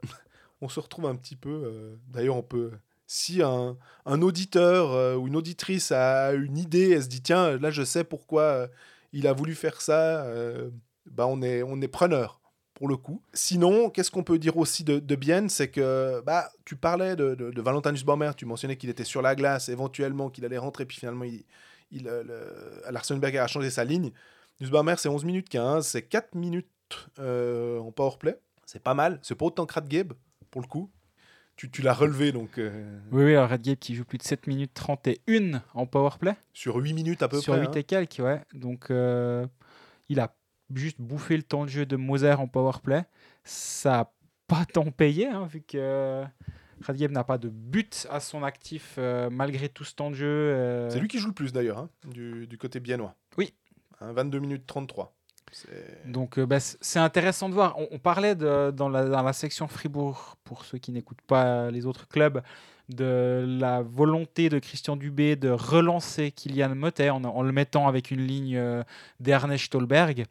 on 0.61 0.69
se 0.69 0.81
retrouve 0.81 1.07
un 1.07 1.15
petit 1.17 1.37
peu. 1.37 1.49
euh, 1.65 1.97
D'ailleurs, 2.09 2.37
on 2.37 2.43
peut. 2.43 2.73
Si 3.07 3.43
un, 3.43 3.77
un 4.05 4.21
auditeur 4.23 4.93
euh, 4.93 5.17
ou 5.17 5.29
une 5.29 5.37
auditrice 5.37 5.93
a 5.93 6.33
une 6.33 6.59
idée, 6.59 6.91
elle 6.91 7.03
se 7.05 7.09
dit 7.09 7.23
tiens, 7.23 7.57
là 7.59 7.71
je 7.71 7.85
sais 7.85 8.05
pourquoi 8.05 8.43
euh, 8.43 8.67
il 9.15 9.27
a 9.27 9.33
voulu 9.33 9.55
faire 9.55 9.81
ça, 9.81 10.25
euh, 10.25 10.69
bah 11.11 11.27
on 11.27 11.41
est 11.41 11.63
on 11.63 11.81
est 11.81 11.89
preneur 11.89 12.41
pour 12.83 12.89
le 12.89 12.97
coup. 12.97 13.23
Sinon, 13.33 13.91
qu'est-ce 13.91 14.11
qu'on 14.11 14.25
peut 14.25 14.41
dire 14.41 14.57
aussi 14.57 14.83
de, 14.83 14.99
de 14.99 15.15
bien, 15.15 15.49
c'est 15.49 15.69
que 15.69 16.21
bah, 16.27 16.51
tu 16.65 16.75
parlais 16.75 17.15
de, 17.15 17.37
de, 17.37 17.53
de 17.53 17.63
Valentin 17.63 17.93
Nussbaumer, 17.93 18.33
tu 18.37 18.45
mentionnais 18.45 18.75
qu'il 18.75 18.91
était 18.91 19.05
sur 19.05 19.23
la 19.23 19.37
glace, 19.37 19.69
éventuellement 19.69 20.31
qu'il 20.31 20.45
allait 20.45 20.59
rentrer, 20.59 20.85
puis 20.85 20.99
finalement, 20.99 21.23
il, 21.23 21.45
il, 21.93 22.09
euh, 22.09 22.25
le, 22.25 22.91
Larsenberger 22.91 23.39
a 23.39 23.47
changé 23.47 23.71
sa 23.71 23.85
ligne. 23.85 24.11
Nussbaumer, 24.61 24.97
c'est 24.99 25.09
11 25.09 25.25
minutes 25.25 25.49
15, 25.49 25.87
c'est 25.87 26.03
4 26.03 26.35
minutes 26.35 26.67
euh, 27.21 27.79
en 27.79 27.93
powerplay. 27.93 28.37
C'est 28.67 28.83
pas 28.83 28.95
mal. 28.95 29.21
C'est 29.23 29.37
pas 29.37 29.45
autant 29.45 29.65
que 29.65 29.75
Radgeb, 29.75 30.15
pour 30.51 30.61
le 30.61 30.67
coup. 30.67 30.91
Tu, 31.55 31.71
tu 31.71 31.83
l'as 31.83 31.95
relevé, 31.95 32.33
donc 32.33 32.59
euh, 32.59 32.99
Oui, 33.13 33.27
oui, 33.27 33.37
alors 33.37 33.49
Redgate 33.49 33.79
qui 33.79 33.95
joue 33.95 34.05
plus 34.05 34.19
de 34.19 34.25
7 34.25 34.49
minutes 34.49 34.75
31 34.75 35.63
en 35.75 35.87
powerplay. 35.87 36.35
sur 36.53 36.75
8 36.75 36.95
minutes 36.95 37.23
à 37.23 37.29
peu 37.29 37.41
sur 37.41 37.53
près. 37.53 37.63
8 37.63 37.69
hein. 37.69 37.73
et 37.77 37.85
quelques, 37.85 38.19
ouais. 38.19 38.41
Donc, 38.55 38.91
euh, 38.91 39.47
il 40.09 40.19
a 40.19 40.35
juste 40.75 41.01
bouffé 41.01 41.37
le 41.37 41.43
temps 41.43 41.65
de 41.65 41.71
jeu 41.71 41.87
de 41.87 41.97
Moser 41.97 42.33
en 42.33 42.47
powerplay. 42.47 43.05
Ça 43.45 43.91
n'a 43.91 44.13
pas 44.47 44.65
tant 44.65 44.91
payé, 44.91 45.27
hein, 45.29 45.47
vu 45.47 45.61
que 45.63 46.25
Radgeb 46.83 47.11
n'a 47.13 47.25
pas 47.25 47.39
de 47.39 47.49
but 47.49 48.07
à 48.11 48.21
son 48.21 48.43
actif 48.43 48.97
euh, 48.99 49.31
malgré 49.31 49.69
tout 49.69 49.85
ce 49.85 49.95
temps 49.95 50.11
de 50.11 50.15
jeu. 50.17 50.27
euh. 50.27 50.91
C'est 50.91 50.99
lui 51.01 51.09
qui 51.09 51.19
joue 51.19 51.29
le 51.29 51.35
plus 51.35 51.53
d'ailleurs, 51.53 51.79
hein, 51.79 51.89
du, 52.09 52.47
du 52.47 52.59
côté 52.59 52.81
biennois. 52.81 53.15
Oui. 53.39 53.55
Hein, 54.01 54.13
22 54.13 54.39
minutes 54.41 54.67
33. 54.67 55.15
C'est- 55.53 56.11
Donc, 56.11 56.39
euh, 56.39 56.47
bah, 56.47 56.59
c'est 56.61 56.99
intéressant 56.99 57.49
de 57.49 57.55
voir. 57.55 57.79
On, 57.79 57.87
on 57.93 57.99
parlait 57.99 58.35
de- 58.35 58.71
dans, 58.75 58.89
la, 58.89 59.05
dans 59.05 59.23
la 59.23 59.33
section 59.33 59.69
Fribourg, 59.69 60.37
pour 60.45 60.65
ceux 60.65 60.79
qui 60.79 60.91
n'écoutent 60.93 61.21
pas 61.23 61.71
les 61.71 61.85
autres 61.87 62.09
clubs, 62.09 62.43
de 62.95 63.45
la 63.61 63.83
volonté 63.83 64.49
de 64.49 64.59
Christian 64.59 64.97
Dubé 64.97 65.37
de 65.37 65.51
relancer 65.51 66.31
Kylian 66.31 66.75
Motet 66.75 67.11
en, 67.11 67.25
en 67.25 67.43
le 67.43 67.53
mettant 67.53 67.89
avec 67.89 68.11
une 68.11 68.27
ligne 68.27 68.57
euh, 68.57 68.83
d'Ernest 69.21 69.65
Stolberg. 69.67 70.27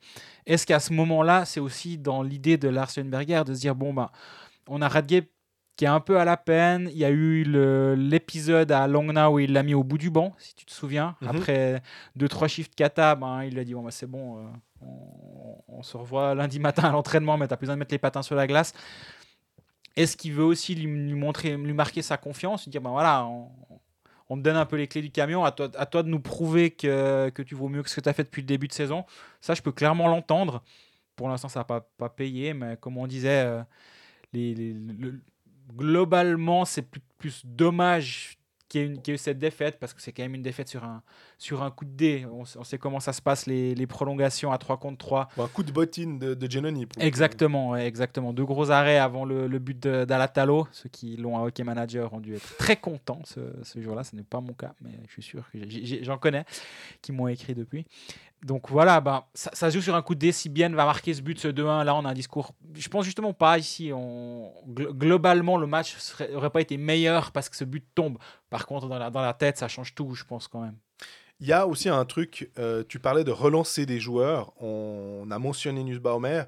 Est-ce 0.46 0.66
qu'à 0.66 0.80
ce 0.80 0.94
moment-là, 0.94 1.46
c'est 1.46 1.60
aussi 1.60 1.98
dans 1.98 2.24
l'idée 2.24 2.58
de 2.58 2.70
Larsenberger 2.70 3.44
de 3.46 3.54
se 3.54 3.60
dire 3.62 3.76
bon, 3.76 3.94
bah, 3.94 4.12
on 4.68 4.82
a 4.82 4.88
Radgeb 4.88 5.26
qui 5.78 5.86
est 5.86 5.88
un 5.88 6.00
peu 6.00 6.20
à 6.20 6.26
la 6.26 6.38
peine. 6.38 6.90
Il 6.92 6.98
y 6.98 7.06
a 7.06 7.10
eu 7.10 7.44
l'épisode 7.96 8.72
à 8.72 8.88
Langnau 8.88 9.34
où 9.34 9.40
il 9.40 9.54
l'a 9.54 9.64
mis 9.64 9.74
au 9.74 9.84
bout 9.84 9.98
du 9.98 10.10
banc, 10.10 10.34
si 10.38 10.54
tu 10.54 10.66
te 10.66 10.72
souviens. 10.72 11.16
Mhm. 11.22 11.28
Après 11.30 11.82
deux, 12.16 12.28
trois 12.28 12.48
shifts 12.48 12.76
kata, 12.76 13.16
ben, 13.16 13.44
il 13.44 13.58
a 13.58 13.64
dit 13.64 13.74
bon, 13.74 13.84
bah, 13.84 13.92
c'est 13.92 14.06
bon, 14.06 14.38
euh, 14.38 14.42
on, 14.82 15.58
on 15.68 15.84
se 15.84 15.98
revoit 15.98 16.36
lundi 16.36 16.60
matin 16.60 16.84
à 16.84 16.92
l'entraînement, 16.92 17.38
mais 17.38 17.48
tu 17.48 17.56
plus 17.56 17.62
besoin 17.62 17.76
de 17.76 17.80
mettre 17.80 17.94
les 17.94 18.00
patins 18.00 18.22
sur 18.22 18.36
la 18.36 18.48
glace. 18.48 18.74
Est-ce 19.96 20.16
qu'il 20.18 20.34
veut 20.34 20.44
aussi 20.44 20.76
lui, 20.76 21.14
montrer, 21.14 21.58
lui 21.58 21.74
marquer 21.74 22.02
sa 22.02 22.18
confiance, 22.18 22.66
lui 22.66 22.72
dire 22.72 22.82
ben 22.82 22.92
voilà, 22.92 23.26
on, 23.26 24.38
te 24.38 24.42
donne 24.42 24.56
un 24.56 24.66
peu 24.66 24.78
les 24.78 24.88
clés 24.88 25.02
du 25.02 25.12
camion, 25.12 25.44
à 25.44 25.52
toi, 25.52 25.70
à 25.76 25.86
toi 25.86 26.04
de 26.04 26.08
nous 26.08 26.22
prouver 26.22 26.72
que, 26.72 27.30
que 27.30 27.42
tu 27.42 27.56
vaux 27.56 27.68
mieux 27.68 27.84
que 27.84 27.90
ce 27.90 27.96
que 27.96 28.02
tu 28.02 28.10
as 28.10 28.14
fait 28.14 28.24
depuis 28.24 28.42
le 28.42 28.48
début 28.48 28.68
de 28.68 28.74
saison. 28.74 29.06
Ça, 29.42 29.54
je 29.54 29.62
peux 29.62 29.74
clairement 29.74 30.08
l'entendre. 30.08 30.64
Pour 31.18 31.28
l'instant, 31.28 31.50
ça 31.50 31.66
n'a 31.68 31.82
pas, 31.82 32.10
payé, 32.10 32.54
mais 32.54 32.78
comme 32.78 32.98
on 32.98 33.08
disait, 33.08 33.46
euh, 33.46 33.64
globalement, 35.76 36.66
c'est 36.66 36.88
plus 37.18 37.46
dommage 37.46 38.41
qu'il 38.72 38.82
y, 38.82 38.84
ait 38.84 38.88
une- 38.88 39.02
qu'il 39.02 39.12
y 39.12 39.14
ait 39.14 39.16
eu 39.16 39.18
cette 39.18 39.38
défaite, 39.40 39.78
parce 39.80 39.94
que 39.94 40.02
c'est 40.02 40.14
quand 40.14 40.24
même 40.24 40.34
une 40.36 40.42
défaite 40.42 40.70
sur 40.70 40.84
un, 40.86 41.04
sur 41.38 41.62
un 41.62 41.72
coup 41.72 41.84
de 41.86 41.92
dé. 41.92 42.26
On, 42.32 42.46
sait 42.64 42.78
comment 42.78 43.00
ça 43.02 43.12
se 43.12 43.22
passe, 43.22 43.46
les, 43.46 43.76
les 43.76 43.86
prolongations 43.88 44.52
à 44.52 44.58
3 44.58 44.78
contre 44.78 44.98
3. 44.98 45.28
Ou 45.38 45.42
un 45.42 45.48
coup 45.50 45.64
de 45.64 45.72
bottine 45.72 46.18
de, 46.20 46.34
de 46.34 46.48
coup. 47.02 47.06
Exactement, 47.06 47.72
ouais, 47.72 47.86
exactement. 47.86 48.32
Deux 48.34 48.46
gros 48.46 48.72
arrêts 48.72 48.98
avant 48.98 49.26
le, 49.26 49.48
le 49.48 49.60
but 49.60 49.78
de- 49.78 50.06
d'Alatalo. 50.06 50.68
Ceux 50.72 50.90
qui 50.90 51.18
l'ont 51.18 51.38
à 51.38 51.42
Hockey 51.42 51.64
Manager 51.64 52.14
ont 52.14 52.20
dû 52.22 52.36
être 52.36 52.58
très 52.58 52.78
contents 52.78 53.22
ce, 53.26 53.42
ce 53.64 53.82
jour-là. 53.82 54.04
Ce 54.06 54.16
n'est 54.16 54.24
pas 54.24 54.40
mon 54.40 54.54
cas, 54.54 54.74
mais 54.82 54.92
je 55.08 55.12
suis 55.12 55.24
sûr 55.24 55.44
que 55.52 55.60
j'ai- 55.60 55.86
j'ai- 55.86 56.04
j'en 56.04 56.18
connais 56.18 56.46
qui 57.02 57.12
m'ont 57.12 57.28
écrit 57.28 57.54
depuis. 57.56 57.86
Donc 58.44 58.70
voilà, 58.70 59.02
ben, 59.02 59.24
ça, 59.36 59.70
joue 59.70 59.82
sur 59.82 59.96
un 59.96 60.02
coup 60.02 60.16
de 60.16 60.20
dé. 60.20 60.32
Si 60.32 60.50
Bien 60.50 60.70
va 60.70 60.86
marquer 60.86 61.14
ce 61.14 61.22
but, 61.22 61.38
ce 61.40 61.48
2-1, 61.48 61.84
là 61.84 61.94
on 61.96 62.06
a 62.06 62.10
un 62.10 62.14
discours. 62.14 62.54
Je 62.74 62.90
pense 62.90 63.06
justement 63.06 63.34
pas 63.34 63.60
ici. 63.60 63.92
Globalement, 64.68 65.58
le 65.58 65.68
match 65.68 65.96
serait, 65.98 66.34
aurait 66.34 66.50
pas 66.50 66.62
été 66.62 66.78
meilleur 66.78 67.32
parce 67.32 67.50
que 67.50 67.56
ce 67.56 67.64
but 67.64 67.86
tombe. 67.94 68.18
Par 68.50 68.66
contre, 68.66 68.88
dans 68.88 68.98
la, 68.98 69.34
tête, 69.34 69.58
ça 69.58 69.68
change 69.68 69.94
tout, 69.94 70.16
je 70.16 70.24
pense 70.24 70.48
quand 70.48 70.62
même. 70.62 70.76
Il 71.40 71.48
y 71.48 71.54
a 71.54 71.68
aussi 71.68 71.90
un 71.90 72.06
truc, 72.06 72.52
euh, 72.60 72.84
tu 72.88 73.00
parlais 73.00 73.24
de 73.24 73.32
relancer 73.32 73.86
des 73.86 74.00
joueurs, 74.00 74.54
on, 74.62 75.28
a 75.32 75.40
mentionné 75.40 75.84
Nussbaumer, 75.84 76.44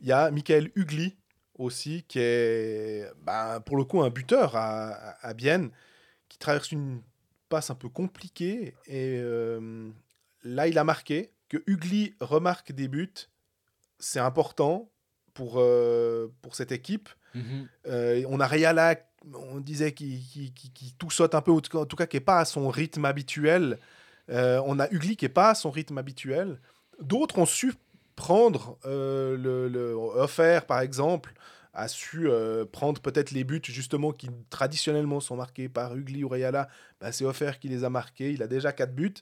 il 0.00 0.06
y 0.06 0.12
a 0.12 0.30
Michael 0.30 0.70
Hugli 0.76 1.16
aussi, 1.58 2.04
qui 2.06 2.18
est 2.18 3.10
bah, 3.22 3.60
pour 3.60 3.78
le 3.78 3.84
coup 3.84 4.02
un 4.02 4.10
buteur 4.10 4.54
à, 4.54 4.90
à, 4.90 5.28
à 5.28 5.34
Bienne, 5.34 5.70
qui 6.28 6.38
traverse 6.38 6.72
une 6.72 7.00
passe 7.48 7.70
un 7.70 7.74
peu 7.74 7.88
compliquée, 7.88 8.74
et 8.86 9.16
euh, 9.18 9.90
là 10.44 10.66
il 10.68 10.78
a 10.78 10.84
marqué, 10.84 11.32
que 11.48 11.58
Hugli 11.66 12.14
remarque 12.20 12.72
des 12.72 12.88
buts, 12.88 13.08
c'est 13.98 14.20
important 14.20 14.90
pour, 15.34 15.54
euh, 15.58 16.28
pour 16.42 16.54
cette 16.54 16.72
équipe. 16.72 17.08
Euh, 17.86 18.24
on 18.28 18.40
a 18.40 18.46
Rayala, 18.46 18.96
on 19.34 19.60
disait 19.60 19.92
qui, 19.92 20.18
qui, 20.32 20.52
qui- 20.52 20.70
qui 20.72 20.94
tout 20.98 21.10
saute 21.10 21.34
un 21.34 21.40
peu, 21.42 21.52
en 21.52 21.60
tout 21.60 21.96
cas 21.96 22.06
qui 22.06 22.16
n'est 22.16 22.20
pas 22.20 22.38
à 22.40 22.44
son 22.44 22.68
rythme 22.68 23.04
habituel. 23.04 23.78
Euh, 24.30 24.60
on 24.66 24.78
a 24.78 24.88
Ugly 24.92 25.16
qui 25.16 25.24
n'est 25.24 25.28
pas 25.30 25.50
à 25.50 25.54
son 25.54 25.70
rythme 25.70 25.98
habituel. 25.98 26.60
D'autres 27.00 27.38
ont 27.38 27.46
su 27.46 27.72
prendre 28.16 28.78
le, 28.84 29.68
le 29.68 29.92
Offer, 29.94 30.60
par 30.66 30.80
exemple, 30.80 31.32
a 31.72 31.86
su 31.86 32.28
euh, 32.28 32.64
prendre 32.64 33.00
peut-être 33.00 33.30
les 33.30 33.44
buts 33.44 33.60
justement 33.64 34.10
qui 34.12 34.28
traditionnellement 34.50 35.20
sont 35.20 35.36
marqués 35.36 35.68
par 35.68 35.96
Ugly 35.96 36.24
ou 36.24 36.28
Rayala. 36.28 36.68
Bah, 37.00 37.12
c'est 37.12 37.24
Offer 37.24 37.52
qui 37.60 37.68
les 37.68 37.84
a 37.84 37.90
marqués. 37.90 38.32
Il 38.32 38.42
a 38.42 38.48
déjà 38.48 38.72
4 38.72 38.92
buts. 38.94 39.14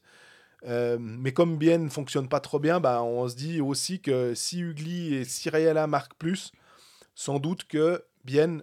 Euh, 0.64 0.96
mais 0.98 1.32
comme 1.32 1.58
Bien 1.58 1.78
ne 1.78 1.88
fonctionne 1.88 2.28
pas 2.28 2.40
trop 2.40 2.58
bien, 2.58 2.80
bah, 2.80 3.02
on 3.02 3.28
se 3.28 3.36
dit 3.36 3.60
aussi 3.60 4.00
que 4.00 4.34
si 4.34 4.60
Ugly 4.60 5.14
et 5.14 5.24
si 5.24 5.50
Rayala 5.50 5.86
marquent 5.86 6.16
plus, 6.18 6.52
sans 7.14 7.38
doute 7.38 7.64
que 7.64 8.04
Bien 8.24 8.58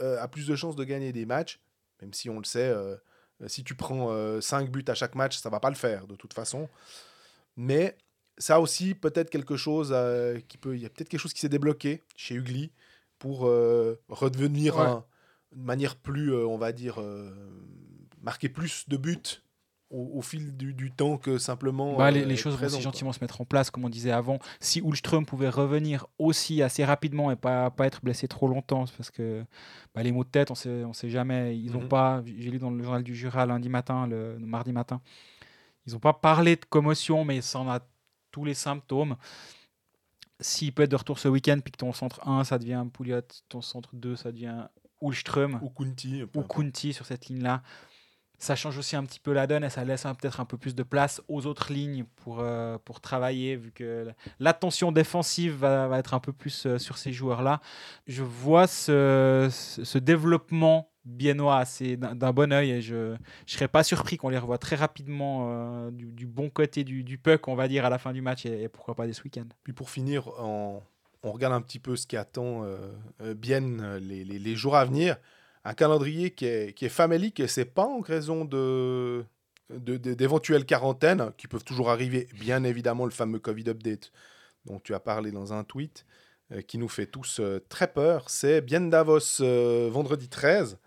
euh, 0.00 0.20
a 0.20 0.26
plus 0.28 0.46
de 0.46 0.56
chances 0.56 0.74
de 0.76 0.84
gagner 0.84 1.12
des 1.12 1.26
matchs, 1.26 1.60
même 2.00 2.12
si 2.14 2.28
on 2.30 2.38
le 2.38 2.44
sait, 2.44 2.68
euh, 2.68 2.96
si 3.46 3.62
tu 3.62 3.74
prends 3.76 4.40
5 4.40 4.70
buts 4.70 4.84
à 4.88 4.94
chaque 4.94 5.14
match, 5.14 5.38
ça 5.38 5.50
va 5.50 5.60
pas 5.60 5.70
le 5.70 5.76
faire 5.76 6.06
de 6.08 6.16
toute 6.16 6.34
façon. 6.34 6.68
Mais 7.56 7.96
ça 8.36 8.58
aussi, 8.60 8.94
peut-être 8.94 9.30
quelque 9.30 9.56
chose 9.56 9.94
qui 10.48 10.58
peut. 10.58 10.74
Il 10.76 10.82
y 10.82 10.86
a 10.86 10.88
peut-être 10.88 11.08
quelque 11.08 11.20
chose 11.20 11.32
qui 11.32 11.40
s'est 11.40 11.48
débloqué 11.48 12.02
chez 12.16 12.34
Ugly 12.34 12.72
pour 13.18 13.40
redevenir 14.08 14.76
Ouais. 14.76 14.86
un- 14.86 15.04
une 15.54 15.62
manière 15.62 15.94
plus, 15.96 16.34
on 16.34 16.58
va 16.58 16.72
dire, 16.72 17.00
marquer 18.20 18.48
plus 18.48 18.88
de 18.88 18.96
buts 18.96 19.42
au, 19.90 20.18
au 20.18 20.22
fil 20.22 20.56
du, 20.56 20.74
du 20.74 20.90
temps 20.90 21.16
que 21.16 21.38
simplement. 21.38 21.96
Bah, 21.96 22.10
les, 22.10 22.22
euh, 22.22 22.24
les 22.26 22.34
être 22.34 22.40
choses 22.40 22.56
vont 22.56 22.66
aussi 22.66 22.80
gentiment 22.82 23.12
se 23.12 23.20
mettre 23.20 23.40
en 23.40 23.44
place, 23.44 23.70
comme 23.70 23.84
on 23.84 23.88
disait 23.88 24.10
avant. 24.10 24.38
Si 24.60 24.80
Ulström 24.80 25.24
pouvait 25.26 25.48
revenir 25.48 26.06
aussi 26.18 26.62
assez 26.62 26.84
rapidement 26.84 27.30
et 27.30 27.36
pas, 27.36 27.70
pas 27.70 27.86
être 27.86 28.02
blessé 28.04 28.28
trop 28.28 28.48
longtemps, 28.48 28.84
parce 28.96 29.10
que 29.10 29.44
bah, 29.94 30.02
les 30.02 30.12
maux 30.12 30.24
de 30.24 30.28
tête, 30.28 30.50
on 30.50 30.54
sait, 30.54 30.84
on 30.84 30.92
sait 30.92 31.08
jamais. 31.10 31.58
Ils 31.58 31.76
ont 31.76 31.82
Mhm. 31.82 31.88
pas, 31.88 32.22
j'ai 32.26 32.50
lu 32.50 32.58
dans 32.58 32.70
le 32.70 32.82
journal 32.82 33.02
du 33.02 33.14
Jura 33.16 33.46
lundi 33.46 33.68
matin, 33.68 34.06
le, 34.06 34.36
le 34.36 34.46
mardi 34.46 34.72
matin, 34.72 35.00
ils 35.86 35.92
n'ont 35.94 36.00
pas 36.00 36.12
parlé 36.12 36.56
de 36.56 36.64
commotion, 36.66 37.24
mais 37.24 37.40
ça 37.40 37.58
en 37.60 37.68
a 37.70 37.80
tous 38.30 38.44
les 38.44 38.54
symptômes. 38.54 39.16
S'il 40.40 40.72
peut 40.72 40.84
être 40.84 40.90
de 40.90 40.96
retour 40.96 41.18
ce 41.18 41.26
week-end, 41.28 41.58
puis 41.64 41.72
que 41.72 41.78
ton 41.78 41.92
centre 41.92 42.20
1, 42.28 42.44
ça 42.44 42.58
devient 42.58 42.84
Pouliot, 42.92 43.22
ton 43.48 43.60
centre 43.60 43.90
2, 43.96 44.14
ça 44.14 44.30
devient 44.30 44.66
Ulström 45.02 45.58
Ou 45.62 45.70
Kunti. 45.70 46.22
ou. 46.34 46.42
Kunti 46.42 46.92
sur 46.92 47.06
cette 47.06 47.26
ligne-là. 47.26 47.62
Ça 48.40 48.54
change 48.54 48.78
aussi 48.78 48.94
un 48.94 49.04
petit 49.04 49.18
peu 49.18 49.32
la 49.32 49.48
donne 49.48 49.64
et 49.64 49.68
ça 49.70 49.84
laisse 49.84 50.04
peut-être 50.04 50.38
un 50.38 50.44
peu 50.44 50.56
plus 50.56 50.76
de 50.76 50.84
place 50.84 51.20
aux 51.26 51.46
autres 51.46 51.72
lignes 51.72 52.04
pour, 52.22 52.38
euh, 52.40 52.78
pour 52.84 53.00
travailler, 53.00 53.56
vu 53.56 53.72
que 53.72 54.04
la- 54.06 54.12
l'attention 54.38 54.92
défensive 54.92 55.54
va, 55.56 55.88
va 55.88 55.98
être 55.98 56.14
un 56.14 56.20
peu 56.20 56.32
plus 56.32 56.64
euh, 56.66 56.78
sur 56.78 56.98
ces 56.98 57.12
joueurs-là. 57.12 57.60
Je 58.06 58.22
vois 58.22 58.68
ce, 58.68 59.48
ce 59.50 59.98
développement 59.98 60.88
biennois 61.04 61.56
assez 61.58 61.96
d'un 61.96 62.32
bon 62.32 62.52
oeil 62.52 62.70
et 62.70 62.80
je 62.80 62.94
ne 63.12 63.16
serais 63.46 63.66
pas 63.66 63.82
surpris 63.82 64.18
qu'on 64.18 64.28
les 64.28 64.38
revoie 64.38 64.58
très 64.58 64.76
rapidement 64.76 65.48
euh, 65.50 65.90
du, 65.90 66.12
du 66.12 66.26
bon 66.26 66.48
côté 66.48 66.84
du, 66.84 67.02
du 67.02 67.18
puck, 67.18 67.48
on 67.48 67.56
va 67.56 67.66
dire, 67.66 67.84
à 67.84 67.90
la 67.90 67.98
fin 67.98 68.12
du 68.12 68.22
match 68.22 68.46
et, 68.46 68.68
pourquoi 68.68 68.94
pas 68.94 69.06
des 69.06 69.14
ce 69.14 69.22
week-end. 69.24 69.46
Puis 69.64 69.72
pour 69.72 69.90
finir, 69.90 70.28
on, 70.38 70.80
on 71.24 71.32
regarde 71.32 71.54
un 71.54 71.60
petit 71.62 71.80
peu 71.80 71.96
ce 71.96 72.06
qui 72.06 72.16
attend 72.16 72.64
bien 73.36 73.60
les- 73.98 74.22
les 74.24 74.54
jours 74.54 74.76
à 74.76 74.84
venir. 74.84 75.16
Un 75.68 75.74
calendrier 75.74 76.30
qui 76.30 76.46
est, 76.46 76.72
qui 76.72 76.86
est 76.86 76.88
famélique 76.88 77.40
et 77.40 77.46
c'est 77.46 77.66
pas 77.66 77.84
en 77.84 78.00
raison 78.00 78.46
de 78.46 79.22
d'éventuelles 79.68 80.64
quarantaines 80.64 81.30
qui 81.36 81.46
peuvent 81.46 81.62
toujours 81.62 81.90
arriver. 81.90 82.26
Bien 82.32 82.64
évidemment, 82.64 83.04
le 83.04 83.10
fameux 83.10 83.38
Covid 83.38 83.68
update 83.68 84.10
dont 84.64 84.80
tu 84.80 84.94
as 84.94 84.98
parlé 84.98 85.30
dans 85.30 85.52
un 85.52 85.64
tweet 85.64 86.06
euh, 86.52 86.62
qui 86.62 86.78
nous 86.78 86.88
fait 86.88 87.04
tous 87.04 87.40
euh, 87.40 87.62
très 87.68 87.92
peur. 87.92 88.30
C'est 88.30 88.62
bien 88.62 88.80
Davos 88.80 89.42
euh, 89.42 89.90
vendredi 89.92 90.30
13 90.30 90.78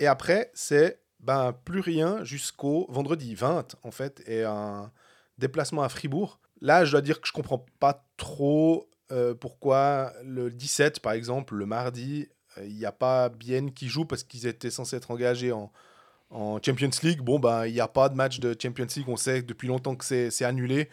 et 0.00 0.08
après 0.08 0.50
c'est 0.52 0.98
ben, 1.20 1.52
plus 1.52 1.78
rien 1.78 2.24
jusqu'au 2.24 2.86
vendredi 2.90 3.36
20 3.36 3.76
en 3.84 3.92
fait 3.92 4.20
et 4.26 4.42
un 4.42 4.90
déplacement 5.38 5.84
à 5.84 5.88
Fribourg. 5.88 6.40
Là, 6.60 6.84
je 6.84 6.90
dois 6.90 7.02
dire 7.02 7.20
que 7.20 7.28
je 7.28 7.32
comprends 7.32 7.64
pas 7.78 8.04
trop 8.16 8.90
pourquoi 9.40 10.12
le 10.22 10.50
17, 10.50 11.00
par 11.00 11.12
exemple, 11.12 11.54
le 11.54 11.64
mardi, 11.64 12.28
il 12.66 12.76
n'y 12.76 12.84
a 12.86 12.92
pas 12.92 13.28
Bienne 13.28 13.72
qui 13.72 13.88
joue 13.88 14.04
parce 14.04 14.22
qu'ils 14.24 14.46
étaient 14.46 14.70
censés 14.70 14.96
être 14.96 15.10
engagés 15.10 15.52
en, 15.52 15.70
en 16.30 16.58
Champions 16.62 16.90
League. 17.02 17.20
Bon, 17.20 17.38
ben, 17.38 17.66
il 17.66 17.72
n'y 17.72 17.80
a 17.80 17.88
pas 17.88 18.08
de 18.08 18.14
match 18.14 18.40
de 18.40 18.56
Champions 18.60 18.86
League. 18.96 19.08
On 19.08 19.16
sait 19.16 19.42
depuis 19.42 19.68
longtemps 19.68 19.94
que 19.96 20.04
c'est 20.04 20.44
annulé. 20.44 20.88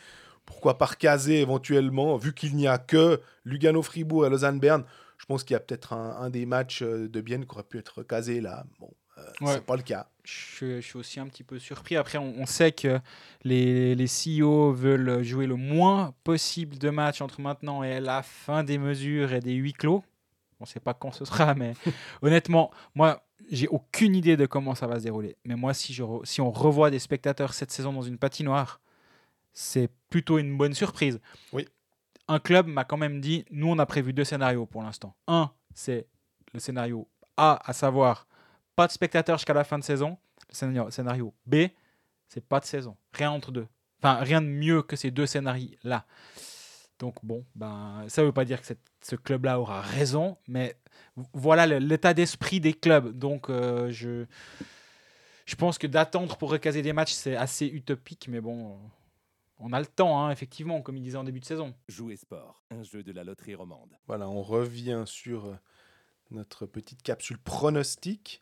Pourquoi 0.46 0.78
par 0.78 0.98
caser 0.98 1.42
éventuellement, 1.42 2.18
vu 2.18 2.34
qu'il 2.34 2.56
n'y 2.56 2.68
a 2.68 2.78
que 2.78 3.20
Lugano-Fribourg 3.46 4.28
et 4.28 4.30
Lausanne-Berne 4.30 4.84
Je 5.18 5.26
pense 5.26 5.44
qu'il 5.44 5.54
y 5.54 5.58
a 5.58 5.60
peut-être 5.60 5.94
un, 5.94 6.18
un 6.20 6.30
des 6.30 6.46
matchs 6.46 6.84
euh, 6.84 7.08
de 7.10 7.22
Bienne 7.22 7.46
qui 7.46 7.52
aurait 7.56 7.64
pu 7.64 7.80
être 7.80 8.04
casé 8.04 8.42
là. 8.42 8.64
Bon, 8.80 8.92
euh, 9.18 9.22
Ouais. 9.42 9.54
c'est 9.54 9.66
pas 9.66 9.76
le 9.76 9.82
cas. 9.82 10.08
je, 10.24 10.82
je 10.82 10.82
suis 10.82 10.98
aussi 11.00 11.20
un 11.20 11.28
petit 11.28 11.44
peu 11.44 11.58
surpris. 11.58 11.96
Après, 11.96 12.18
on, 12.20 12.36
on 12.38 12.46
sait 12.46 12.72
que 12.74 13.00
les, 13.44 13.96
les 13.96 14.06
CEO 14.06 14.72
veulent 14.72 15.24
jouer 15.24 15.48
le 15.48 15.56
moins 15.56 16.14
possible 16.24 16.78
de 16.78 16.90
matchs 16.92 17.22
entre 17.22 17.42
maintenant 17.42 17.82
et 17.82 18.00
la 18.00 18.22
fin 18.22 18.64
des 18.64 18.78
mesures 18.78 19.34
et 19.34 19.40
des 19.40 19.54
huis 19.54 19.74
clos. 19.74 20.04
On 20.60 20.64
ne 20.64 20.68
sait 20.68 20.80
pas 20.80 20.94
quand 20.94 21.12
ce 21.12 21.26
sera, 21.26 21.54
mais 21.54 21.74
honnêtement, 22.22 22.72
moi, 22.94 23.26
j'ai 23.52 23.68
aucune 23.68 24.16
idée 24.16 24.38
de 24.38 24.46
comment 24.46 24.74
ça 24.74 24.88
va 24.88 25.00
se 25.00 25.04
dérouler. 25.04 25.36
Mais 25.44 25.56
moi, 25.56 25.74
si, 25.74 25.94
je 25.94 26.04
re- 26.04 26.26
si 26.26 26.40
on 26.42 26.52
revoit 26.52 26.90
des 26.90 27.00
spectateurs 27.00 27.54
cette 27.54 27.72
saison 27.72 27.92
dans 27.92 28.02
une 28.02 28.18
patinoire, 28.18 28.80
c'est 29.54 29.90
plutôt 30.10 30.38
une 30.38 30.58
bonne 30.58 30.74
surprise. 30.74 31.20
Oui. 31.52 31.68
Un 32.28 32.40
club 32.40 32.68
m'a 32.68 32.86
quand 32.86 32.98
même 32.98 33.22
dit, 33.22 33.46
nous, 33.52 33.68
on 33.68 33.78
a 33.80 33.86
prévu 33.86 34.14
deux 34.14 34.24
scénarios 34.24 34.66
pour 34.66 34.82
l'instant. 34.82 35.16
Un, 35.28 35.52
c'est 35.74 36.08
le 36.54 36.60
scénario 36.60 37.08
A, 37.38 37.60
à 37.64 37.74
savoir 37.74 38.28
pas 38.76 38.88
de 38.88 38.92
spectateurs 38.92 39.38
jusqu'à 39.38 39.54
la 39.54 39.64
fin 39.64 39.78
de 39.78 39.84
saison. 39.84 40.18
Le 40.50 40.56
scénario, 40.56 40.90
scénario 40.90 41.34
B, 41.46 41.56
c'est 42.28 42.44
pas 42.44 42.60
de 42.60 42.66
saison. 42.66 42.96
Rien 43.14 43.32
entre 43.32 43.52
deux. 43.52 43.68
Enfin, 44.00 44.16
rien 44.16 44.42
de 44.42 44.48
mieux 44.48 44.82
que 44.82 44.96
ces 44.96 45.12
deux 45.12 45.26
scénarios-là. 45.26 46.06
Donc 47.00 47.16
bon, 47.24 47.46
ben, 47.56 48.06
ça 48.08 48.22
ne 48.22 48.28
veut 48.28 48.34
pas 48.34 48.46
dire 48.46 48.62
que 48.62 48.68
cette- 48.68 48.80
ce 49.02 49.16
club-là 49.16 49.60
aura 49.60 49.82
raison, 49.82 50.38
mais 50.48 50.78
voilà 51.34 51.66
l'état 51.80 52.14
d'esprit 52.14 52.60
des 52.60 52.74
clubs. 52.74 53.18
Donc 53.18 53.50
euh, 53.50 53.92
je, 53.92 54.26
je 55.46 55.56
pense 55.56 55.78
que 55.78 55.88
d'attendre 55.88 56.38
pour 56.38 56.50
recaser 56.52 56.82
des 56.82 56.94
matchs, 56.94 57.14
c'est 57.14 57.36
assez 57.36 57.68
utopique, 57.68 58.28
mais 58.30 58.40
bon, 58.42 58.80
on 59.60 59.74
a 59.74 59.80
le 59.80 59.86
temps, 59.86 60.20
hein, 60.22 60.32
effectivement, 60.32 60.82
comme 60.82 60.98
il 60.98 61.04
disait 61.04 61.18
en 61.18 61.24
début 61.24 61.40
de 61.42 61.46
saison. 61.46 61.74
Jouer 61.90 62.16
sport, 62.16 62.64
un 62.72 62.84
jeu 62.84 63.04
de 63.04 63.12
la 63.12 63.24
loterie 63.24 63.56
romande. 63.56 63.98
Voilà, 64.08 64.30
on 64.30 64.42
revient 64.42 65.04
sur 65.06 65.46
euh, 65.46 65.56
notre 66.32 66.66
petite 66.66 67.04
capsule 67.04 67.38
pronostic. 67.40 68.42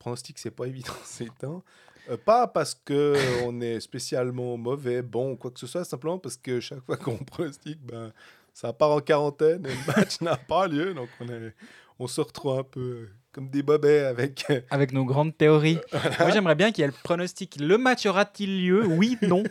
Pronostic, 0.00 0.38
c'est 0.38 0.50
pas 0.50 0.66
évident 0.66 0.92
ces 1.04 1.26
temps. 1.28 1.62
Euh, 2.10 2.16
pas 2.16 2.46
parce 2.46 2.74
que 2.74 3.14
on 3.46 3.60
est 3.60 3.80
spécialement 3.80 4.56
mauvais, 4.56 5.02
bon 5.02 5.32
ou 5.32 5.36
quoi 5.36 5.50
que 5.50 5.60
ce 5.60 5.66
soit, 5.66 5.84
simplement 5.84 6.18
parce 6.18 6.36
que 6.36 6.60
chaque 6.60 6.84
fois 6.84 6.96
qu'on 6.96 7.16
pronostique, 7.24 7.80
ben, 7.82 8.12
ça 8.52 8.72
part 8.72 8.90
en 8.92 9.00
quarantaine 9.00 9.64
et 9.66 9.70
le 9.70 9.86
match 9.96 10.20
n'a 10.22 10.36
pas 10.36 10.66
lieu. 10.66 10.94
Donc 10.94 11.08
on, 11.20 11.28
est, 11.28 11.54
on 11.98 12.06
se 12.06 12.20
retrouve 12.20 12.58
un 12.58 12.62
peu 12.62 13.08
comme 13.32 13.48
des 13.50 13.62
bobets 13.64 14.04
avec. 14.04 14.44
euh, 14.50 14.60
Avec 14.70 14.92
nos 14.92 15.04
grandes 15.04 15.36
théories. 15.36 15.80
Moi, 16.20 16.30
j'aimerais 16.30 16.54
bien 16.54 16.70
qu'il 16.70 16.82
y 16.82 16.84
ait 16.84 16.88
le 16.90 16.94
pronostic. 17.02 17.56
Le 17.58 17.76
match 17.78 18.06
aura-t-il 18.06 18.64
lieu? 18.64 18.86
Oui, 18.86 19.18
non. 19.22 19.42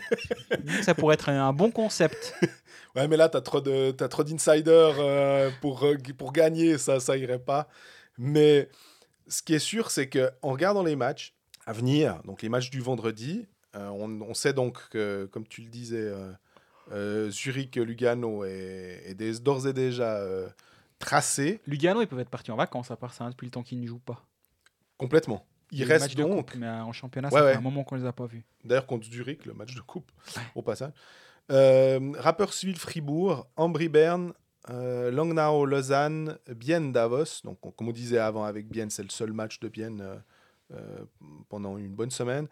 ça 0.84 0.96
pourrait 0.96 1.16
être 1.16 1.28
un 1.30 1.52
bon 1.52 1.70
concept. 1.70 2.34
Ouais, 2.96 3.08
mais 3.10 3.18
là, 3.18 3.28
tu 3.28 3.36
as 3.36 3.42
trop 3.42 3.60
de- 3.60 3.92
t'as 3.92 4.08
trop 4.08 4.24
d'insiders 4.24 4.96
euh, 5.00 5.50
pour, 5.60 5.86
pour 6.18 6.32
gagner, 6.32 6.78
ça, 6.78 7.00
ça 7.02 7.18
irait 7.18 7.40
pas. 7.40 7.68
Mais 8.18 8.70
ce 9.28 9.42
qui 9.42 9.56
est 9.56 9.60
sûr, 9.60 9.92
c'est 9.92 10.08
qu'en 10.08 10.52
regardant 10.52 10.84
les 10.84 10.96
matchs 10.96 11.34
à 11.66 11.74
venir, 11.74 12.22
donc 12.24 12.42
les 12.42 12.50
matchs 12.50 12.70
du 12.70 12.80
vendredi, 12.82 13.48
euh, 13.76 13.88
on, 13.90 14.22
on 14.22 14.34
sait 14.34 14.54
donc 14.54 14.90
que, 14.90 15.26
comme 15.32 15.48
tu 15.48 15.62
le 15.62 15.70
disais, 15.70 15.98
euh, 16.02 16.32
euh, 16.92 17.30
Zurich-Lugano 17.30 18.44
est, 18.44 19.04
est 19.06 19.14
des- 19.16 19.40
d'ores 19.40 19.68
et 19.68 19.74
déjà 19.74 20.22
tracé 21.00 21.60
Lugano, 21.68 22.02
ils 22.02 22.08
peuvent 22.08 22.20
être 22.20 22.30
partis 22.30 22.52
en 22.52 22.56
vacances, 22.56 22.92
à 22.92 22.96
part 22.98 23.14
ça, 23.14 23.26
hein, 23.26 23.30
depuis 23.30 23.46
le 23.46 23.52
temps 23.52 23.64
qu'ils 23.64 23.80
ne 23.82 23.88
jouent 23.88 24.00
pas. 24.00 24.26
complètement. 24.98 25.46
Il 25.72 25.84
reste 25.86 26.16
donc, 26.16 26.36
coupe, 26.36 26.56
mais 26.56 26.70
en 26.70 26.92
championnat, 26.94 27.30
Ouais, 27.30 27.40
ça 27.40 27.46
ouais. 27.46 27.52
fait 27.54 27.58
un 27.58 27.62
moment 27.62 27.84
qu'on 27.84 27.96
les 27.96 28.06
a 28.06 28.14
pas 28.14 28.28
vus. 28.28 28.44
d'ailleurs 28.64 28.86
contre 28.86 29.06
Zurich, 29.08 29.44
le 29.46 29.54
match 29.54 29.74
de 29.74 29.82
coupe, 29.82 30.12
Ouais. 30.38 30.44
au 30.54 30.62
passage, 30.62 30.92
euh, 31.52 32.12
Rapperswil-Fribourg, 32.20 33.48
Ambry-Berne, 33.56 34.34
euh, 34.70 35.10
Langnau-Lausanne, 35.12 36.38
Bienne-Davos. 36.48 37.42
Donc, 37.44 37.66
on- 37.66 37.72
comme 37.72 37.90
on 37.90 37.92
disait 37.92 38.20
avant 38.20 38.44
avec 38.44 38.68
Bienne, 38.70 38.90
c'est 38.92 39.04
le 39.04 39.10
seul 39.10 39.34
match 39.34 39.60
de 39.60 39.68
Bienne 39.68 40.24
pendant 41.50 41.78
une 41.78 41.94
bonne 41.94 42.12
semaine. 42.12 42.48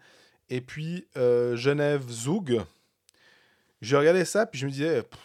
Et 0.50 0.60
puis 0.60 1.06
euh, 1.16 1.56
Genève-Zug. 1.56 2.60
Je 3.80 3.96
regardais 3.96 4.24
ça, 4.24 4.46
puis 4.46 4.60
je 4.60 4.66
me 4.66 4.70
disais, 4.70 5.02
pff, 5.02 5.20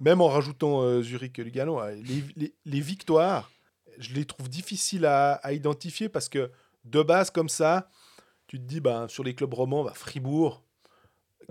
même 0.00 0.20
en 0.20 0.28
rajoutant 0.28 0.82
euh, 0.82 1.02
Zurich 1.02 1.38
et 1.38 1.44
Lugano, 1.44 1.78
euh, 1.80 1.94
les, 1.94 2.24
les- 2.36 2.54
les 2.64 2.80
victoires, 2.80 3.50
je 3.98 4.14
les 4.14 4.24
trouve 4.24 4.48
difficiles 4.48 5.04
à, 5.04 5.34
à 5.34 5.52
identifier 5.52 6.08
parce 6.08 6.28
que 6.30 6.50
de 6.84 7.02
base, 7.02 7.30
comme 7.30 7.48
ça, 7.50 7.90
tu 8.46 8.58
te 8.58 8.64
dis, 8.64 8.80
bah, 8.80 9.06
sur 9.08 9.24
les 9.24 9.34
clubs 9.34 9.52
romans, 9.52 9.84
bah, 9.84 9.92
Fribourg, 9.94 10.62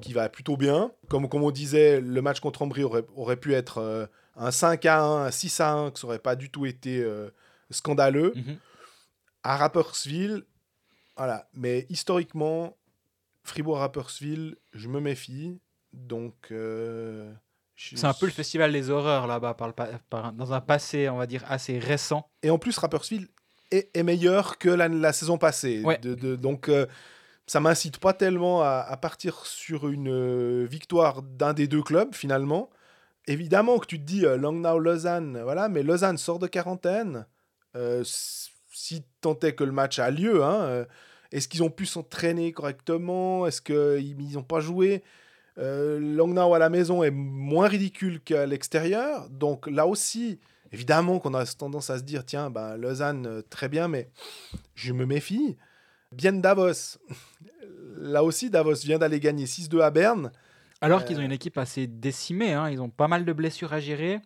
qui 0.02 0.14
va 0.14 0.30
plutôt 0.30 0.58
bien. 0.58 0.92
Comme, 1.10 1.30
comme 1.30 1.44
on 1.44 1.52
disait, 1.52 2.02
le 2.02 2.22
match 2.24 2.40
contre 2.40 2.64
Ambry 2.64 2.84
aurait, 2.84 3.06
aurait 3.16 3.38
pu 3.38 3.54
être 3.54 3.78
euh, 3.80 4.08
un 4.36 4.50
5 4.50 4.84
à 4.88 5.04
1, 5.04 5.26
un 5.26 5.32
6 5.32 5.60
à 5.60 5.72
1, 5.74 5.92
que 5.92 6.00
ça 6.00 6.08
aurait 6.08 6.18
pas 6.20 6.36
du 6.36 6.50
tout 6.50 6.66
été 6.66 7.02
euh, 7.04 7.30
scandaleux. 7.70 8.34
Mhm. 8.36 8.58
À 9.44 9.58
Rapperswil, 9.58 10.44
voilà. 11.18 11.48
Mais 11.54 11.86
historiquement, 11.90 12.76
Fribourg-Rapperswil, 13.44 14.56
je 14.74 14.88
me 14.88 15.00
méfie. 15.00 15.60
Donc. 15.94 16.36
euh, 16.52 17.32
C'est 17.76 18.06
un 18.06 18.14
peu 18.14 18.26
le 18.26 18.32
festival 18.32 18.72
des 18.72 18.90
horreurs 18.90 19.26
là-bas, 19.28 19.54
par 19.54 19.74
par 20.10 20.34
dans 20.34 20.54
un 20.54 20.62
passé, 20.62 21.10
on 21.10 21.18
va 21.18 21.26
dire, 21.28 21.44
assez 21.48 21.80
récent. 21.80 22.30
Et 22.44 22.50
en 22.50 22.58
plus, 22.60 22.78
Rapperswil 22.78 23.28
est, 23.72 23.96
est 23.96 24.04
meilleur 24.04 24.58
que 24.58 24.70
la, 24.70 24.88
la 24.88 25.14
saison 25.14 25.38
passée. 25.38 25.82
Ouais. 25.84 25.98
De- 25.98 26.16
de- 26.16 26.36
donc, 26.36 26.70
euh, 26.70 26.86
ça 27.48 27.60
m'incite 27.60 27.98
pas 28.00 28.14
tellement 28.14 28.62
à, 28.62 28.86
à 28.88 28.98
partir 28.98 29.46
sur 29.46 29.88
une 29.88 30.10
euh, 30.10 30.66
victoire 30.70 31.22
d'un 31.22 31.54
des 31.54 31.68
deux 31.68 31.82
clubs, 31.84 32.14
finalement. 32.14 32.70
Évidemment 33.28 33.78
que 33.80 33.86
tu 33.86 34.00
te 34.00 34.06
dis 34.06 34.26
euh, 34.26 34.38
Langnau-Lausanne, 34.38 35.42
voilà, 35.44 35.68
mais 35.70 35.84
Lausanne 35.84 36.18
sort 36.18 36.40
de 36.40 36.48
quarantaine. 36.48 37.26
Euh, 37.76 38.04
si 38.78 39.04
tant 39.22 39.38
est 39.40 39.54
que 39.54 39.64
le 39.64 39.72
match 39.72 39.98
a 39.98 40.12
lieu, 40.12 40.44
hein, 40.44 40.62
euh, 40.62 40.86
est-ce 41.32 41.48
qu'ils 41.48 41.64
ont 41.64 41.72
pu 41.72 41.88
s'entraîner 41.88 42.52
correctement? 42.52 43.48
Est-ce 43.48 43.62
qu'ils 43.62 44.32
n'ont 44.34 44.44
pas 44.44 44.60
joué? 44.60 45.04
Euh, 45.58 46.00
Langnau 46.00 46.54
à 46.54 46.60
la 46.60 46.70
maison 46.70 47.02
est 47.04 47.10
moins 47.12 47.68
ridicule 47.68 48.22
qu'à 48.22 48.46
l'extérieur. 48.46 49.28
Donc 49.32 49.66
là 49.66 49.88
aussi, 49.88 50.40
évidemment 50.72 51.18
qu'on 51.18 51.34
a 51.34 51.44
tendance 51.48 51.90
à 51.90 51.98
se 51.98 52.04
dire 52.04 52.24
tiens, 52.24 52.52
ben, 52.52 52.78
Lausanne, 52.78 53.26
euh, 53.26 53.42
très 53.50 53.68
bien, 53.68 53.88
mais 53.88 54.12
je 54.76 54.94
me 54.94 55.06
méfie. 55.08 55.58
Bien 56.12 56.34
Davos. 56.34 57.00
Là 58.00 58.24
aussi, 58.24 58.52
Davos 58.52 58.76
vient 58.86 59.00
d'aller 59.00 59.20
gagner 59.20 59.46
6-2 59.46 59.82
à 59.82 59.90
Berne. 59.90 60.32
Alors 60.82 61.02
Euh. 61.02 61.04
qu'ils 61.04 61.18
ont 61.18 61.24
une 61.24 61.32
équipe 61.32 61.58
assez 61.58 61.88
décimée, 61.88 62.54
hein, 62.54 62.70
ils 62.70 62.80
ont 62.80 62.92
pas 62.92 63.08
mal 63.08 63.26
de 63.26 63.34
blessures 63.34 63.74
à 63.74 63.80
gérer. 63.80 64.20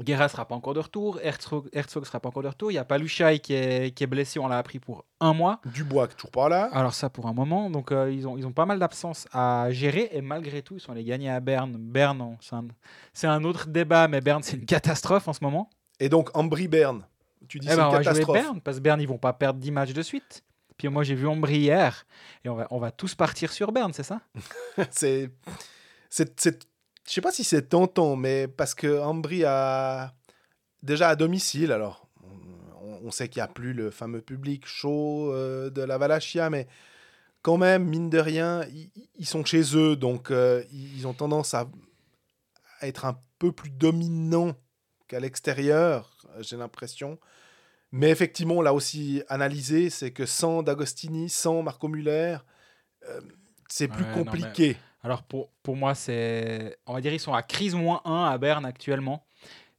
Guerra 0.00 0.28
sera 0.28 0.46
pas 0.46 0.54
encore 0.54 0.74
de 0.74 0.80
retour, 0.80 1.20
Herzog, 1.22 1.68
Herzog 1.72 2.04
sera 2.06 2.18
pas 2.20 2.28
encore 2.28 2.42
de 2.42 2.48
retour. 2.48 2.70
Il 2.72 2.74
y 2.74 2.78
a 2.78 2.84
Paluchai 2.84 3.38
qui 3.38 3.54
est, 3.54 3.94
qui 3.94 4.02
est 4.04 4.06
blessé, 4.08 4.38
on 4.38 4.48
l'a 4.48 4.58
appris 4.58 4.78
pour 4.80 5.04
un 5.20 5.32
mois. 5.32 5.60
Dubois, 5.66 6.08
toujours 6.08 6.30
pas 6.30 6.48
là. 6.48 6.68
Alors 6.72 6.94
ça 6.94 7.10
pour 7.10 7.26
un 7.26 7.32
moment, 7.32 7.70
donc 7.70 7.92
euh, 7.92 8.10
ils, 8.12 8.26
ont, 8.26 8.36
ils 8.36 8.46
ont 8.46 8.52
pas 8.52 8.66
mal 8.66 8.78
d'absences 8.78 9.26
à 9.32 9.68
gérer 9.70 10.08
et 10.12 10.20
malgré 10.20 10.62
tout 10.62 10.74
ils 10.76 10.80
sont 10.80 10.92
allés 10.92 11.04
gagner 11.04 11.30
à 11.30 11.38
Berne. 11.40 11.76
Berne, 11.78 12.36
c'est 12.40 12.56
un, 12.56 12.66
c'est 13.12 13.26
un 13.26 13.44
autre 13.44 13.68
débat, 13.68 14.08
mais 14.08 14.20
Berne 14.20 14.42
c'est 14.42 14.56
une 14.56 14.66
catastrophe 14.66 15.28
en 15.28 15.32
ce 15.32 15.42
moment. 15.42 15.70
Et 16.00 16.08
donc, 16.08 16.36
Ambry-Berne. 16.36 17.06
Tu 17.46 17.58
dis 17.60 17.66
Eh 17.68 17.70
c'est 17.70 17.76
ben, 17.76 17.84
une 17.86 17.90
va 17.92 17.96
jouer 18.02 18.04
catastrophe. 18.04 18.36
Berne 18.42 18.60
parce 18.60 18.78
que 18.78 18.82
Berne 18.82 19.00
ils 19.00 19.08
vont 19.08 19.18
pas 19.18 19.32
perdre 19.32 19.60
10 19.60 19.70
matchs 19.70 19.92
de 19.92 20.02
suite. 20.02 20.42
Puis 20.76 20.88
moi 20.88 21.04
j'ai 21.04 21.14
vu 21.14 21.28
Ombry 21.28 21.56
hier 21.58 22.04
et 22.44 22.48
on 22.48 22.56
va, 22.56 22.66
on 22.70 22.78
va 22.80 22.90
tous 22.90 23.14
partir 23.14 23.52
sur 23.52 23.70
Berne, 23.70 23.92
c'est 23.92 24.02
ça? 24.02 24.20
C'est, 24.90 25.30
c'est, 26.10 26.40
c'est- 26.40 26.66
je 27.06 27.12
sais 27.12 27.20
pas 27.20 27.32
si 27.32 27.44
c'est 27.44 27.68
tentant, 27.68 28.16
mais 28.16 28.48
parce 28.48 28.74
que 28.74 29.00
Ambry 29.00 29.44
a 29.44 30.14
déjà 30.82 31.08
à 31.10 31.16
domicile, 31.16 31.72
alors 31.72 32.08
on, 32.80 33.00
on 33.04 33.10
sait 33.10 33.28
qu'il 33.28 33.40
n'y 33.40 33.44
a 33.44 33.48
plus 33.48 33.72
le 33.72 33.90
fameux 33.90 34.20
public 34.20 34.66
chaud 34.66 35.32
euh, 35.32 35.70
de 35.70 35.82
la 35.82 35.98
Valachia, 35.98 36.50
mais 36.50 36.66
quand 37.42 37.58
même, 37.58 37.84
mine 37.84 38.08
de 38.08 38.18
rien, 38.18 38.64
ils, 39.16 39.26
sont 39.26 39.44
chez 39.44 39.76
eux, 39.76 39.96
donc 39.96 40.30
euh, 40.30 40.64
ils 40.72 41.06
ont 41.06 41.12
tendance 41.12 41.52
à, 41.52 41.68
à 42.80 42.88
être 42.88 43.04
un 43.04 43.20
peu 43.38 43.52
plus 43.52 43.70
dominants 43.70 44.54
qu'à 45.08 45.20
l'extérieur, 45.20 46.16
j'ai 46.40 46.56
l'impression. 46.56 47.18
Mais 47.92 48.10
effectivement, 48.10 48.62
là 48.62 48.72
aussi 48.72 49.22
analysé, 49.28 49.90
c'est 49.90 50.10
que 50.10 50.24
sans 50.26 50.62
D'Agostini, 50.62 51.28
sans 51.28 51.62
Marco 51.62 51.86
Muller, 51.86 52.38
euh, 53.08 53.20
c'est 53.68 53.88
plus 53.88 54.04
Ouais, 54.04 54.12
compliqué. 54.14 54.76
Alors 55.04 55.22
pour, 55.22 55.50
pour 55.62 55.76
moi, 55.76 55.94
c'est. 55.94 56.78
On 56.86 56.94
va 56.94 57.00
dire 57.00 57.12
ils 57.12 57.20
sont 57.20 57.34
à 57.34 57.42
crise 57.42 57.74
moins 57.74 58.00
1 58.04 58.24
à 58.24 58.38
Berne 58.38 58.64
actuellement. 58.64 59.24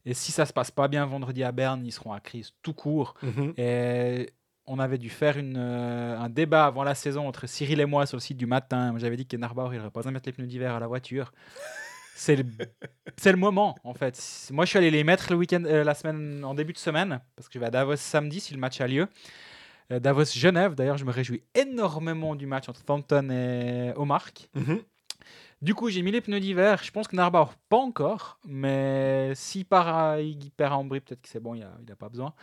Et 0.06 0.14
si 0.14 0.30
ça 0.30 0.46
se 0.46 0.52
passe 0.52 0.70
pas 0.70 0.86
bien 0.86 1.04
vendredi 1.04 1.42
à 1.42 1.50
Berne, 1.50 1.84
ils 1.84 1.90
seront 1.90 2.12
à 2.12 2.20
crise 2.20 2.52
tout 2.62 2.72
court. 2.72 3.14
Mhm. 3.22 3.54
Et 3.56 4.30
on 4.66 4.78
avait 4.78 4.98
dû 4.98 5.10
faire 5.10 5.36
une, 5.36 5.56
euh, 5.58 6.18
un 6.18 6.28
débat 6.28 6.66
avant 6.66 6.84
la 6.84 6.94
saison 6.94 7.26
entre 7.26 7.48
Cyril 7.48 7.80
et 7.80 7.86
moi 7.86 8.06
sur 8.06 8.16
le 8.16 8.20
site 8.20 8.36
du 8.36 8.46
matin. 8.46 8.94
J'avais 8.98 9.16
dit 9.16 9.26
que 9.26 9.36
Narbauer, 9.36 9.74
il 9.74 9.78
n'aurait 9.78 9.90
pas 9.90 10.00
besoin 10.00 10.12
de 10.12 10.14
mettre 10.14 10.28
les 10.28 10.32
pneus 10.32 10.46
d'hiver 10.46 10.74
à 10.74 10.80
la 10.80 10.86
voiture. 10.86 11.32
C'est 12.14 12.36
le, 12.36 12.44
c'est 13.16 13.32
le 13.32 13.38
moment, 13.38 13.76
en 13.82 13.94
fait. 13.94 14.48
Moi, 14.52 14.64
je 14.64 14.70
suis 14.70 14.78
allé 14.78 14.92
les 14.92 15.02
mettre 15.02 15.26
le 15.30 15.36
week-end, 15.36 15.64
euh, 15.66 15.82
la 15.82 15.94
semaine, 15.94 16.44
en 16.44 16.54
début 16.54 16.72
de 16.72 16.78
semaine, 16.78 17.20
parce 17.34 17.48
que 17.48 17.54
je 17.54 17.58
vais 17.58 17.66
à 17.66 17.70
Davos 17.70 17.96
samedi 17.96 18.38
si 18.38 18.54
le 18.54 18.60
match 18.60 18.80
a 18.80 18.86
lieu. 18.86 19.08
Euh, 19.92 20.00
Davos-Genève, 20.00 20.74
d'ailleurs, 20.74 20.98
je 20.98 21.04
me 21.04 21.12
réjouis 21.12 21.42
énormément 21.54 22.34
du 22.34 22.46
match 22.46 22.68
entre 22.68 22.84
Thornton 22.84 23.28
et 23.30 23.92
Omark. 23.96 24.48
Mhm. 24.54 24.80
Du 25.62 25.74
coup, 25.74 25.88
j'ai 25.88 26.02
mis 26.02 26.10
les 26.12 26.20
pneus 26.20 26.40
d'hiver. 26.40 26.82
Je 26.84 26.90
pense 26.90 27.08
que 27.08 27.16
Narbauer, 27.16 27.52
pas 27.68 27.78
encore. 27.78 28.38
Mais 28.46 29.32
s'il 29.34 29.64
part 29.64 29.88
à, 29.88 30.20
il 30.20 30.50
perd 30.50 30.72
à 30.72 30.76
Ambry, 30.76 31.00
peut-être 31.00 31.22
que 31.22 31.28
c'est 31.28 31.40
bon, 31.40 31.54
il 31.54 31.60
n'a 31.60 31.66
a 31.92 31.96
pas 31.96 32.08
besoin. 32.08 32.34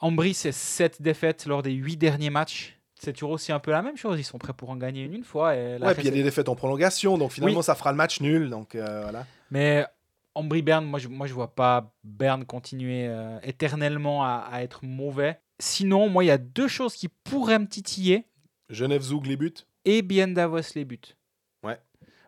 Ambry, 0.00 0.34
c'est 0.34 0.52
7 0.52 1.02
défaites 1.02 1.46
lors 1.46 1.62
des 1.62 1.72
8 1.72 1.96
derniers 1.96 2.30
matchs. 2.30 2.78
c'est 2.94 3.12
toujours 3.14 3.30
aussi 3.32 3.52
un 3.52 3.58
peu 3.58 3.70
la 3.70 3.82
même 3.82 3.96
chose. 3.96 4.18
Ils 4.18 4.24
sont 4.24 4.38
prêts 4.38 4.52
pour 4.52 4.70
en 4.70 4.76
gagner 4.76 5.02
une 5.04 5.14
une 5.14 5.24
fois. 5.24 5.54
Et 5.56 5.76
Ouais, 5.78 5.94
puis 5.94 6.02
il 6.02 6.06
y 6.06 6.08
a 6.08 6.12
des 6.12 6.22
défaites 6.22 6.48
en 6.48 6.54
prolongation, 6.54 7.16
donc 7.18 7.32
finalement 7.32 7.58
Oui. 7.58 7.64
ça 7.64 7.74
fera 7.74 7.90
le 7.92 7.96
match 7.96 8.20
nul. 8.20 8.50
Donc 8.50 8.74
euh, 8.74 9.00
voilà. 9.02 9.26
Mais 9.50 9.86
Ambry 10.34 10.62
Berne, 10.62 10.84
moi 10.86 10.98
je, 10.98 11.08
moi 11.08 11.26
je 11.26 11.32
vois 11.34 11.54
pas 11.54 11.92
Berne 12.04 12.44
continuer 12.44 13.06
euh, 13.08 13.38
éternellement 13.42 14.24
à, 14.24 14.46
à 14.50 14.62
être 14.62 14.84
mauvais. 14.84 15.40
Sinon, 15.58 16.08
moi 16.08 16.24
il 16.24 16.28
y 16.28 16.30
a 16.30 16.38
deux 16.38 16.68
choses 16.68 16.94
qui 16.94 17.08
pourraient 17.08 17.58
me 17.58 17.66
titiller 17.68 18.26
Genève 18.70 19.02
Zoug 19.02 19.26
les 19.26 19.36
buts. 19.36 19.52
et 19.84 20.00
Bien 20.02 20.28
Davos 20.28 20.60
les 20.74 20.84
buts. 20.84 21.00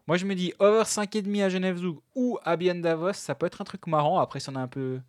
Moi 0.06 0.16
je 0.16 0.24
me 0.26 0.34
dis 0.34 0.52
over 0.58 0.82
5,5 0.84 1.42
à 1.42 1.48
Genève 1.48 1.76
Zoug 1.76 1.98
ou 2.14 2.38
à 2.44 2.56
Bien 2.56 2.74
Davos, 2.74 3.12
ça 3.12 3.34
peut 3.34 3.46
être 3.46 3.60
un 3.60 3.64
truc 3.64 3.86
marrant. 3.86 4.18
Après, 4.18 4.40
si 4.40 4.48
on 4.50 4.54
est 4.54 4.58
un 4.58 4.66
peu, 4.68 5.00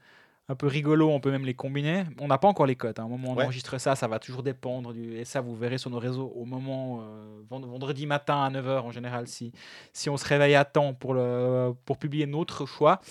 un 0.49 0.55
peu 0.55 0.67
rigolo, 0.67 1.09
on 1.09 1.19
peut 1.19 1.31
même 1.31 1.45
les 1.45 1.53
combiner. 1.55 2.03
On 2.19 2.27
n'a 2.27 2.37
pas 2.37 2.47
encore 2.47 2.65
les 2.67 2.75
cotes. 2.75 2.99
hein. 2.99 3.05
Au 3.05 3.09
moment 3.09 3.29
où 3.29 3.31
on 3.31 3.35
Ouais. 3.37 3.43
enregistre 3.45 3.77
ça, 3.79 3.95
ça 3.95 4.07
va 4.07 4.19
toujours 4.19 4.43
dépendre. 4.43 4.93
Du... 4.93 5.15
Et 5.15 5.25
ça, 5.25 5.41
vous 5.41 5.55
verrez 5.55 5.77
sur 5.79 5.89
nos 5.89 5.99
réseaux 5.99 6.31
au 6.35 6.45
moment, 6.45 6.99
euh, 7.01 7.41
vend- 7.49 7.59
vendredi 7.61 8.05
matin 8.05 8.43
à 8.43 8.49
9h 8.51 8.81
en 8.83 8.91
général, 8.91 9.27
si, 9.27 9.51
si 9.93 10.09
on 10.09 10.17
se 10.17 10.25
réveille 10.27 10.55
à 10.55 10.63
temps 10.65 10.93
pour, 10.93 11.13
le, 11.15 11.73
pour 11.85 11.97
publier 11.97 12.25
notre 12.27 12.65
choix. 12.67 13.01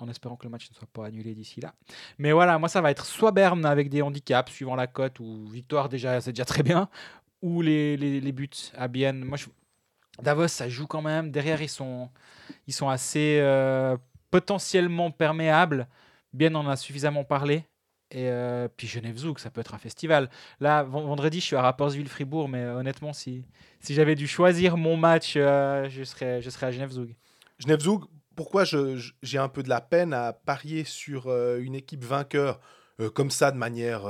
En 0.00 0.08
espérant 0.08 0.34
que 0.36 0.44
le 0.44 0.50
match 0.50 0.68
ne 0.70 0.74
soit 0.74 0.88
pas 0.92 1.06
annulé 1.06 1.32
d'ici 1.34 1.60
là. 1.60 1.74
Mais 2.18 2.32
voilà, 2.32 2.58
moi 2.58 2.68
ça 2.68 2.80
va 2.80 2.90
être 2.90 3.04
soit 3.06 3.30
Berne 3.30 3.64
avec 3.64 3.88
des 3.88 4.02
handicaps 4.02 4.50
suivant 4.52 4.74
la 4.74 4.88
cote 4.88 5.20
ou 5.20 5.46
victoire 5.46 5.88
déjà, 5.88 6.20
c'est 6.20 6.32
déjà 6.32 6.44
très 6.44 6.64
bien, 6.64 6.88
ou 7.40 7.60
les, 7.62 7.96
les, 7.96 8.20
les 8.20 8.32
buts 8.32 8.48
à 8.76 8.88
Bienne. 8.88 9.24
Moi, 9.24 9.36
je- 9.36 9.46
Davos, 10.22 10.48
ça 10.48 10.68
joue 10.68 10.86
quand 10.86 11.02
même. 11.02 11.30
Derrière, 11.30 11.60
ils 11.60 11.68
sont, 11.68 12.08
ils 12.66 12.72
sont 12.72 12.88
assez 12.88 13.38
euh, 13.40 13.96
potentiellement 14.30 15.10
perméables. 15.10 15.88
Bien, 16.32 16.54
on 16.54 16.60
en 16.60 16.68
a 16.68 16.76
suffisamment 16.76 17.24
parlé. 17.24 17.66
Et 18.10 18.28
euh, 18.28 18.68
puis 18.68 18.86
Genève 18.86 19.16
Zouk, 19.16 19.40
ça 19.40 19.50
peut 19.50 19.60
être 19.60 19.74
un 19.74 19.78
festival. 19.78 20.30
Là, 20.60 20.82
ven- 20.82 21.06
vendredi, 21.06 21.40
je 21.40 21.46
suis 21.46 21.56
à 21.56 21.62
Rapperswil-Fribourg, 21.62 22.48
mais 22.48 22.66
honnêtement, 22.66 23.12
si, 23.12 23.44
si 23.80 23.94
j'avais 23.94 24.14
dû 24.14 24.26
choisir 24.26 24.76
mon 24.76 24.96
match, 24.96 25.34
euh, 25.36 25.88
je, 25.88 26.04
serais, 26.04 26.40
je 26.40 26.50
serais 26.50 26.66
à 26.66 26.70
Genève 26.70 26.90
Zouk. 26.90 27.08
Genève 27.58 27.80
Zoug, 27.80 28.04
pourquoi 28.36 28.64
j'ai 28.64 29.38
un 29.38 29.48
peu 29.48 29.62
de 29.62 29.68
la 29.68 29.80
peine 29.80 30.12
à 30.12 30.32
parier 30.32 30.84
sur 30.84 31.26
une 31.58 31.74
équipe 31.74 32.04
vainqueur 32.04 32.60
comme 33.14 33.30
ça 33.30 33.50
de 33.50 33.56
manière 33.56 34.02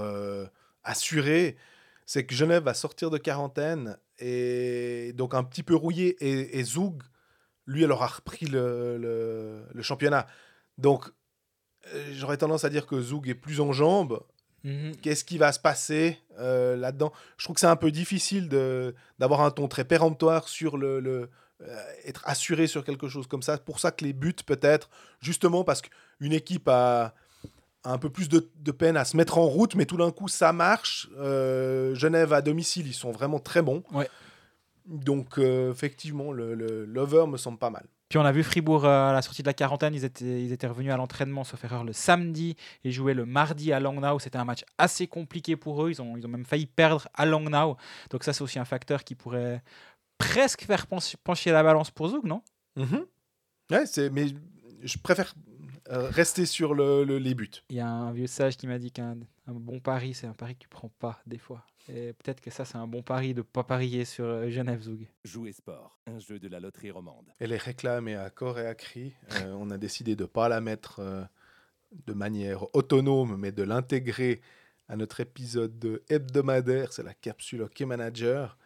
assurée? 0.85 1.57
C'est 2.07 2.25
que 2.25 2.35
Genève 2.35 2.65
va 2.65 2.75
sortir 2.75 3.11
de 3.11 3.19
quarantaine 3.19 3.97
et 4.19 5.13
donc 5.15 5.35
un 5.35 5.45
petit 5.45 5.63
peu 5.63 5.75
rouillé 5.75 6.17
et, 6.21 6.59
et 6.59 6.65
Zoug, 6.65 7.03
lui, 7.67 7.85
elle 7.85 7.93
aura 7.93 8.07
repris 8.07 8.47
le, 8.47 8.97
le- 8.99 9.65
le 9.73 9.83
championnat. 9.83 10.27
Donc 10.79 11.11
euh, 11.95 12.11
j'aurais 12.13 12.37
tendance 12.37 12.65
à 12.65 12.71
dire 12.71 12.87
que 12.87 13.01
Zoug 13.01 13.29
est 13.29 13.35
plus 13.35 13.61
en 13.61 13.73
jambes. 13.73 14.21
Mhm. 14.65 14.97
Qu'est-ce 15.03 15.25
qui 15.25 15.39
va 15.39 15.51
se 15.53 15.59
passer 15.59 16.19
euh, 16.39 16.77
là-dedans? 16.77 17.13
Je 17.37 17.45
trouve 17.45 17.55
que 17.55 17.61
c'est 17.61 17.67
un 17.67 17.77
peu 17.77 17.91
difficile 17.91 18.49
de- 18.49 18.95
d'avoir 19.19 19.41
un 19.41 19.51
ton 19.51 19.67
très 19.67 19.85
péremptoire 19.85 20.49
sur 20.49 20.77
le, 20.77 21.01
le- 21.01 21.31
euh, 21.63 21.83
être 22.05 22.23
assuré 22.27 22.67
sur 22.69 22.85
quelque 22.85 23.09
chose 23.09 23.27
comme 23.27 23.43
ça. 23.43 23.59
Pour 23.59 23.81
ça 23.81 23.91
que 23.91 24.05
les 24.05 24.13
buts, 24.13 24.35
peut-être, 24.47 24.89
justement 25.21 25.65
parce 25.65 25.83
qu'une 25.83 26.33
équipe 26.33 26.69
a, 26.69 27.07
a 27.07 27.13
un 27.85 27.99
peu 27.99 28.11
plus 28.11 28.29
de, 28.29 28.49
de 28.61 28.71
peine 28.73 28.97
à 28.97 29.05
se 29.05 29.17
mettre 29.17 29.39
en 29.39 29.47
route, 29.47 29.75
mais 29.75 29.87
tout 29.87 29.97
d'un 29.97 30.11
coup, 30.11 30.29
ça 30.29 30.53
marche. 30.53 31.09
Euh, 31.19 31.95
Genève 31.95 32.33
à 32.33 32.41
domicile, 32.43 32.87
ils 32.87 32.95
sont 32.95 33.11
vraiment 33.11 33.39
très 33.41 33.63
bons. 33.63 33.83
Ouais. 33.93 34.09
Donc, 34.87 35.39
euh, 35.39 35.71
effectivement, 35.73 36.33
le, 36.33 36.55
le- 36.55 36.85
l'over 36.85 37.27
me 37.29 37.37
semble 37.37 37.59
pas 37.59 37.71
mal. 37.71 37.85
Puis 38.09 38.19
on 38.19 38.25
a 38.25 38.33
vu 38.33 38.43
Fribourg 38.43 38.85
euh, 38.85 39.09
à 39.11 39.13
la 39.13 39.23
sortie 39.23 39.43
de 39.43 39.47
la 39.47 39.55
quarantaine, 39.55 39.95
ils 39.95 40.05
étaient, 40.05 40.43
ils 40.45 40.53
étaient 40.53 40.67
revenus 40.67 40.93
à 40.93 40.97
l'entraînement, 40.97 41.45
sauf 41.45 41.65
erreur, 41.65 41.83
le 41.83 41.93
samedi 41.95 42.57
et 42.85 42.91
jouaient 42.93 43.15
le 43.15 43.25
mardi 43.25 43.73
à 43.73 43.81
Langnau. 43.81 44.19
C'était 44.19 44.37
un 44.39 44.45
match 44.45 44.65
assez 44.77 45.07
compliqué 45.07 45.57
pour 45.57 45.85
eux. 45.85 45.91
Ils 45.91 46.03
ont, 46.03 46.17
ils 46.17 46.27
ont 46.27 46.29
même 46.29 46.45
failli 46.45 46.67
perdre 46.67 47.09
à 47.15 47.25
Langnau. 47.25 47.77
Donc 48.11 48.25
ça, 48.25 48.33
c'est 48.33 48.43
aussi 48.43 48.59
un 48.59 48.65
facteur 48.67 49.03
qui 49.05 49.15
pourrait 49.15 49.63
presque 50.19 50.63
faire 50.65 50.87
pencher, 50.87 51.51
la 51.53 51.63
balance 51.63 51.91
pour 51.91 52.09
Zug, 52.09 52.25
non? 52.25 52.43
Mhm. 52.77 53.07
Ouais, 53.71 53.87
c'est, 53.87 54.11
mais 54.11 54.27
je 54.83 54.99
préfère 54.99 55.33
euh, 55.93 56.09
rester 56.11 56.47
sur 56.47 56.75
le- 56.75 57.05
le- 57.05 57.19
les 57.19 57.35
buts. 57.35 57.51
Il 57.71 57.77
y 57.77 57.81
a 57.81 57.89
un 57.89 58.13
vieux 58.13 58.27
sage 58.27 58.57
qui 58.57 58.67
m'a 58.67 58.79
dit 58.79 58.91
qu'un 58.91 59.17
un 59.47 59.53
bon 59.55 59.81
pari, 59.81 60.15
c'est 60.15 60.27
un 60.27 60.33
pari 60.35 60.55
que 60.55 60.61
tu 60.61 60.69
prends 60.69 60.89
pas 60.99 61.21
des 61.27 61.39
fois. 61.39 61.65
Et 61.89 62.13
peut-être 62.13 62.41
que 62.41 62.51
ça, 62.51 62.65
c'est 62.65 62.77
un 62.79 62.87
bon 62.87 63.03
pari 63.03 63.35
de 63.35 63.39
ne 63.41 63.43
pas 63.43 63.65
parier 63.65 64.05
sur 64.05 64.25
euh, 64.25 64.49
Genève 64.51 64.83
Zug. 64.83 65.09
Jouer 65.25 65.51
sport, 65.53 65.99
un 66.07 66.19
jeu 66.21 66.39
de 66.39 66.47
la 66.49 66.61
loterie 66.61 66.93
romande. 66.93 67.27
Elle 67.41 67.53
est 67.53 67.57
réclamée 67.57 68.15
à 68.15 68.31
corps 68.31 68.59
et 68.61 68.67
à 68.67 68.75
cri. 68.77 69.13
Euh, 69.33 69.53
on 69.59 69.71
a 69.71 69.79
décidé 69.79 70.15
de 70.15 70.23
ne 70.23 70.29
pas 70.29 70.49
la 70.49 70.61
mettre 70.61 71.01
euh, 71.01 71.25
de 72.07 72.13
manière 72.13 72.73
autonome, 72.75 73.37
mais 73.37 73.51
de 73.51 73.65
l'intégrer 73.65 74.41
à 74.89 74.97
notre 74.97 75.19
épisode 75.21 75.77
de 75.81 76.03
hebdomadaire. 76.09 76.93
C'est 76.93 77.03
la 77.03 77.15
capsule 77.15 77.63
Hockey 77.63 77.85
Manager. 77.85 78.57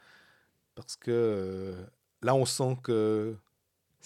Parce 0.74 0.94
que 0.96 1.10
euh, 1.10 1.86
là, 2.22 2.34
on 2.34 2.44
sent 2.44 2.76
que. 2.82 3.34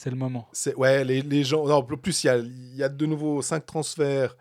C'est 0.02 0.08
le 0.08 0.16
moment. 0.16 0.48
c'est 0.52 0.74
Ouais, 0.76 1.04
les, 1.04 1.20
les 1.20 1.44
gens. 1.44 1.66
Non, 1.66 1.74
en 1.74 1.82
plus, 1.82 2.24
il 2.24 2.28
y 2.28 2.30
a, 2.30 2.38
y 2.38 2.82
a 2.82 2.88
de 2.88 3.04
nouveau 3.04 3.42
5 3.42 3.66
transferts 3.66 4.34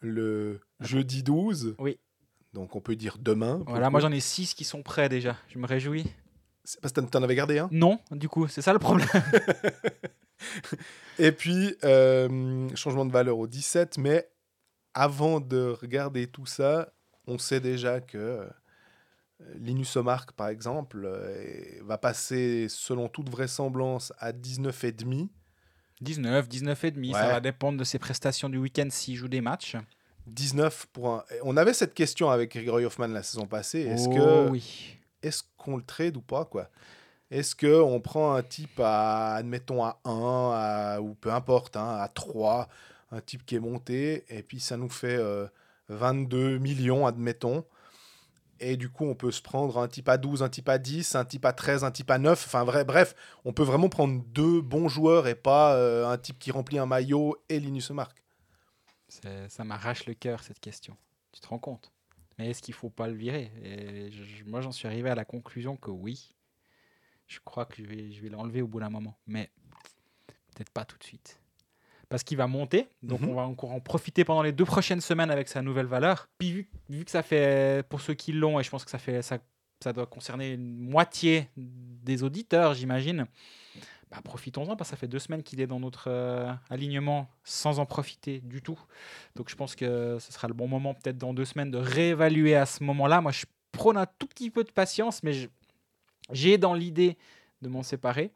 le 0.00 0.60
jeudi 0.78 1.24
12. 1.24 1.74
Oui. 1.80 1.98
Donc, 2.52 2.76
on 2.76 2.80
peut 2.80 2.94
dire 2.94 3.16
demain. 3.18 3.64
Voilà, 3.66 3.90
moi 3.90 3.98
j'en 3.98 4.12
ai 4.12 4.20
6 4.20 4.54
qui 4.54 4.62
sont 4.62 4.84
prêts 4.84 5.08
déjà. 5.08 5.36
Je 5.48 5.58
me 5.58 5.66
réjouis. 5.66 6.06
C'est 6.62 6.80
parce 6.80 6.92
que 6.92 7.00
t'en- 7.00 7.20
avais 7.24 7.34
gardé 7.34 7.58
un? 7.58 7.68
Non, 7.72 7.98
du 8.12 8.28
coup, 8.28 8.46
c'est 8.46 8.62
ça 8.62 8.72
le 8.72 8.78
problème. 8.78 9.08
Et 11.18 11.32
puis, 11.32 11.74
euh, 11.82 12.68
changement 12.76 13.04
de 13.04 13.10
valeur 13.10 13.38
au 13.38 13.48
17, 13.48 13.98
mais 13.98 14.30
avant 14.94 15.40
de 15.40 15.76
regarder 15.80 16.28
tout 16.28 16.46
ça, 16.46 16.92
on 17.26 17.38
sait 17.38 17.58
déjà 17.58 18.00
que 18.00 18.18
euh, 18.18 18.46
Linus 19.56 19.96
Omark, 19.96 20.32
par 20.32 20.48
exemple, 20.48 21.02
euh, 21.04 21.80
va 21.82 21.98
passer, 21.98 22.66
selon 22.68 23.08
toute 23.08 23.28
vraisemblance, 23.28 24.12
à 24.18 24.32
19,5. 24.32 25.28
19, 26.00 26.48
19 26.48 26.84
et 26.84 26.90
demi, 26.90 27.12
ça 27.12 27.26
Ouais. 27.26 27.32
va 27.32 27.40
dépendre 27.40 27.78
de 27.78 27.84
ses 27.84 27.98
prestations 27.98 28.48
du 28.48 28.58
week-end 28.58 28.88
s'il 28.90 29.14
joue 29.16 29.28
des 29.28 29.40
matchs. 29.40 29.76
19 30.26 30.86
pour 30.92 31.14
un... 31.14 31.24
On 31.42 31.56
avait 31.56 31.74
cette 31.74 31.94
question 31.94 32.30
avec 32.30 32.52
Gregory 32.52 32.84
Hoffman 32.84 33.08
la 33.08 33.22
saison 33.22 33.46
passée. 33.46 33.80
Est-ce 33.82 34.08
Oh 34.08 34.14
que 34.14 34.48
oui. 34.50 34.96
est-ce 35.22 35.42
qu'on 35.56 35.76
le 35.76 35.82
trade 35.84 36.16
ou 36.16 36.20
pas 36.22 36.44
quoi? 36.44 36.68
Est-ce 37.30 37.54
que 37.54 37.80
on 37.80 38.00
prend 38.00 38.34
un 38.34 38.42
type 38.42 38.78
à 38.80 39.34
admettons 39.34 39.82
à 39.84 39.98
1 40.04 40.50
à- 40.54 41.00
ou 41.00 41.14
peu 41.14 41.32
importe 41.32 41.76
hein, 41.76 41.96
à 42.00 42.08
3, 42.08 42.68
un 43.10 43.20
type 43.20 43.44
qui 43.46 43.54
est 43.56 43.60
monté 43.60 44.24
et 44.28 44.42
puis 44.42 44.60
ça 44.60 44.76
nous 44.76 44.88
fait 44.90 45.16
euh, 45.16 45.46
22 45.88 46.58
millions 46.58 47.06
admettons 47.06 47.64
et 48.62 48.76
du 48.76 48.88
coup 48.88 49.04
on 49.04 49.14
peut 49.14 49.30
se 49.32 49.42
prendre 49.42 49.78
un 49.78 49.88
type 49.88 50.08
à 50.08 50.16
12, 50.16 50.42
un 50.42 50.48
type 50.48 50.68
à 50.68 50.78
10, 50.78 51.14
un 51.16 51.24
type 51.24 51.44
à 51.44 51.52
13, 51.52 51.84
un 51.84 51.90
type 51.90 52.10
à 52.10 52.18
9, 52.18 52.44
enfin 52.46 52.64
vrai 52.64 52.84
bref, 52.84 53.14
on 53.44 53.52
peut 53.52 53.62
vraiment 53.64 53.88
prendre 53.88 54.22
deux 54.28 54.60
bons 54.62 54.88
joueurs 54.88 55.26
et 55.26 55.34
pas 55.34 55.74
euh, 55.74 56.06
un 56.08 56.16
type 56.16 56.38
qui 56.38 56.50
remplit 56.50 56.78
un 56.78 56.86
maillot 56.86 57.36
et 57.48 57.60
Linus 57.60 57.90
Mark. 57.90 58.22
C'est- 59.08 59.48
Ça 59.48 59.64
m'arrache 59.64 60.06
le 60.06 60.14
cœur 60.14 60.42
cette 60.42 60.60
question. 60.60 60.96
Tu 61.32 61.40
te 61.40 61.48
rends 61.48 61.58
compte? 61.58 61.92
Mais 62.38 62.48
est-ce 62.48 62.62
qu'il 62.62 62.72
faut 62.74 62.88
pas 62.88 63.08
le 63.08 63.14
virer? 63.14 63.50
Moi 64.46 64.62
j'en 64.62 64.72
suis 64.72 64.86
arrivé 64.88 65.10
à 65.10 65.14
la 65.14 65.24
conclusion 65.26 65.76
que 65.76 65.90
oui. 65.90 66.34
Je 67.26 67.40
crois 67.44 67.66
que 67.66 67.76
je 67.82 68.20
vais 68.22 68.28
l'enlever 68.30 68.62
au 68.62 68.66
bout 68.68 68.80
d'un 68.80 68.90
moment. 68.90 69.18
Mais 69.26 69.50
peut-être 70.54 70.70
pas 70.70 70.84
tout 70.84 70.96
de 70.98 71.04
suite. 71.04 71.38
Parce 72.12 72.24
qu'il 72.24 72.36
va 72.36 72.46
monter, 72.46 72.88
donc 73.02 73.20
Mhm. 73.22 73.30
on 73.30 73.34
va 73.34 73.42
encore 73.42 73.72
en 73.72 73.80
profiter 73.80 74.22
pendant 74.22 74.42
les 74.42 74.52
deux 74.52 74.66
prochaines 74.66 75.00
semaines 75.00 75.30
avec 75.30 75.48
sa 75.48 75.62
nouvelle 75.62 75.86
valeur. 75.86 76.28
Puis 76.36 76.52
vu, 76.52 76.68
vu 76.90 77.04
que 77.06 77.10
ça 77.10 77.22
fait, 77.22 77.86
pour 77.88 78.02
ceux 78.02 78.12
qui 78.12 78.32
l'ont, 78.32 78.60
et 78.60 78.62
je 78.62 78.68
pense 78.68 78.84
que 78.84 78.90
ça, 78.90 78.98
fait, 78.98 79.22
ça, 79.22 79.38
ça 79.82 79.94
doit 79.94 80.04
concerner 80.04 80.52
une 80.52 80.76
moitié 80.78 81.48
des 81.56 82.22
auditeurs, 82.22 82.74
j'imagine, 82.74 83.24
bah, 84.10 84.20
profitons-en, 84.22 84.76
parce 84.76 84.90
que 84.90 84.94
ça 84.94 84.96
fait 84.98 85.08
deux 85.08 85.20
semaines 85.20 85.42
qu'il 85.42 85.58
est 85.62 85.66
dans 85.66 85.80
notre 85.80 86.08
euh, 86.08 86.52
alignement 86.68 87.30
sans 87.44 87.78
en 87.78 87.86
profiter 87.86 88.40
du 88.40 88.60
tout. 88.60 88.78
Donc 89.34 89.48
je 89.48 89.56
pense 89.56 89.74
que 89.74 90.18
ce 90.20 90.32
sera 90.34 90.48
le 90.48 90.54
bon 90.54 90.68
moment, 90.68 90.92
peut-être 90.92 91.16
dans 91.16 91.32
deux 91.32 91.46
semaines, 91.46 91.70
de 91.70 91.78
réévaluer 91.78 92.54
à 92.56 92.66
ce 92.66 92.84
moment-là. 92.84 93.22
Moi, 93.22 93.32
je 93.32 93.46
prône 93.72 93.96
un 93.96 94.04
tout 94.18 94.26
petit 94.26 94.50
peu 94.50 94.64
de 94.64 94.70
patience, 94.70 95.22
mais 95.22 95.32
j'ai 96.30 96.58
dans 96.58 96.74
l'idée 96.74 97.16
de 97.62 97.68
m'en 97.70 97.82
séparer. 97.82 98.32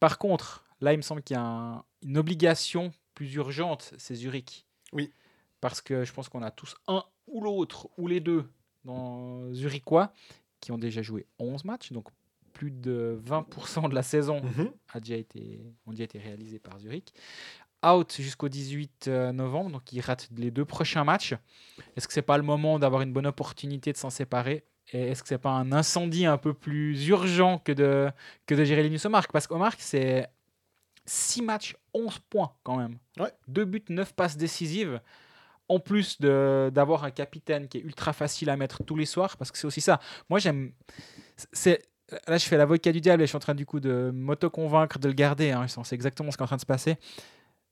Par 0.00 0.18
contre, 0.18 0.66
là, 0.82 0.92
il 0.92 0.98
me 0.98 1.02
semble 1.02 1.22
qu'il 1.22 1.34
y 1.34 1.38
a 1.38 1.42
un- 1.42 1.82
une 2.02 2.18
obligation 2.18 2.92
plus 3.16 3.34
urgente, 3.34 3.92
c'est 3.96 4.14
Zurich. 4.14 4.64
Oui. 4.92 5.10
Parce 5.60 5.80
que 5.80 6.04
je 6.04 6.12
pense 6.12 6.28
qu'on 6.28 6.42
a 6.42 6.52
tous 6.52 6.76
un 6.86 7.02
ou 7.26 7.42
l'autre, 7.42 7.88
ou 7.96 8.06
les 8.06 8.20
deux, 8.20 8.44
dans 8.84 9.52
Zurichois, 9.52 10.12
qui 10.60 10.70
ont 10.70 10.78
déjà 10.78 11.02
joué 11.02 11.26
11 11.40 11.64
matchs, 11.64 11.90
donc 11.90 12.06
plus 12.52 12.70
de 12.70 13.20
20% 13.26 13.88
de 13.88 13.94
la 13.94 14.02
saison 14.02 14.40
a 14.92 15.00
déjà 15.00 15.16
été, 15.16 15.74
ont 15.86 15.90
déjà 15.90 16.04
été 16.04 16.18
réalisés 16.18 16.60
par 16.60 16.78
Zurich. 16.78 17.12
Out 17.84 18.16
jusqu'au 18.18 18.48
18 18.48 19.08
euh, 19.08 19.32
novembre, 19.32 19.70
donc 19.70 19.92
il 19.92 20.00
rate 20.00 20.28
les 20.36 20.50
deux 20.50 20.64
prochains 20.64 21.04
matchs. 21.04 21.34
Est-ce 21.96 22.06
que 22.06 22.14
c'est 22.14 22.22
pas 22.22 22.36
le 22.36 22.42
moment 22.42 22.78
d'avoir 22.78 23.02
une 23.02 23.12
bonne 23.12 23.26
opportunité 23.26 23.92
de 23.92 23.96
s'en 23.96 24.10
séparer? 24.10 24.64
Est-ce 24.92 25.22
que 25.22 25.28
c'est 25.28 25.38
pas 25.38 25.50
un 25.50 25.72
incendie 25.72 26.26
un 26.26 26.38
peu 26.38 26.54
plus 26.54 27.08
urgent 27.08 27.58
que 27.58 27.72
de, 27.72 28.08
que 28.46 28.54
de 28.54 28.64
gérer 28.64 28.82
Linus 28.82 29.04
Omark? 29.04 29.32
Parce 29.32 29.46
qu'Omark, 29.46 29.78
c'est 29.80 30.28
6 31.06 31.42
matchs, 31.42 31.76
11 31.94 32.18
points 32.30 32.52
quand 32.62 32.76
même. 32.76 32.98
Ouais. 33.18 33.32
2 33.48 33.64
buts, 33.64 33.84
9 33.88 34.14
passes 34.14 34.36
décisives. 34.36 35.00
en 35.68 35.80
plus 35.80 36.20
d'avoir 36.20 37.02
un 37.02 37.10
capitaine 37.10 37.66
qui 37.66 37.78
est 37.78 37.80
ultra 37.80 38.12
facile 38.12 38.50
à 38.50 38.56
mettre 38.56 38.84
tous 38.84 38.94
les 38.94 39.06
soirs, 39.06 39.36
parce 39.36 39.50
que 39.50 39.58
c'est 39.58 39.66
aussi 39.66 39.80
ça. 39.80 39.98
Moi, 40.28 40.38
j'aime. 40.38 40.72
c'est 41.52 41.82
Là, 42.28 42.38
je 42.38 42.46
fais 42.46 42.56
l'avocat 42.56 42.92
du 42.92 43.00
diable 43.00 43.22
et 43.22 43.26
je 43.26 43.30
suis 43.30 43.36
en 43.36 43.40
train 43.40 43.54
du 43.54 43.66
coup 43.66 43.80
de 43.80 44.12
m'auto-convaincre 44.14 45.00
de 45.00 45.08
le 45.08 45.14
garder. 45.14 45.50
Hein. 45.50 45.66
C'est 45.66 45.94
exactement 45.94 46.30
ce 46.30 46.36
qui 46.36 46.42
est 46.42 46.44
en 46.44 46.46
train 46.46 46.56
de 46.56 46.60
se 46.60 46.66
passer. 46.66 46.98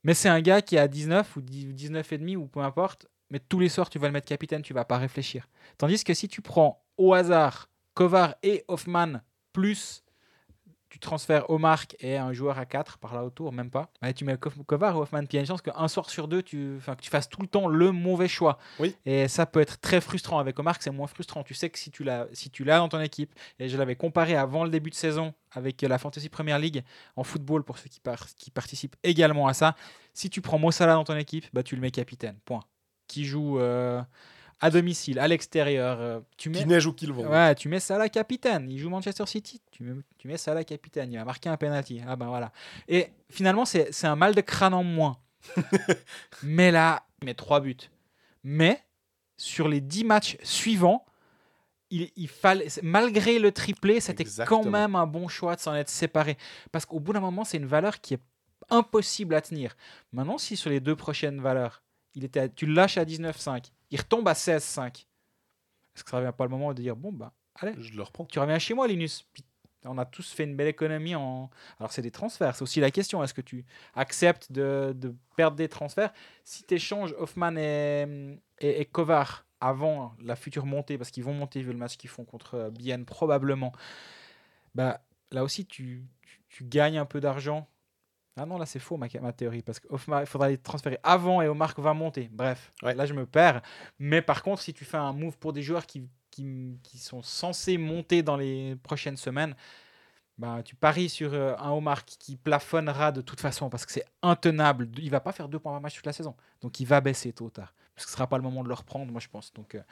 Mais 0.03 0.13
c'est 0.13 0.29
un 0.29 0.41
gars 0.41 0.61
qui 0.61 0.77
a 0.77 0.89
19 0.89 1.37
ou 1.37 1.41
10 1.41 1.67
19 1.67 2.13
et 2.13 2.19
demi 2.19 2.37
ou 2.37 2.47
peu 2.47 2.61
importe. 2.61 3.07
Mais 3.31 3.39
tous 3.39 3.61
les 3.61 3.69
soirs, 3.69 3.89
tu 3.89 3.99
vas 3.99 4.09
le 4.09 4.13
mettre 4.13 4.29
capitaine, 4.29 4.63
tu 4.63 4.75
vas 4.75 4.85
pas 4.85 4.99
réfléchir. 4.99 5.49
Tandis 5.79 6.03
que 6.05 6.15
si 6.15 6.29
tu 6.29 6.43
prends 6.43 6.85
au 6.97 7.15
hasard 7.15 7.69
Kovar 7.95 8.35
et 8.43 8.65
Hoffman 8.69 9.21
plus 9.53 10.04
tu 10.95 11.01
transfères 11.01 11.51
Omar 11.51 11.83
et 11.99 12.17
un 12.17 12.33
joueur 12.33 12.57
à 12.57 12.67
4 12.67 12.99
par 12.99 13.15
là 13.15 13.25
autour, 13.25 13.53
même 13.53 13.69
pas. 13.69 13.91
Ouais, 14.01 14.13
tu 14.15 14.25
mets 14.25 14.39
Ko- 14.39 14.51
Kovar 14.65 14.97
ou 14.97 15.01
Hoffman, 15.01 15.19
puis 15.27 15.31
il 15.33 15.35
y 15.35 15.39
a 15.39 15.41
une 15.41 15.47
chance 15.49 15.61
qu'un 15.61 15.89
soir 15.89 16.09
sur 16.09 16.29
deux, 16.29 16.41
tu, 16.41 16.79
que 16.87 17.01
tu 17.01 17.11
fasses 17.11 17.29
tout 17.29 17.43
le 17.43 17.49
temps 17.49 17.67
le 17.67 17.91
mauvais 17.91 18.29
choix. 18.29 18.59
Oui. 18.79 18.95
Et 19.05 19.27
ça 19.27 19.45
peut 19.45 19.61
être 19.61 19.81
très 19.81 20.01
frustrant. 20.01 20.39
Avec 20.39 20.57
Omar, 20.57 20.77
c'est 20.79 20.93
moins 20.93 21.09
frustrant. 21.09 21.43
Tu 21.43 21.53
sais 21.55 21.69
que 21.69 21.81
si 21.81 21.91
tu 21.91 22.05
l'as 22.05 22.29
si 22.33 22.49
tu 22.49 22.65
dans 22.65 22.89
ton 22.89 23.01
équipe, 23.01 23.35
et 23.59 23.69
je 23.69 23.77
l'avais 23.77 23.97
comparé 23.97 24.37
avant 24.37 24.63
le 24.63 24.71
début 24.71 24.91
de 24.91 24.95
saison 24.95 25.35
avec 25.51 25.83
la 25.83 25.99
Fantasy 25.99 26.29
Premier 26.29 26.57
League 26.61 26.85
en 27.17 27.25
football 27.25 27.65
pour 27.65 27.79
ceux 27.79 27.89
qui, 27.89 27.99
par- 27.99 28.27
qui 28.37 28.53
participent 28.53 28.95
également 29.03 29.49
à 29.49 29.53
ça. 29.55 29.75
Si 30.13 30.31
tu 30.31 30.41
prends 30.41 30.61
Mo 30.61 30.71
Salah 30.71 30.95
dans 30.95 31.03
ton 31.05 31.17
équipe, 31.17 31.47
bah, 31.53 31.65
tu 31.65 31.75
le 31.75 31.81
mets 31.81 31.91
capitaine. 31.91 32.37
Point. 32.45 32.61
Qui 33.09 33.25
joue 33.25 33.59
euh, 33.59 34.01
à 34.61 34.71
domicile, 34.71 35.19
à 35.19 35.29
l'extérieur. 35.29 36.01
euh, 36.01 36.21
tu 36.37 36.49
mets 36.51 36.59
Qui 36.61 36.67
neige 36.67 36.87
ou 36.87 36.93
qui 36.93 37.07
le 37.07 37.13
vent. 37.13 37.25
Ouais, 37.27 37.55
tu 37.55 37.69
mets 37.69 37.81
Salah 37.81 38.09
capitaine. 38.09 38.71
Il 38.71 38.79
joue 38.79 38.89
Manchester 38.91 39.27
City. 39.27 39.61
Tu 39.71 39.83
mets, 39.83 40.01
tu 40.19 40.29
mets 40.29 40.37
Salah 40.39 40.65
capitaine. 40.65 41.13
Il 41.13 41.17
va 41.19 41.25
marquer 41.25 41.49
un 41.49 41.57
penalty. 41.57 42.01
Ah 42.07 42.17
ben 42.17 42.27
voilà. 42.27 42.53
Et 42.89 43.09
finalement, 43.31 43.65
c'est 43.65 44.05
un 44.05 44.17
mal 44.17 44.35
de 44.35 44.41
crâne 44.41 44.75
en 44.75 44.85
moins. 44.85 45.19
Mais 46.43 46.71
là, 46.71 47.05
il 47.21 47.27
met 47.27 47.35
3 47.35 47.61
buts. 47.61 47.77
Mais 48.43 48.81
sur 49.37 49.69
les 49.69 49.81
10 49.81 50.05
matchs 50.05 50.37
suivants, 50.43 51.05
il, 51.91 52.11
il 52.17 52.29
fallait, 52.29 52.69
malgré 52.83 53.39
le 53.39 53.53
triplé, 53.53 54.01
c'était 54.01 54.25
quand 54.47 54.63
même 54.71 54.95
un 54.97 55.07
bon 55.07 55.29
choix 55.29 55.55
de 55.57 55.61
s'en 55.61 55.75
être 55.75 55.89
séparé. 55.91 56.37
Parce 56.73 56.87
qu'au 56.87 57.01
bout 57.01 57.13
d'un 57.13 57.21
moment, 57.21 57.45
c'est 57.45 57.57
une 57.59 57.67
valeur 57.67 58.01
qui 58.01 58.15
est 58.15 58.21
impossible 58.71 59.35
à 59.35 59.41
tenir. 59.41 59.77
Maintenant, 60.13 60.39
si 60.39 60.57
sur 60.57 60.71
les 60.71 60.81
deux 60.81 60.97
prochaines 60.97 61.41
valeurs, 61.41 61.83
il 62.15 62.25
était 62.25 62.41
à- 62.41 62.49
tu 62.49 62.67
le 62.67 62.73
lâches 62.75 62.97
à 62.97 63.05
19,5, 63.05 63.71
il 63.95 64.01
retombe 64.01 64.27
à 64.27 64.33
16,5, 64.33 65.07
est-ce 65.95 66.03
que 66.03 66.11
ça 66.11 66.17
ne 66.17 66.23
revient 66.23 66.37
pas 66.37 66.43
le 66.43 66.51
moment 66.51 66.75
de 66.75 66.83
dire, 66.83 66.97
bon, 66.97 67.13
bah, 67.13 67.33
allez, 67.55 67.75
Je 67.79 67.95
le 67.95 68.03
reprends. 68.03 68.25
tu 68.25 68.41
reviens 68.41 68.59
chez 68.59 68.75
moi, 68.75 68.89
Linus. 68.89 69.25
Puis 69.33 69.45
on 69.85 69.99
a 69.99 70.05
tous 70.05 70.33
fait 70.33 70.43
une 70.43 70.57
belle 70.57 70.67
économie 70.67 71.15
en. 71.15 71.49
Alors, 71.79 71.93
c'est 71.93 72.03
des 72.03 72.11
transferts. 72.11 72.57
C'est 72.57 72.63
aussi 72.63 72.81
la 72.81 72.91
question. 72.91 73.23
Est-ce 73.23 73.35
que 73.35 73.41
tu 73.41 73.65
acceptes 73.95 74.51
de, 74.51 74.93
de 74.97 75.15
perdre 75.37 75.57
des 75.57 75.69
transferts? 75.69 76.13
Si 76.43 76.65
tu 76.65 76.75
échanges 76.75 77.15
Hoffman 77.19 77.55
et, 77.57 78.37
et, 78.59 78.81
et 78.81 78.85
Kovar 78.85 79.47
avant 79.61 80.17
la 80.21 80.35
future 80.35 80.67
montée, 80.67 80.99
parce 80.99 81.13
qu'ils 81.13 81.23
vont 81.23 81.33
monter 81.33 81.63
vu 81.63 81.71
le 81.71 81.79
match 81.79 81.97
qu'ils 81.97 82.11
font 82.11 82.25
contre 82.25 82.55
euh, 82.55 82.71
Bienne, 82.71 83.05
probablement, 83.05 83.71
bah, 84.75 85.03
là 85.31 85.45
aussi, 85.45 85.67
tu, 85.67 86.05
tu, 86.23 86.43
tu 86.49 86.65
gagnes 86.65 86.99
un 86.99 87.07
peu 87.07 87.21
d'argent. 87.21 87.69
Ah 88.37 88.47
non, 88.47 88.59
là, 88.59 88.67
c'est 88.67 88.81
faux, 88.81 88.97
ma, 88.97 89.07
ma 89.21 89.33
théorie, 89.33 89.63
parce 89.63 89.79
qu'il 89.79 89.97
faudra 90.27 90.49
les 90.49 90.59
transférer 90.59 90.99
avant 91.05 91.41
et 91.41 91.47
Omar 91.49 91.73
va 91.79 91.95
monter. 91.95 92.29
Bref, 92.33 92.73
Ouais. 92.83 92.95
là, 92.95 93.07
je 93.07 93.15
me 93.15 93.27
perds. 93.27 93.63
Mais 94.01 94.23
par 94.23 94.43
contre, 94.43 94.61
si 94.63 94.73
tu 94.75 94.85
fais 94.85 94.97
un 94.97 95.13
move 95.13 95.39
pour 95.39 95.53
des 95.53 95.63
joueurs 95.63 95.87
qui, 95.87 96.09
qui, 96.33 96.79
qui 96.83 96.99
sont 96.99 97.23
censés 97.23 97.79
monter 97.79 98.23
dans 98.25 98.37
les 98.37 98.75
prochaines 98.83 99.17
semaines, 99.17 99.55
bah, 100.37 100.63
tu 100.65 100.75
paries 100.75 101.09
sur 101.09 101.33
euh, 101.33 101.55
un 101.59 101.71
Omar 101.71 102.05
qui, 102.05 102.19
qui 102.19 102.35
plafonnera 102.37 103.13
de 103.13 103.21
toute 103.21 103.41
façon 103.41 103.71
parce 103.71 103.87
que 103.87 103.93
c'est 103.93 104.05
intenable. 104.21 104.89
Il 104.99 105.11
va 105.11 105.21
pas 105.21 105.31
faire 105.31 105.49
deux 105.49 105.61
points 105.61 105.71
par 105.71 105.81
match 105.81 105.95
toute 105.95 106.07
la 106.07 106.13
saison. 106.13 106.35
Donc 106.61 106.81
il 106.81 106.87
va 106.87 107.01
baisser 107.01 107.33
tôt 107.33 107.45
ou 107.45 107.51
tard. 107.51 107.73
Parce 107.95 108.07
que 108.07 108.11
ce 108.11 108.17
sera 108.17 108.27
pas 108.27 108.37
le 108.37 108.43
moment 108.43 108.65
de 108.65 108.69
le 108.69 108.75
reprendre, 108.75 109.13
moi 109.13 109.21
je 109.21 109.29
pense. 109.29 109.53
Donc, 109.53 109.77
euh, 109.77 109.83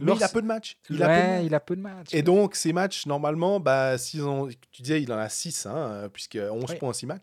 Mais 0.00 0.06
lors- 0.06 0.16
il 0.16 0.24
a 0.24 0.28
peu 0.28 0.42
de 0.42 0.46
matchs. 0.48 0.76
Il 0.90 0.96
ouais, 0.96 1.04
a 1.04 1.08
peu 1.08 1.14
de 1.14 1.28
matchs. 1.28 1.44
il 1.46 1.54
a 1.54 1.60
peu 1.60 1.76
de 1.76 1.80
matchs. 1.80 2.08
Et 2.14 2.22
donc, 2.22 2.56
ces 2.56 2.72
matchs, 2.72 3.06
normalement, 3.06 3.60
bah, 3.60 3.96
s'ils 3.98 4.24
ont, 4.24 4.48
tu 4.72 4.82
disais, 4.82 5.00
il 5.00 5.12
en 5.12 5.18
a 5.18 5.28
6, 5.28 5.64
hein, 5.66 6.08
puisque 6.12 6.36
11 6.50 6.70
Oui. 6.72 6.76
points 6.78 6.88
en 6.88 6.92
6 6.92 7.06
matchs. 7.06 7.22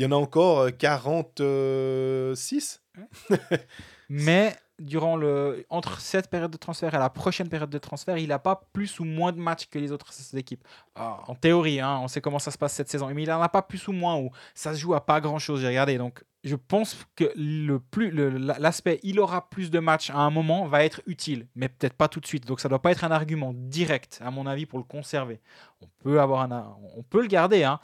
Il 0.00 0.04
y 0.04 0.06
en 0.06 0.12
a 0.12 0.16
encore 0.16 0.60
euh, 0.60 0.70
46. 0.70 2.82
Mais 4.08 4.56
durant 4.78 5.14
le 5.14 5.66
entre 5.68 6.00
cette 6.00 6.30
période 6.30 6.50
de 6.50 6.56
transfert 6.56 6.94
et 6.94 6.98
la 6.98 7.10
prochaine 7.10 7.50
période 7.50 7.68
de 7.68 7.76
transfert, 7.76 8.16
il 8.16 8.28
n'a 8.28 8.38
pas 8.38 8.62
plus 8.72 8.98
ou 8.98 9.04
moins 9.04 9.30
de 9.30 9.38
matchs 9.38 9.66
que 9.66 9.78
les 9.78 9.92
autres 9.92 10.10
équipes. 10.38 10.66
Ah, 10.94 11.18
en 11.26 11.34
théorie, 11.34 11.80
hein, 11.80 12.00
on 12.02 12.08
sait 12.08 12.22
comment 12.22 12.38
ça 12.38 12.50
se 12.50 12.56
passe 12.56 12.72
cette 12.72 12.88
saison, 12.88 13.10
mais 13.12 13.24
il 13.24 13.28
n'en 13.28 13.42
a 13.42 13.50
pas 13.50 13.60
plus 13.60 13.88
ou 13.88 13.92
moins 13.92 14.16
où 14.16 14.30
ça 14.54 14.72
se 14.72 14.80
joue 14.80 14.94
à 14.94 15.04
pas 15.04 15.20
grand 15.20 15.38
chose. 15.38 15.60
J'ai 15.60 15.68
regardé, 15.68 15.98
donc 15.98 16.24
je 16.44 16.56
pense 16.56 16.96
que 17.14 17.30
le 17.36 17.78
plus 17.78 18.10
l'aspect 18.10 19.00
il 19.02 19.20
aura 19.20 19.50
plus 19.50 19.70
de 19.70 19.80
matchs 19.80 20.08
à 20.08 20.16
un 20.16 20.30
moment 20.30 20.66
va 20.66 20.82
être 20.82 21.02
utile, 21.04 21.46
mais 21.54 21.68
peut-être 21.68 21.92
pas 21.92 22.08
tout 22.08 22.20
de 22.20 22.26
suite. 22.26 22.46
Donc 22.46 22.60
ça 22.60 22.70
doit 22.70 22.80
pas 22.80 22.92
être 22.92 23.04
un 23.04 23.10
argument 23.10 23.52
direct, 23.54 24.18
à 24.24 24.30
mon 24.30 24.46
avis, 24.46 24.64
pour 24.64 24.78
le 24.78 24.86
conserver. 24.86 25.42
On 25.82 25.88
peut 26.02 26.22
avoir 26.22 26.50
un, 26.50 26.74
on 26.96 27.02
peut 27.02 27.20
le 27.20 27.28
garder, 27.28 27.64
hein, 27.64 27.80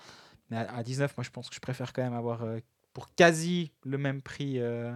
mais 0.50 0.56
à, 0.58 0.76
à 0.76 0.82
19, 0.82 1.16
moi 1.16 1.24
je 1.24 1.30
pense 1.30 1.48
que 1.48 1.54
je 1.54 1.60
préfère 1.60 1.92
quand 1.92 2.02
même 2.02 2.14
avoir 2.14 2.42
euh, 2.44 2.58
pour 2.92 3.14
quasi 3.14 3.72
le 3.84 3.98
même 3.98 4.22
prix. 4.22 4.58
euh, 4.60 4.92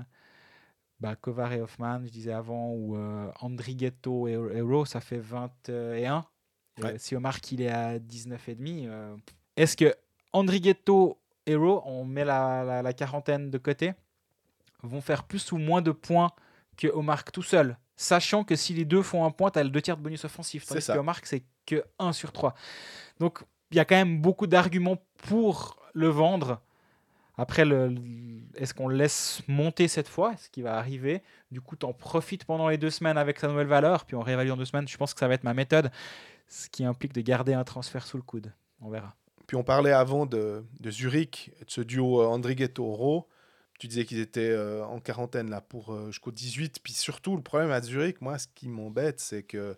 bah, 1.00 1.16
Kovar 1.16 1.52
et 1.54 1.60
Hoffman, 1.62 2.00
je 2.04 2.10
disais 2.10 2.32
avant, 2.32 2.72
ou 2.74 2.94
euh, 2.96 3.30
Andrighetto 3.40 4.28
et 4.28 4.32
Hero, 4.32 4.84
ça 4.84 5.00
fait 5.00 5.18
21. 5.18 6.18
Euh, 6.18 6.22
Ouais. 6.82 6.98
si 6.98 7.14
Omar 7.16 7.40
qu'il 7.40 7.60
est 7.62 7.68
à 7.70 7.98
19,5, 7.98 8.86
euh, 8.86 9.16
est-ce 9.56 9.76
que 9.76 9.94
Andrighetto, 10.32 11.18
Hero, 11.46 11.82
on 11.84 12.04
met 12.04 12.24
la, 12.24 12.64
la- 12.64 12.82
la 12.82 12.92
quarantaine 12.92 13.50
de 13.50 13.58
côté, 13.58 13.92
vont 14.82 15.00
faire 15.00 15.24
plus 15.24 15.52
ou 15.52 15.58
moins 15.58 15.82
de 15.82 15.90
points 15.90 16.30
que 16.76 16.86
Omar 16.88 17.24
tout 17.24 17.42
seul 17.42 17.76
Sachant 17.96 18.44
que 18.44 18.56
si 18.56 18.72
les 18.72 18.86
deux 18.86 19.02
font 19.02 19.26
un 19.26 19.30
point, 19.30 19.50
tu 19.50 19.58
as 19.58 19.62
le 19.64 19.68
deux 19.68 19.82
tiers 19.82 19.96
de 19.98 20.02
bonus 20.02 20.24
offensif. 20.24 20.64
Tandis 20.64 20.80
que 20.94 20.98
Omar, 21.00 21.20
c'est 21.24 21.42
que 21.66 21.84
1 21.98 22.12
sur 22.14 22.32
3. 22.32 22.54
Donc, 23.18 23.40
il 23.70 23.76
y 23.76 23.80
a 23.80 23.84
quand 23.84 23.96
même 23.96 24.20
beaucoup 24.20 24.46
d'arguments 24.46 24.98
pour 25.28 25.76
le 25.94 26.08
vendre. 26.08 26.60
Après, 27.36 27.64
est-ce 28.56 28.74
qu'on 28.74 28.88
le 28.88 28.96
laisse 28.96 29.42
monter 29.48 29.88
cette 29.88 30.08
fois? 30.08 30.36
Ce 30.36 30.50
qui 30.50 30.60
va 30.60 30.76
arriver? 30.76 31.22
Du 31.50 31.60
coup, 31.60 31.74
tu 31.74 31.86
en 31.86 31.92
profites 31.92 32.44
pendant 32.44 32.68
les 32.68 32.76
deux 32.76 32.90
semaines 32.90 33.16
avec 33.16 33.38
sa 33.38 33.48
nouvelle 33.48 33.66
valeur, 33.66 34.04
puis 34.04 34.14
on 34.14 34.20
réévalue 34.20 34.50
en 34.50 34.56
deux 34.56 34.66
semaines. 34.66 34.86
Je 34.86 34.96
pense 34.96 35.14
que 35.14 35.20
ça 35.20 35.28
va 35.28 35.34
être 35.34 35.44
ma 35.44 35.54
méthode, 35.54 35.90
ce 36.48 36.68
qui 36.68 36.84
implique 36.84 37.14
de 37.14 37.22
garder 37.22 37.54
un 37.54 37.64
transfert 37.64 38.06
sous 38.06 38.18
le 38.18 38.22
coude. 38.22 38.52
On 38.82 38.90
verra. 38.90 39.14
Puis 39.46 39.56
on 39.56 39.64
parlait 39.64 39.92
avant 39.92 40.26
de, 40.26 40.64
de 40.80 40.90
Zurich, 40.90 41.50
de 41.60 41.70
ce 41.70 41.80
duo 41.80 42.20
euh, 42.20 42.26
Andrighetto-Oro. 42.26 43.26
Tu 43.78 43.88
disais 43.88 44.04
qu'ils 44.04 44.20
étaient 44.20 44.50
euh, 44.50 44.84
en 44.84 45.00
quarantaine 45.00 45.48
là 45.48 45.62
pour 45.62 45.94
euh, 45.94 46.08
jusqu'au 46.08 46.30
18. 46.30 46.80
Puis 46.82 46.92
surtout, 46.92 47.36
le 47.36 47.42
problème 47.42 47.70
à 47.70 47.80
Zurich, 47.80 48.20
moi, 48.20 48.38
ce 48.38 48.46
qui 48.54 48.68
m'embête, 48.68 49.18
c'est 49.18 49.42
que 49.42 49.76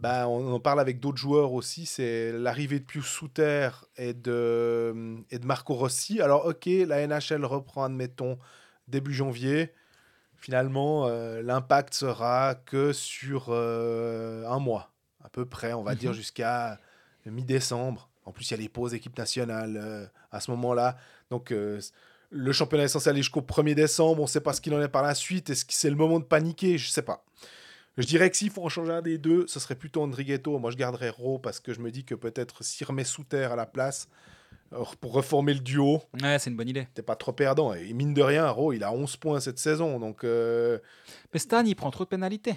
bah, 0.00 0.26
on 0.28 0.52
en 0.52 0.60
parle 0.60 0.80
avec 0.80 0.98
d'autres 0.98 1.18
joueurs 1.18 1.52
aussi, 1.52 1.84
c'est 1.86 2.32
l'arrivée 2.32 2.80
de 2.80 2.84
Pius 2.84 3.04
Souter 3.06 3.68
et 3.96 4.14
de, 4.14 5.16
et 5.30 5.38
de 5.38 5.46
Marco 5.46 5.74
Rossi. 5.74 6.20
Alors, 6.20 6.46
ok, 6.46 6.66
la 6.86 7.06
NHL 7.06 7.44
reprend, 7.44 7.84
admettons, 7.84 8.38
début 8.88 9.12
janvier. 9.14 9.72
Finalement, 10.36 11.06
euh, 11.06 11.42
l'impact 11.42 11.92
sera 11.92 12.54
que 12.54 12.92
sur 12.94 13.48
euh, 13.50 14.46
un 14.46 14.58
mois, 14.58 14.90
à 15.22 15.28
peu 15.28 15.44
près, 15.44 15.74
on 15.74 15.82
va 15.82 15.94
dire, 15.94 16.10
Mhm. 16.10 16.16
jusqu'à 16.16 16.78
mi-décembre. 17.26 18.08
En 18.24 18.32
plus, 18.32 18.50
il 18.50 18.52
y 18.52 18.54
a 18.54 18.56
les 18.62 18.68
pauses 18.70 18.94
équipe 18.94 19.18
nationale 19.18 19.76
euh, 19.76 20.06
à 20.32 20.40
ce 20.40 20.50
moment-là. 20.52 20.96
Donc, 21.30 21.50
le 21.52 22.52
championnat 22.52 22.84
est 22.84 22.88
censé 22.88 23.10
aller 23.10 23.22
jusqu'au 23.22 23.42
1er 23.42 23.74
décembre. 23.74 24.20
On 24.20 24.24
ne 24.24 24.28
sait 24.28 24.40
pas 24.40 24.52
ce 24.52 24.60
qu'il 24.60 24.74
en 24.74 24.80
est 24.80 24.88
par 24.88 25.02
la 25.02 25.14
suite. 25.14 25.50
Est-ce 25.50 25.64
que 25.64 25.72
c'est 25.74 25.90
le 25.90 25.96
moment 25.96 26.18
de 26.20 26.24
paniquer? 26.24 26.78
Je 26.78 26.88
ne 26.88 26.90
sais 26.92 27.02
pas. 27.02 27.24
Je 27.98 28.06
dirais 28.06 28.30
que 28.30 28.36
s'il 28.36 28.50
faut 28.50 28.64
en 28.64 28.68
changer 28.68 28.92
un 28.92 29.02
des 29.02 29.18
deux, 29.18 29.46
ce 29.46 29.60
serait 29.60 29.74
plutôt 29.74 30.02
Andrighetto. 30.02 30.58
Moi, 30.58 30.70
je 30.70 30.76
garderais 30.76 31.10
Ro 31.10 31.38
parce 31.38 31.60
que 31.60 31.72
je 31.74 31.80
me 31.80 31.90
dis 31.90 32.04
que 32.04 32.14
peut-être 32.14 32.62
s'il 32.64 32.86
remet 32.86 33.04
sous 33.04 33.24
terre 33.24 33.52
à 33.52 33.56
la 33.56 33.66
place 33.66 34.08
pour 35.00 35.12
reformer 35.12 35.52
le 35.52 35.60
duo, 35.60 36.00
Ouais, 36.22 36.38
c'est 36.38 36.48
une 36.50 36.56
bonne 36.56 36.68
idée. 36.68 36.86
t'es 36.94 37.02
pas 37.02 37.16
trop 37.16 37.32
perdant. 37.32 37.74
Et 37.74 37.92
mine 37.92 38.14
de 38.14 38.22
rien, 38.22 38.48
Ro, 38.48 38.72
il 38.72 38.84
a 38.84 38.92
11 38.92 39.16
points 39.16 39.40
cette 39.40 39.58
saison. 39.58 39.98
Donc, 39.98 40.22
euh, 40.22 40.78
Mais 41.34 41.40
Stan, 41.40 41.64
il 41.64 41.74
prend 41.74 41.90
trop 41.90 42.04
de 42.04 42.08
pénalités. 42.08 42.54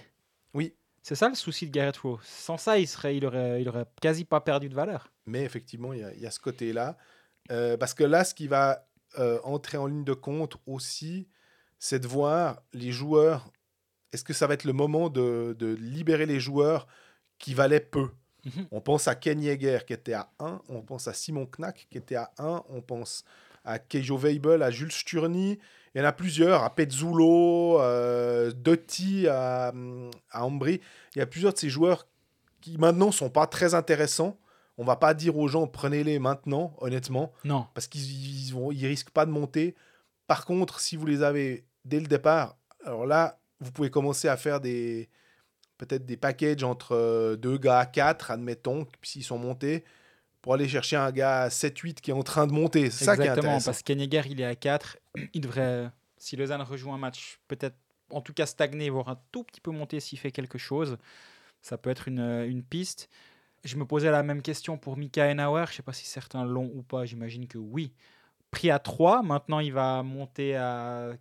Oui. 0.53 0.75
C'est 1.01 1.15
ça 1.15 1.27
le 1.27 1.35
souci 1.35 1.65
de 1.67 1.71
Garrett 1.71 1.97
Rowe. 1.97 2.19
Sans 2.23 2.57
ça, 2.57 2.77
il, 2.77 2.87
serait, 2.87 3.17
il, 3.17 3.25
aurait, 3.25 3.61
il 3.61 3.67
aurait 3.67 3.85
quasi 4.01 4.23
pas 4.25 4.39
perdu 4.39 4.69
de 4.69 4.75
valeur. 4.75 5.11
Mais 5.25 5.41
effectivement, 5.43 5.91
il 5.91 5.99
y 5.99 6.03
a, 6.03 6.13
il 6.13 6.21
y 6.21 6.25
a 6.27 6.31
ce 6.31 6.39
côté-là. 6.39 6.97
Euh, 7.51 7.75
parce 7.75 7.93
que 7.93 8.03
là, 8.05 8.23
ce 8.23 8.33
qui 8.33 8.47
va 8.47 8.87
euh, 9.19 9.39
entrer 9.43 9.77
en 9.77 9.87
ligne 9.87 10.05
de 10.05 10.13
compte 10.13 10.55
aussi, 10.65 11.27
c'est 11.79 11.99
de 11.99 12.07
voir 12.07 12.61
les 12.71 12.91
joueurs. 12.93 13.51
Est-ce 14.13 14.23
que 14.23 14.33
ça 14.33 14.47
va 14.47 14.53
être 14.53 14.63
le 14.65 14.73
moment 14.73 15.09
de, 15.09 15.55
de 15.57 15.73
libérer 15.75 16.25
les 16.25 16.39
joueurs 16.39 16.87
qui 17.39 17.53
valaient 17.53 17.79
peu? 17.79 18.09
Mhm. 18.45 18.67
On 18.71 18.81
pense 18.81 19.07
à 19.07 19.15
Ken 19.15 19.41
Yeager 19.41 19.79
qui 19.87 19.93
était 19.93 20.13
à 20.13 20.29
1, 20.39 20.61
on 20.69 20.81
pense 20.81 21.07
à 21.07 21.13
Simon 21.13 21.47
Knack 21.57 21.87
qui 21.89 21.97
était 21.97 22.15
à 22.15 22.31
1, 22.37 22.63
on 22.69 22.81
pense 22.81 23.23
à 23.65 23.79
Keijo 23.79 24.17
Weibel, 24.17 24.61
à 24.61 24.69
Jules 24.71 24.91
Sturny. 24.91 25.57
Il 25.95 25.99
y 25.99 26.01
en 26.01 26.07
a 26.07 26.11
plusieurs, 26.11 26.63
à 26.63 26.73
Pezzulo, 26.75 27.79
euh, 27.79 28.51
Dotti, 28.51 29.27
à, 29.27 29.71
à 30.31 30.45
Ambry. 30.45 30.81
Il 31.15 31.19
y 31.19 31.21
a 31.21 31.25
plusieurs 31.25 31.53
de 31.53 31.57
ces 31.57 31.69
joueurs 31.69 32.07
qui 32.61 32.77
maintenant 32.77 33.11
sont 33.11 33.29
pas 33.29 33.47
très 33.47 33.73
intéressants. 33.73 34.37
On 34.77 34.83
va 34.83 34.95
pas 34.95 35.13
dire 35.13 35.37
aux 35.37 35.47
gens 35.47 35.67
prenez-les 35.67 36.17
maintenant, 36.19 36.75
honnêtement, 36.79 37.31
Non. 37.45 37.67
parce 37.75 37.87
qu'ils 37.87 38.01
ils 38.49 38.53
ils 38.73 38.87
risquent 38.87 39.11
pas 39.11 39.25
de 39.25 39.31
monter. 39.31 39.75
Par 40.27 40.45
contre, 40.45 40.79
si 40.79 40.97
vous 40.97 41.05
les 41.05 41.21
avez 41.21 41.63
dès 41.85 41.99
le 41.99 42.07
départ, 42.07 42.57
Alors 42.85 43.05
là, 43.05 43.39
vous 43.59 43.71
pouvez 43.71 43.89
commencer 43.89 44.27
à 44.27 44.37
faire 44.37 44.59
des 44.59 45.09
peut-être 45.77 46.05
des 46.05 46.17
packages 46.17 46.63
entre 46.63 46.93
euh, 46.93 47.35
deux 47.35 47.57
gars 47.57 47.79
à 47.79 47.85
4, 47.85 48.31
admettons, 48.31 48.87
s'ils 49.01 49.23
sont 49.23 49.37
montés, 49.37 49.83
pour 50.41 50.53
aller 50.53 50.67
chercher 50.67 50.95
un 50.95 51.11
gars 51.11 51.43
à 51.43 51.47
7-8 51.49 51.95
qui 51.95 52.11
est 52.11 52.13
en 52.13 52.23
train 52.23 52.47
de 52.47 52.53
monter. 52.53 52.89
C'est 52.89 53.05
ça 53.05 53.15
qui 53.15 53.21
est 53.21 53.25
Exactement, 53.25 53.55
intéressant. 53.57 53.71
parce 53.71 53.83
il 54.31 54.41
est 54.41 54.45
à 54.45 54.55
4. 54.55 54.97
Il 55.33 55.41
devrait, 55.41 55.89
si 56.17 56.35
Lausanne 56.35 56.61
rejoue 56.61 56.91
un 56.91 56.97
match, 56.97 57.39
peut-être 57.47 57.75
en 58.09 58.21
tout 58.21 58.33
cas 58.33 58.45
stagner, 58.45 58.89
voire 58.89 59.09
un 59.09 59.19
tout 59.31 59.43
petit 59.43 59.61
peu 59.61 59.71
monter 59.71 59.99
s'il 59.99 60.19
fait 60.19 60.31
quelque 60.31 60.57
chose. 60.57 60.97
Ça 61.61 61.77
peut 61.77 61.89
être 61.89 62.07
une, 62.07 62.19
une 62.47 62.63
piste. 62.63 63.09
Je 63.63 63.77
me 63.77 63.85
posais 63.85 64.11
la 64.11 64.23
même 64.23 64.41
question 64.41 64.77
pour 64.77 64.97
Mika 64.97 65.25
Henauer. 65.25 65.65
Je 65.67 65.71
ne 65.71 65.75
sais 65.77 65.83
pas 65.83 65.93
si 65.93 66.05
certains 66.05 66.45
l'ont 66.45 66.69
ou 66.75 66.83
pas. 66.83 67.05
J'imagine 67.05 67.47
que 67.47 67.57
oui. 67.57 67.93
Pris 68.51 68.69
à 68.69 68.77
3, 68.79 69.23
maintenant 69.23 69.59
il 69.59 69.73
va 69.73 70.03
monter 70.03 70.55
à 70.55 71.13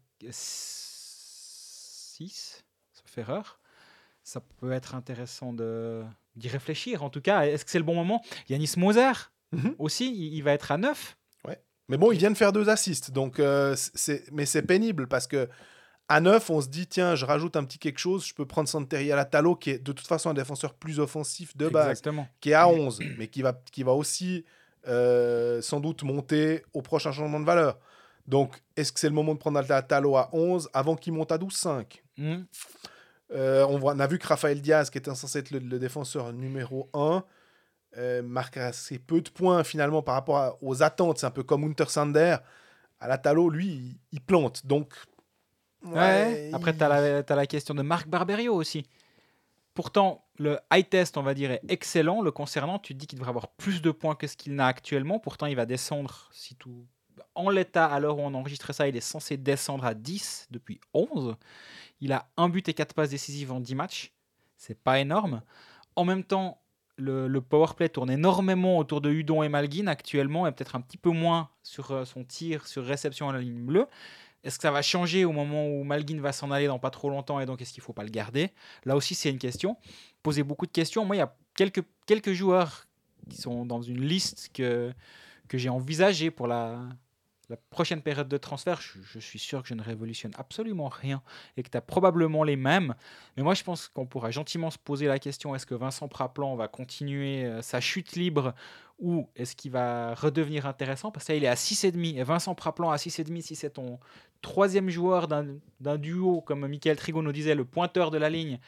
6, 2.28 2.64
sauf 2.92 3.18
erreur. 3.18 3.58
Ça 4.24 4.40
peut 4.60 4.72
être 4.72 4.94
intéressant 4.94 5.52
de 5.52 6.02
d'y 6.36 6.48
réfléchir. 6.48 7.02
En 7.02 7.10
tout 7.10 7.20
cas, 7.20 7.42
est-ce 7.42 7.64
que 7.64 7.70
c'est 7.70 7.78
le 7.78 7.84
bon 7.84 7.94
moment? 7.94 8.22
Yanis 8.48 8.74
Moser 8.76 9.12
Mhm. 9.52 9.74
aussi, 9.78 10.08
il, 10.10 10.34
il 10.34 10.42
va 10.42 10.52
être 10.52 10.72
à 10.72 10.78
9. 10.78 11.16
Mais 11.88 11.98
bon, 11.98 12.10
il 12.12 12.18
vient 12.18 12.30
de 12.30 12.36
faire 12.36 12.52
deux 12.52 12.70
assists, 12.70 13.10
donc 13.10 13.38
euh, 13.40 13.74
c'est 13.76 14.24
mais 14.32 14.46
c'est 14.46 14.62
pénible 14.62 15.08
parce 15.08 15.26
que 15.26 15.48
à 16.08 16.20
9, 16.20 16.48
on 16.48 16.60
se 16.62 16.68
dit 16.68 16.86
tiens, 16.86 17.16
je 17.16 17.26
rajoute 17.26 17.56
un 17.56 17.64
petit 17.64 17.78
quelque 17.78 17.98
chose, 17.98 18.24
je 18.24 18.32
peux 18.34 18.46
prendre 18.46 18.68
Santeri 18.68 19.10
Alatalo 19.12 19.56
qui 19.56 19.70
est 19.70 19.78
de 19.78 19.92
toute 19.92 20.06
façon 20.06 20.30
un 20.30 20.34
défenseur 20.34 20.74
plus 20.74 21.00
offensif 21.00 21.54
de 21.56 21.68
base, 21.68 21.90
Exactement. 21.90 22.28
qui 22.40 22.50
est 22.50 22.54
à 22.54 22.68
11, 22.68 23.00
mais 23.18 23.26
qui 23.26 23.42
va 23.42 23.52
qui 23.72 23.82
va 23.82 23.92
aussi 23.92 24.44
euh, 24.86 25.60
sans 25.60 25.80
doute 25.80 26.02
monter 26.04 26.62
au 26.72 26.82
prochain 26.82 27.12
changement 27.12 27.40
de 27.40 27.44
valeur. 27.44 27.78
Donc, 28.26 28.62
est-ce 28.76 28.92
que 28.92 29.00
c'est 29.00 29.08
le 29.08 29.14
moment 29.14 29.34
de 29.34 29.38
prendre 29.38 29.58
Alatalo 29.58 30.16
à 30.16 30.28
11 30.32 30.68
avant 30.72 30.96
qu'il 30.96 31.12
monte 31.12 31.32
à 31.32 31.38
12-5 31.38 32.02
Mhm. 32.18 32.46
Euh, 33.32 33.64
on, 33.66 33.98
a 33.98 34.06
vu 34.06 34.18
que 34.18 34.26
Raphaël 34.26 34.60
Diaz, 34.60 34.90
qui 34.90 34.98
était 34.98 35.14
censé 35.14 35.38
être 35.38 35.50
le, 35.50 35.58
le 35.58 35.78
défenseur 35.78 36.32
numéro 36.34 36.90
1, 36.92 37.24
euh, 37.96 38.22
marque 38.22 38.58
assez 38.58 38.98
peu 38.98 39.22
de 39.22 39.30
points 39.30 39.64
finalement 39.64 40.02
par 40.02 40.14
rapport 40.14 40.36
à- 40.36 40.58
aux 40.62 40.82
attentes. 40.82 41.18
C'est 41.18 41.26
un 41.26 41.30
peu 41.30 41.42
comme 41.42 41.64
Hunter 41.64 41.86
Sander. 41.88 42.36
À 43.00 43.32
lui, 43.50 43.66
il, 43.68 43.98
il 44.12 44.20
plante. 44.20 44.66
Donc, 44.66 44.92
Ouais. 45.82 46.48
il- 46.50 46.54
Après, 46.54 46.76
tu 46.76 46.84
as, 46.84 47.24
la 47.34 47.46
question 47.46 47.74
de 47.74 47.82
Marc 47.82 48.06
Barberio 48.06 48.54
aussi. 48.54 48.84
Pourtant, 49.74 50.24
le 50.38 50.58
high 50.72 50.86
test, 50.88 51.16
on 51.16 51.22
va 51.22 51.32
dire, 51.34 51.50
est 51.50 51.62
excellent. 51.68 52.20
Le 52.20 52.30
concernant, 52.30 52.78
tu 52.78 52.92
te 52.94 52.98
dis 52.98 53.06
qu'il 53.06 53.18
devrait 53.18 53.30
avoir 53.30 53.48
plus 53.48 53.80
de 53.80 53.90
points 53.90 54.14
que 54.14 54.26
ce 54.26 54.36
qu'il 54.36 54.54
n'a 54.54 54.66
actuellement. 54.66 55.18
Pourtant, 55.18 55.46
il 55.46 55.56
va 55.56 55.64
descendre, 55.66 56.28
si 56.32 56.54
tout. 56.54 56.86
En 57.34 57.50
l'état, 57.50 57.86
à 57.86 58.00
l'heure 58.00 58.18
où 58.18 58.22
on 58.22 58.34
enregistre 58.34 58.72
ça, 58.74 58.88
il 58.88 58.96
est 58.96 59.00
censé 59.00 59.36
descendre 59.36 59.84
à 59.84 59.94
10 59.94 60.48
depuis 60.50 60.80
11. 60.94 61.36
Il 62.00 62.12
a 62.12 62.28
un 62.36 62.48
but 62.48 62.68
et 62.68 62.74
4 62.74 62.94
passes 62.94 63.10
décisives 63.10 63.52
en 63.52 63.60
10 63.60 63.74
matchs. 63.74 64.12
C'est 64.56 64.78
pas 64.78 65.00
énorme. 65.00 65.42
En 65.96 66.04
même 66.04 66.24
temps, 66.24 66.60
le, 66.96 67.26
le 67.28 67.40
powerplay 67.40 67.88
tourne 67.88 68.10
énormément 68.10 68.78
autour 68.78 69.00
de 69.00 69.10
Hudon 69.10 69.42
et 69.42 69.48
Malguin 69.48 69.86
actuellement, 69.86 70.46
et 70.46 70.52
peut-être 70.52 70.76
un 70.76 70.80
petit 70.80 70.98
peu 70.98 71.10
moins 71.10 71.48
sur 71.62 71.90
euh, 71.90 72.04
son 72.04 72.24
tir 72.24 72.66
sur 72.66 72.84
réception 72.84 73.28
à 73.28 73.32
la 73.32 73.40
ligne 73.40 73.64
bleue. 73.64 73.86
Est-ce 74.44 74.58
que 74.58 74.62
ça 74.62 74.70
va 74.70 74.82
changer 74.82 75.24
au 75.24 75.32
moment 75.32 75.68
où 75.68 75.84
Malguin 75.84 76.20
va 76.20 76.32
s'en 76.32 76.50
aller 76.50 76.66
dans 76.66 76.78
pas 76.78 76.90
trop 76.90 77.08
longtemps 77.08 77.38
et 77.38 77.46
donc 77.46 77.62
est-ce 77.62 77.72
qu'il 77.72 77.82
faut 77.82 77.92
pas 77.92 78.02
le 78.02 78.10
garder? 78.10 78.50
Là 78.84 78.96
aussi, 78.96 79.14
c'est 79.14 79.30
une 79.30 79.38
question. 79.38 79.76
Poser 80.22 80.42
beaucoup 80.42 80.66
de 80.66 80.72
questions. 80.72 81.04
Moi, 81.04 81.16
il 81.16 81.20
y 81.20 81.22
a 81.22 81.34
quelques, 81.54 81.84
quelques 82.06 82.32
joueurs 82.32 82.88
qui 83.30 83.36
sont 83.36 83.64
dans 83.64 83.82
une 83.82 84.00
liste 84.00 84.50
que, 84.52 84.92
que 85.52 85.58
j'ai 85.58 85.68
envisagée 85.68 86.30
pour 86.30 86.46
la, 86.46 86.80
prochaine 87.68 88.00
période 88.00 88.28
de 88.28 88.38
transfert. 88.38 88.80
Je, 88.80 89.18
suis 89.18 89.38
sûr 89.38 89.60
que 89.60 89.68
je 89.68 89.74
ne 89.74 89.82
révolutionne 89.82 90.32
absolument 90.38 90.88
rien 90.88 91.22
et 91.58 91.62
que 91.62 91.68
tu 91.68 91.76
as 91.76 91.82
probablement 91.82 92.42
les 92.42 92.56
mêmes. 92.56 92.94
Mais 93.36 93.42
moi, 93.42 93.52
je 93.52 93.62
pense 93.62 93.88
qu'on 93.88 94.06
pourra 94.06 94.30
gentiment 94.30 94.70
se 94.70 94.78
poser 94.78 95.06
la 95.06 95.18
question 95.18 95.54
est-ce 95.54 95.66
que 95.66 95.74
Vincent 95.74 96.08
Praplan 96.08 96.56
va 96.56 96.68
continuer 96.68 97.44
euh, 97.44 97.60
sa 97.60 97.82
chute 97.82 98.12
libre 98.16 98.54
ou 98.98 99.28
est-ce 99.36 99.54
qu'il 99.54 99.72
va 99.72 100.14
redevenir 100.14 100.64
intéressant? 100.64 101.10
Parce 101.10 101.26
que 101.26 101.32
là, 101.32 101.36
il 101.36 101.44
est 101.44 101.48
à 101.48 101.54
6,5. 101.54 102.16
Et 102.16 102.22
Vincent 102.22 102.54
Praplan 102.54 102.90
à 102.90 102.96
6,5, 102.96 103.42
si 103.42 103.54
c'est 103.54 103.74
ton 103.74 104.00
troisième 104.40 104.88
joueur 104.88 105.28
d'un 105.28 105.98
duo, 105.98 106.40
comme 106.40 106.66
Michael 106.66 106.96
Trigo 106.96 107.20
nous 107.20 107.32
disait, 107.32 107.54
le 107.54 107.66
pointeur 107.66 108.10
de 108.10 108.16
la 108.16 108.30
ligne, 108.30 108.58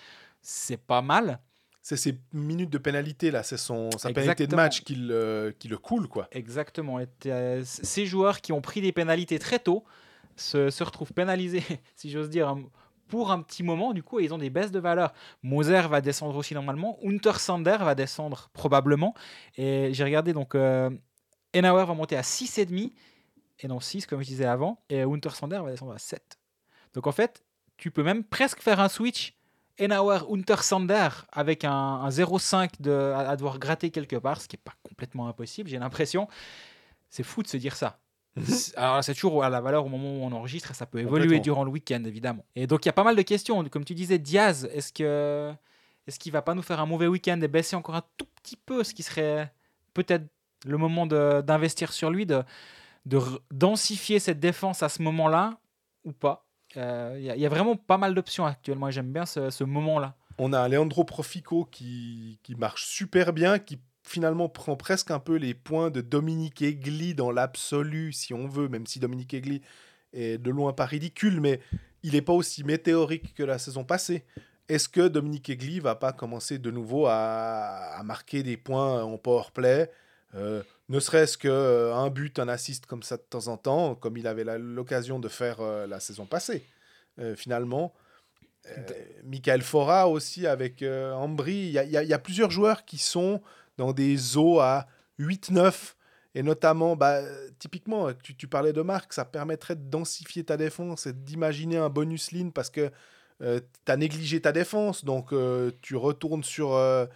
c'est 0.42 0.76
pas 0.76 1.00
mal. 1.00 1.40
C'est 1.86 1.98
ses 1.98 2.18
minutes 2.32 2.70
de 2.70 2.78
pénalité, 2.78 3.30
là. 3.30 3.42
C'est 3.42 3.58
son, 3.58 3.90
sa 3.98 4.08
pénalité 4.10 4.46
de 4.46 4.56
match 4.56 4.82
qui 4.84 4.94
le, 4.94 5.54
qui 5.58 5.68
le 5.68 5.76
coule, 5.76 6.08
quoi. 6.08 6.28
Exactement. 6.32 6.98
Et 6.98 7.06
t'as- 7.06 7.62
ces 7.62 8.06
joueurs 8.06 8.40
qui 8.40 8.52
ont 8.52 8.62
pris 8.62 8.80
des 8.80 8.90
pénalités 8.90 9.38
très 9.38 9.58
tôt 9.58 9.84
se, 10.34 10.70
se 10.70 10.82
retrouvent 10.82 11.12
pénalisés, 11.12 11.62
si 11.94 12.10
j'ose 12.10 12.30
dire, 12.30 12.56
pour 13.06 13.30
un 13.30 13.42
petit 13.42 13.62
moment, 13.62 13.92
du 13.92 14.02
coup, 14.02 14.18
et 14.18 14.24
ils 14.24 14.32
ont 14.32 14.38
des 14.38 14.48
baisses 14.48 14.70
de 14.70 14.78
valeur. 14.78 15.12
Moser 15.42 15.82
va 15.86 16.00
descendre 16.00 16.34
aussi 16.36 16.54
normalement. 16.54 16.98
Hunter 17.04 17.34
Sander 17.38 17.76
va 17.80 17.94
descendre 17.94 18.48
probablement. 18.54 19.14
Et 19.58 19.90
j'ai 19.92 20.04
regardé, 20.04 20.32
donc, 20.32 20.54
euh, 20.54 20.88
Enauer 21.54 21.84
va 21.84 21.92
monter 21.92 22.16
à 22.16 22.22
6,5 22.22 22.94
et 23.60 23.68
non 23.68 23.78
6, 23.78 24.06
comme 24.06 24.22
je 24.22 24.26
disais 24.28 24.46
avant. 24.46 24.82
Et 24.88 25.02
Hunter 25.02 25.30
Sander 25.34 25.60
va 25.62 25.70
descendre 25.70 25.92
à 25.92 25.98
7. 25.98 26.38
Donc, 26.94 27.06
en 27.06 27.12
fait, 27.12 27.44
tu 27.76 27.90
peux 27.90 28.02
même 28.02 28.24
presque 28.24 28.62
faire 28.62 28.80
un 28.80 28.88
switch 28.88 29.36
Enauer 29.80 30.20
Hunter 30.30 30.56
Sander 30.62 31.08
avec 31.32 31.64
un, 31.64 31.72
un 31.72 32.08
0,5 32.10 32.80
de- 32.80 33.12
à, 33.14 33.30
à 33.30 33.36
devoir 33.36 33.58
gratter 33.58 33.90
quelque 33.90 34.16
part, 34.16 34.40
ce 34.40 34.48
qui 34.48 34.56
n'est 34.56 34.62
pas 34.64 34.74
complètement 34.82 35.26
impossible, 35.28 35.68
j'ai 35.68 35.78
l'impression. 35.78 36.28
C'est 37.10 37.22
fou 37.24 37.42
de 37.42 37.48
se 37.48 37.56
dire 37.56 37.74
ça. 37.76 37.98
C'est- 38.44 38.76
Alors, 38.76 39.02
c'est 39.04 39.14
toujours 39.14 39.44
à 39.44 39.48
la 39.50 39.60
valeur 39.60 39.86
au 39.86 39.88
moment 39.88 40.08
où 40.10 40.22
on 40.24 40.32
enregistre 40.32 40.70
et 40.70 40.74
ça 40.74 40.86
peut 40.86 40.98
évoluer 41.00 41.36
durant 41.42 41.64
le 41.64 41.70
week-end, 41.70 42.02
évidemment. 42.04 42.44
Et 42.56 42.66
donc, 42.66 42.84
il 42.84 42.88
y 42.88 42.90
a 42.90 42.92
pas 42.92 43.04
mal 43.04 43.14
de 43.16 43.22
questions. 43.22 43.62
Comme 43.68 43.84
tu 43.84 43.94
disais, 43.94 44.18
Diaz, 44.18 44.68
est-ce 44.72 44.92
que 44.92 45.52
est-ce 46.06 46.18
qu'il 46.18 46.32
va 46.32 46.42
pas 46.42 46.54
nous 46.54 46.62
faire 46.62 46.80
un 46.80 46.86
mauvais 46.86 47.06
week-end 47.06 47.40
et 47.40 47.48
baisser 47.48 47.76
encore 47.76 47.94
un 47.94 48.02
tout 48.18 48.26
petit 48.42 48.56
peu, 48.56 48.84
ce 48.84 48.92
qui 48.92 49.02
serait 49.02 49.52
peut-être 49.94 50.26
le 50.66 50.76
moment 50.78 51.06
d'investir 51.06 51.92
sur 51.92 52.10
lui, 52.10 52.26
de, 52.26 52.42
densifier 53.50 54.18
cette 54.18 54.40
défense 54.40 54.82
à 54.82 54.88
ce 54.88 55.02
moment-là 55.02 55.58
ou 56.04 56.12
pas? 56.12 56.43
Il 56.76 57.22
y, 57.22 57.30
a- 57.30 57.36
il 57.36 57.40
y 57.40 57.46
a 57.46 57.48
vraiment 57.48 57.76
pas 57.76 57.98
mal 57.98 58.14
d'options 58.14 58.46
actuellement 58.46 58.88
et 58.88 58.92
j'aime 58.92 59.12
bien 59.12 59.26
ce, 59.26 59.64
moment-là. 59.64 60.14
On 60.38 60.52
a 60.52 60.68
Leandro 60.68 61.04
Profico 61.04 61.64
qui, 61.64 62.38
qui 62.42 62.56
marche 62.56 62.86
super 62.86 63.32
bien, 63.32 63.58
qui 63.58 63.78
finalement 64.02 64.48
prend 64.48 64.76
presque 64.76 65.10
un 65.10 65.18
peu 65.18 65.36
les 65.36 65.54
points 65.54 65.90
de 65.90 66.00
Dominique 66.00 66.62
Egli 66.62 67.14
dans 67.14 67.30
l'absolu, 67.30 68.12
si 68.12 68.34
on 68.34 68.46
veut, 68.46 68.68
même 68.68 68.86
si 68.86 68.98
Dominique 68.98 69.34
Egli 69.34 69.62
est 70.12 70.38
de 70.38 70.50
loin 70.50 70.72
pas 70.72 70.84
ridicule, 70.84 71.40
mais 71.40 71.60
il 72.02 72.12
n'est 72.12 72.22
pas 72.22 72.32
aussi 72.32 72.64
météorique 72.64 73.34
que 73.34 73.42
la 73.42 73.58
saison 73.58 73.84
passée. 73.84 74.24
Est-ce 74.68 74.88
que 74.88 75.08
Dominique 75.08 75.50
Egli 75.50 75.80
va 75.80 75.94
pas 75.94 76.12
commencer 76.12 76.58
de 76.58 76.70
nouveau 76.70 77.06
à, 77.06 78.00
marquer 78.04 78.42
des 78.42 78.56
points 78.56 79.02
en 79.02 79.18
power 79.18 79.44
play? 79.52 79.90
Euh, 80.34 80.62
ne 80.88 81.00
serait-ce 81.00 81.38
qu'un 81.38 82.10
but, 82.10 82.38
un 82.38 82.48
assist 82.48 82.86
comme 82.86 83.02
ça 83.02 83.16
de 83.16 83.22
temps 83.22 83.48
en 83.48 83.56
temps, 83.56 83.94
comme 83.94 84.16
il 84.16 84.26
avait 84.26 84.44
l'occasion 84.58 85.18
de 85.18 85.28
faire 85.28 85.60
euh, 85.60 85.86
la 85.86 86.00
saison 86.00 86.26
passée, 86.26 86.64
euh, 87.18 87.34
finalement. 87.36 87.94
Euh, 88.66 88.82
Michael 89.24 89.62
Fora 89.62 90.08
aussi 90.08 90.46
avec 90.46 90.82
euh, 90.82 91.12
Ambry. 91.12 91.54
Il 91.54 91.70
y, 91.72 91.78
a- 91.78 92.02
y 92.02 92.08
y 92.08 92.18
plusieurs 92.18 92.50
joueurs 92.50 92.84
qui 92.84 92.98
sont 92.98 93.42
dans 93.76 93.92
des 93.92 94.36
eaux 94.36 94.60
à 94.60 94.86
8-9. 95.18 95.96
Et 96.34 96.42
notamment, 96.42 96.96
bah, 96.96 97.16
euh, 97.18 97.50
typiquement, 97.58 98.12
tu, 98.14 98.34
tu 98.36 98.48
parlais 98.48 98.72
de 98.72 98.82
Marc, 98.82 99.12
ça 99.12 99.24
permettrait 99.24 99.76
de 99.76 99.88
densifier 99.88 100.44
ta 100.44 100.56
défense 100.56 101.06
et 101.06 101.12
d'imaginer 101.12 101.76
un 101.76 101.90
bonus 101.90 102.32
line 102.32 102.52
parce 102.52 102.70
que 102.70 102.90
tu 103.40 103.92
as 103.92 103.96
négligé 103.96 104.40
ta 104.40 104.52
défense. 104.52 105.04
Donc, 105.04 105.32
euh, 105.32 105.70
tu 105.82 105.96
retournes 105.96 106.44
sur, 106.44 106.74
euh, 106.74 107.06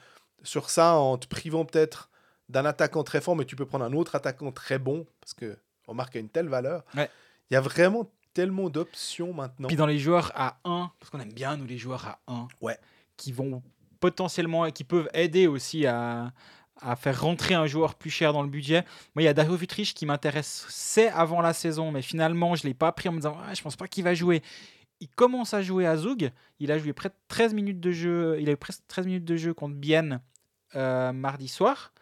sur 0.42 0.70
ça 0.70 0.94
en 0.94 1.16
te 1.18 1.26
privant 1.26 1.64
peut-être 1.64 2.10
d'un 2.49 2.64
attaquant 2.64 3.03
très 3.05 3.20
fort, 3.20 3.36
mais 3.36 3.44
tu 3.44 3.57
peux 3.57 3.66
prendre 3.66 3.84
un 3.84 3.92
autre 3.92 4.14
attaquant 4.14 4.53
très 4.53 4.78
bon 4.78 5.07
parce 5.20 5.34
que 5.34 5.57
Marc 5.92 6.16
a 6.16 6.18
une 6.18 6.28
telle 6.28 6.49
valeur. 6.49 6.84
Ouais. 6.94 7.11
Il 7.51 7.55
y 7.55 7.57
a 7.57 7.61
vraiment 7.61 8.11
tellement 8.34 8.68
d'options 8.68 9.32
maintenant. 9.32 9.68
Puis 9.68 9.76
dans 9.76 9.86
les 9.86 9.99
joueurs 9.99 10.32
à 10.34 10.59
1, 10.64 10.90
parce 11.01 11.11
qu'on 11.11 11.20
aime 11.20 11.32
bien 11.32 11.57
nous 11.57 11.64
les 11.66 11.78
joueurs 11.78 12.07
à 12.07 12.18
1, 12.28 12.49
Ouais. 12.61 12.78
qui 13.16 13.32
vont 13.32 13.62
potentiellement, 14.01 14.70
qui 14.70 14.84
peuvent 14.84 15.09
aider 15.12 15.46
aussi 15.46 15.86
à, 15.86 16.32
à 16.80 16.94
faire 16.94 17.20
rentrer 17.20 17.55
un 17.55 17.66
joueur 17.66 17.94
plus 17.96 18.11
cher 18.11 18.32
dans 18.32 18.42
le 18.42 18.49
budget. 18.49 18.84
Moi, 19.14 19.22
il 19.22 19.24
y 19.24 19.28
a 19.28 19.34
Dario 19.34 19.57
Futrich 19.57 19.92
qui 19.94 20.07
m'intéressait 20.07 21.09
avant 21.09 21.40
la 21.40 21.53
saison, 21.53 21.90
mais 21.90 22.03
finalement, 22.03 22.55
je 22.55 22.64
ne 22.64 22.68
l'ai 22.70 22.74
pas 22.74 22.92
pris 22.92 23.09
en 23.09 23.12
me 23.12 23.18
disant 23.18 23.36
ah, 23.44 23.55
je 23.55 23.62
pense 23.62 23.76
pas 23.76 23.88
qu'il 23.88 24.05
va 24.05 24.14
jouer. 24.14 24.42
Il 25.01 25.09
commence 25.09 25.55
à 25.55 25.62
jouer 25.62 25.86
à 25.86 25.96
Zug. 25.96 26.30
Il 26.61 26.70
a 26.72 26.78
joué 26.78 26.92
près 26.92 27.09
de 27.09 27.14
13 27.28 27.55
minutes 27.55 27.80
de 27.80 27.90
jeu. 27.92 28.36
Il 28.40 28.49
a 28.49 28.53
eu 28.53 28.57
presque 28.57 28.82
13 28.88 29.07
minutes 29.07 29.24
de 29.24 29.36
jeu 29.36 29.55
contre 29.55 29.74
Bienne 29.74 30.20
euh, 30.76 31.12
mardi 31.12 31.49
soir. 31.49 31.92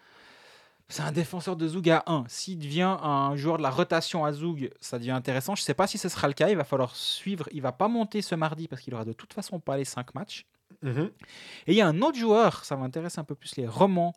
C'est 0.88 1.02
un 1.02 1.10
défenseur 1.12 1.56
de 1.56 1.66
Zug 1.66 1.90
à 1.90 2.04
1. 2.06 2.24
S'il 2.28 2.58
devient 2.58 2.96
un 3.02 3.34
joueur 3.36 3.56
de 3.58 3.62
la 3.62 3.70
rotation 3.70 4.24
à 4.24 4.32
Zug, 4.32 4.70
ça 4.80 4.98
devient 4.98 5.10
intéressant. 5.10 5.56
Je 5.56 5.62
ne 5.62 5.64
sais 5.64 5.74
pas 5.74 5.86
si 5.88 5.98
ce 5.98 6.08
sera 6.08 6.28
le 6.28 6.34
cas. 6.34 6.48
Il 6.48 6.56
va 6.56 6.62
falloir 6.64 6.94
suivre. 6.94 7.48
Il 7.52 7.60
va 7.60 7.72
pas 7.72 7.88
monter 7.88 8.22
ce 8.22 8.34
mardi 8.36 8.68
parce 8.68 8.82
qu'il 8.82 8.94
aura 8.94 9.04
de 9.04 9.12
toute 9.12 9.32
façon 9.32 9.58
pas 9.58 9.76
les 9.76 9.84
5 9.84 10.14
matchs. 10.14 10.46
Mhm. 10.82 11.10
Et 11.66 11.72
il 11.72 11.74
y 11.74 11.80
a 11.80 11.88
un 11.88 12.00
autre 12.02 12.18
joueur, 12.18 12.64
ça 12.64 12.76
m'intéresse 12.76 13.18
un 13.18 13.24
peu 13.24 13.34
plus 13.34 13.56
les 13.56 13.66
romans. 13.66 14.14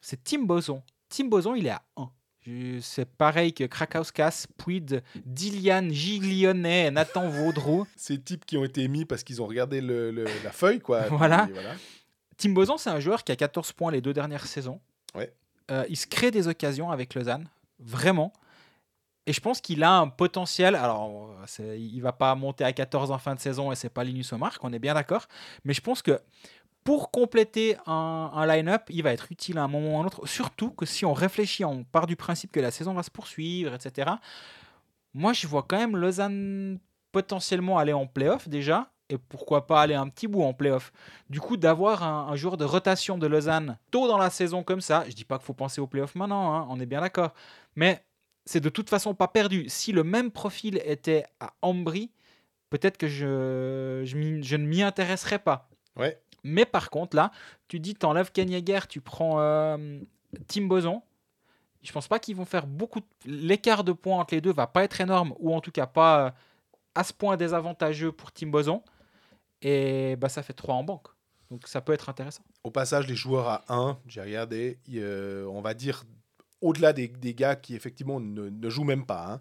C'est 0.00 0.24
Tim 0.24 0.42
Boson. 0.42 0.82
Tim 1.08 1.26
Boson, 1.26 1.54
il 1.54 1.66
est 1.66 1.70
à 1.70 1.82
1. 1.96 2.10
Je- 2.46 2.80
C'est 2.80 3.04
pareil 3.04 3.52
que 3.52 3.64
Krakauskas, 3.64 4.46
Puig, 4.56 5.02
Dilian 5.26 5.88
Giglionet, 5.90 6.90
Nathan 6.90 7.28
Vaudroux. 7.28 7.86
Ces 7.96 8.20
types 8.20 8.44
qui 8.46 8.56
ont 8.56 8.64
été 8.64 8.88
mis 8.88 9.04
parce 9.04 9.22
qu'ils 9.22 9.40
ont 9.42 9.46
regardé 9.46 9.80
le- 9.80 10.10
le- 10.10 10.24
la 10.42 10.50
feuille, 10.50 10.80
quoi. 10.80 11.02
Voilà. 11.10 11.46
Puis 11.46 12.36
Tim 12.38 12.50
Boson, 12.50 12.76
c'est 12.78 12.90
un 12.90 12.98
joueur 13.00 13.22
qui 13.22 13.30
a 13.32 13.36
14 13.36 13.72
points 13.72 13.92
les 13.92 14.00
deux 14.00 14.14
dernières 14.14 14.46
saisons. 14.46 14.80
Ouais. 15.14 15.32
Euh, 15.70 15.84
il 15.88 15.96
se 15.96 16.06
crée 16.06 16.30
des 16.30 16.48
occasions 16.48 16.90
avec 16.90 17.14
Lausanne, 17.14 17.48
vraiment. 17.78 18.32
Et 19.26 19.32
je 19.32 19.40
pense 19.40 19.60
qu'il 19.60 19.84
a 19.84 19.98
un 19.98 20.08
potentiel. 20.08 20.74
Alors, 20.74 21.36
il 21.58 22.00
va 22.00 22.12
pas 22.12 22.34
monter 22.34 22.64
à 22.64 22.72
14 22.72 23.10
en 23.10 23.18
fin 23.18 23.34
de 23.34 23.40
saison 23.40 23.70
et 23.70 23.76
c'est 23.76 23.90
pas 23.90 24.02
Linus 24.02 24.32
Omark, 24.32 24.62
on 24.64 24.72
est 24.72 24.78
bien 24.78 24.94
d'accord. 24.94 25.26
Mais 25.64 25.74
je 25.74 25.80
pense 25.80 26.02
que 26.02 26.20
pour 26.82 27.10
compléter 27.10 27.76
un, 27.86 28.30
un 28.34 28.46
line-up, 28.46 28.82
il 28.88 29.02
va 29.02 29.12
être 29.12 29.30
utile 29.30 29.58
à 29.58 29.62
un 29.62 29.68
moment 29.68 29.94
ou 29.94 29.98
à 29.98 30.02
un 30.02 30.06
autre. 30.06 30.26
Surtout 30.26 30.70
que 30.70 30.86
si 30.86 31.04
on 31.04 31.12
réfléchit, 31.12 31.64
on 31.64 31.84
part 31.84 32.06
du 32.06 32.16
principe 32.16 32.50
que 32.50 32.60
la 32.60 32.70
saison 32.70 32.94
va 32.94 33.02
se 33.02 33.10
poursuivre, 33.10 33.74
etc. 33.74 34.12
Moi, 35.14 35.32
je 35.32 35.46
vois 35.46 35.64
quand 35.68 35.76
même 35.76 35.96
Lausanne 35.96 36.78
potentiellement 37.12 37.78
aller 37.78 37.92
en 37.92 38.06
playoff 38.06 38.48
déjà. 38.48 38.90
Et 39.10 39.18
pourquoi 39.18 39.66
pas 39.66 39.82
aller 39.82 39.94
un 39.94 40.08
petit 40.08 40.28
bout 40.28 40.42
en 40.42 40.54
playoff. 40.54 40.92
Du 41.28 41.40
coup, 41.40 41.56
d'avoir 41.56 42.02
un, 42.04 42.28
un 42.32 42.36
joueur 42.36 42.56
de 42.56 42.64
rotation 42.64 43.18
de 43.18 43.26
Lausanne 43.26 43.76
tôt 43.90 44.06
dans 44.08 44.16
la 44.18 44.30
saison 44.30 44.62
comme 44.62 44.80
ça, 44.80 45.04
je 45.08 45.14
dis 45.14 45.24
pas 45.24 45.36
qu'il 45.36 45.44
faut 45.46 45.52
penser 45.52 45.80
aux 45.80 45.86
playoffs 45.88 46.14
maintenant, 46.14 46.54
hein, 46.54 46.66
on 46.70 46.78
est 46.78 46.86
bien 46.86 47.00
d'accord. 47.00 47.34
Mais 47.74 48.04
c'est 48.46 48.60
de 48.60 48.68
toute 48.68 48.88
façon 48.88 49.14
pas 49.14 49.28
perdu. 49.28 49.64
Si 49.68 49.90
le 49.92 50.04
même 50.04 50.30
profil 50.30 50.80
était 50.84 51.24
à 51.40 51.52
Ambry, 51.60 52.10
peut-être 52.70 52.96
que 52.98 53.08
je, 53.08 54.02
je, 54.04 54.16
m'y- 54.16 54.42
je 54.44 54.56
ne 54.56 54.64
m'y 54.64 54.82
intéresserais 54.82 55.40
pas. 55.40 55.68
Ouais. 55.96 56.20
Mais 56.44 56.64
par 56.64 56.88
contre, 56.88 57.16
là, 57.16 57.32
tu 57.68 57.80
dis, 57.80 57.94
t'enlèves 57.96 58.30
Ken 58.32 58.48
Yeager, 58.48 58.86
tu 58.88 59.00
prends 59.00 59.40
euh, 59.40 59.98
Tim 60.46 60.62
Boson. 60.66 61.02
Je 61.82 61.92
pense 61.92 62.08
pas 62.08 62.18
qu'ils 62.18 62.36
vont 62.36 62.44
faire 62.44 62.66
beaucoup. 62.66 63.00
de- 63.00 63.06
L'écart 63.26 63.82
de 63.84 63.92
points 63.92 64.20
entre 64.20 64.34
les 64.34 64.40
deux 64.40 64.52
va 64.52 64.66
pas 64.68 64.84
être 64.84 65.00
énorme, 65.00 65.34
ou 65.40 65.54
en 65.54 65.60
tout 65.60 65.72
cas 65.72 65.86
pas 65.86 66.26
euh, 66.26 66.30
à 66.94 67.04
ce 67.04 67.12
point 67.12 67.36
désavantageux 67.36 68.12
pour 68.12 68.32
Tim 68.32 68.48
Boson. 68.48 68.82
Et 69.62 70.16
bah, 70.16 70.28
ça 70.28 70.42
fait 70.42 70.52
3 70.52 70.74
en 70.74 70.84
banque. 70.84 71.08
Donc 71.50 71.66
ça 71.66 71.80
peut 71.80 71.92
être 71.92 72.08
intéressant. 72.08 72.44
Au 72.62 72.70
passage, 72.70 73.06
les 73.08 73.16
joueurs 73.16 73.48
à 73.48 73.64
1, 73.68 73.98
j'ai 74.06 74.20
regardé, 74.20 74.78
euh, 74.94 75.44
on 75.46 75.60
va 75.60 75.74
dire 75.74 76.04
au-delà 76.60 76.92
des, 76.92 77.08
des 77.08 77.34
gars 77.34 77.56
qui 77.56 77.74
effectivement 77.74 78.20
ne, 78.20 78.48
ne 78.50 78.70
jouent 78.70 78.84
même 78.84 79.04
pas. 79.06 79.26
hein. 79.32 79.40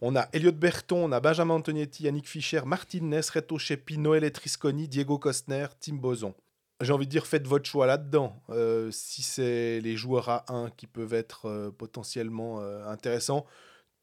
On 0.00 0.16
a 0.16 0.28
Elliot 0.32 0.52
Berton, 0.52 1.04
on 1.04 1.12
a 1.12 1.20
Benjamin 1.20 1.54
Antonietti, 1.54 2.04
Yannick 2.04 2.28
Fischer, 2.28 2.62
Martin 2.64 3.00
Ness, 3.02 3.30
Reto 3.30 3.58
Chepi, 3.58 3.98
Noël 3.98 4.24
Etrisconi, 4.24 4.88
Diego 4.88 5.18
Costner, 5.18 5.66
Tim 5.80 5.94
Boson. 5.96 6.34
J'ai 6.80 6.92
envie 6.92 7.06
de 7.06 7.10
dire, 7.10 7.26
faites 7.26 7.46
votre 7.46 7.68
choix 7.68 7.86
là-dedans. 7.86 8.42
Euh, 8.50 8.90
si 8.90 9.22
c'est 9.22 9.80
les 9.80 9.96
joueurs 9.96 10.28
à 10.28 10.44
1 10.52 10.70
qui 10.70 10.86
peuvent 10.86 11.14
être 11.14 11.46
euh, 11.46 11.70
potentiellement 11.70 12.60
intéressants, 12.86 13.46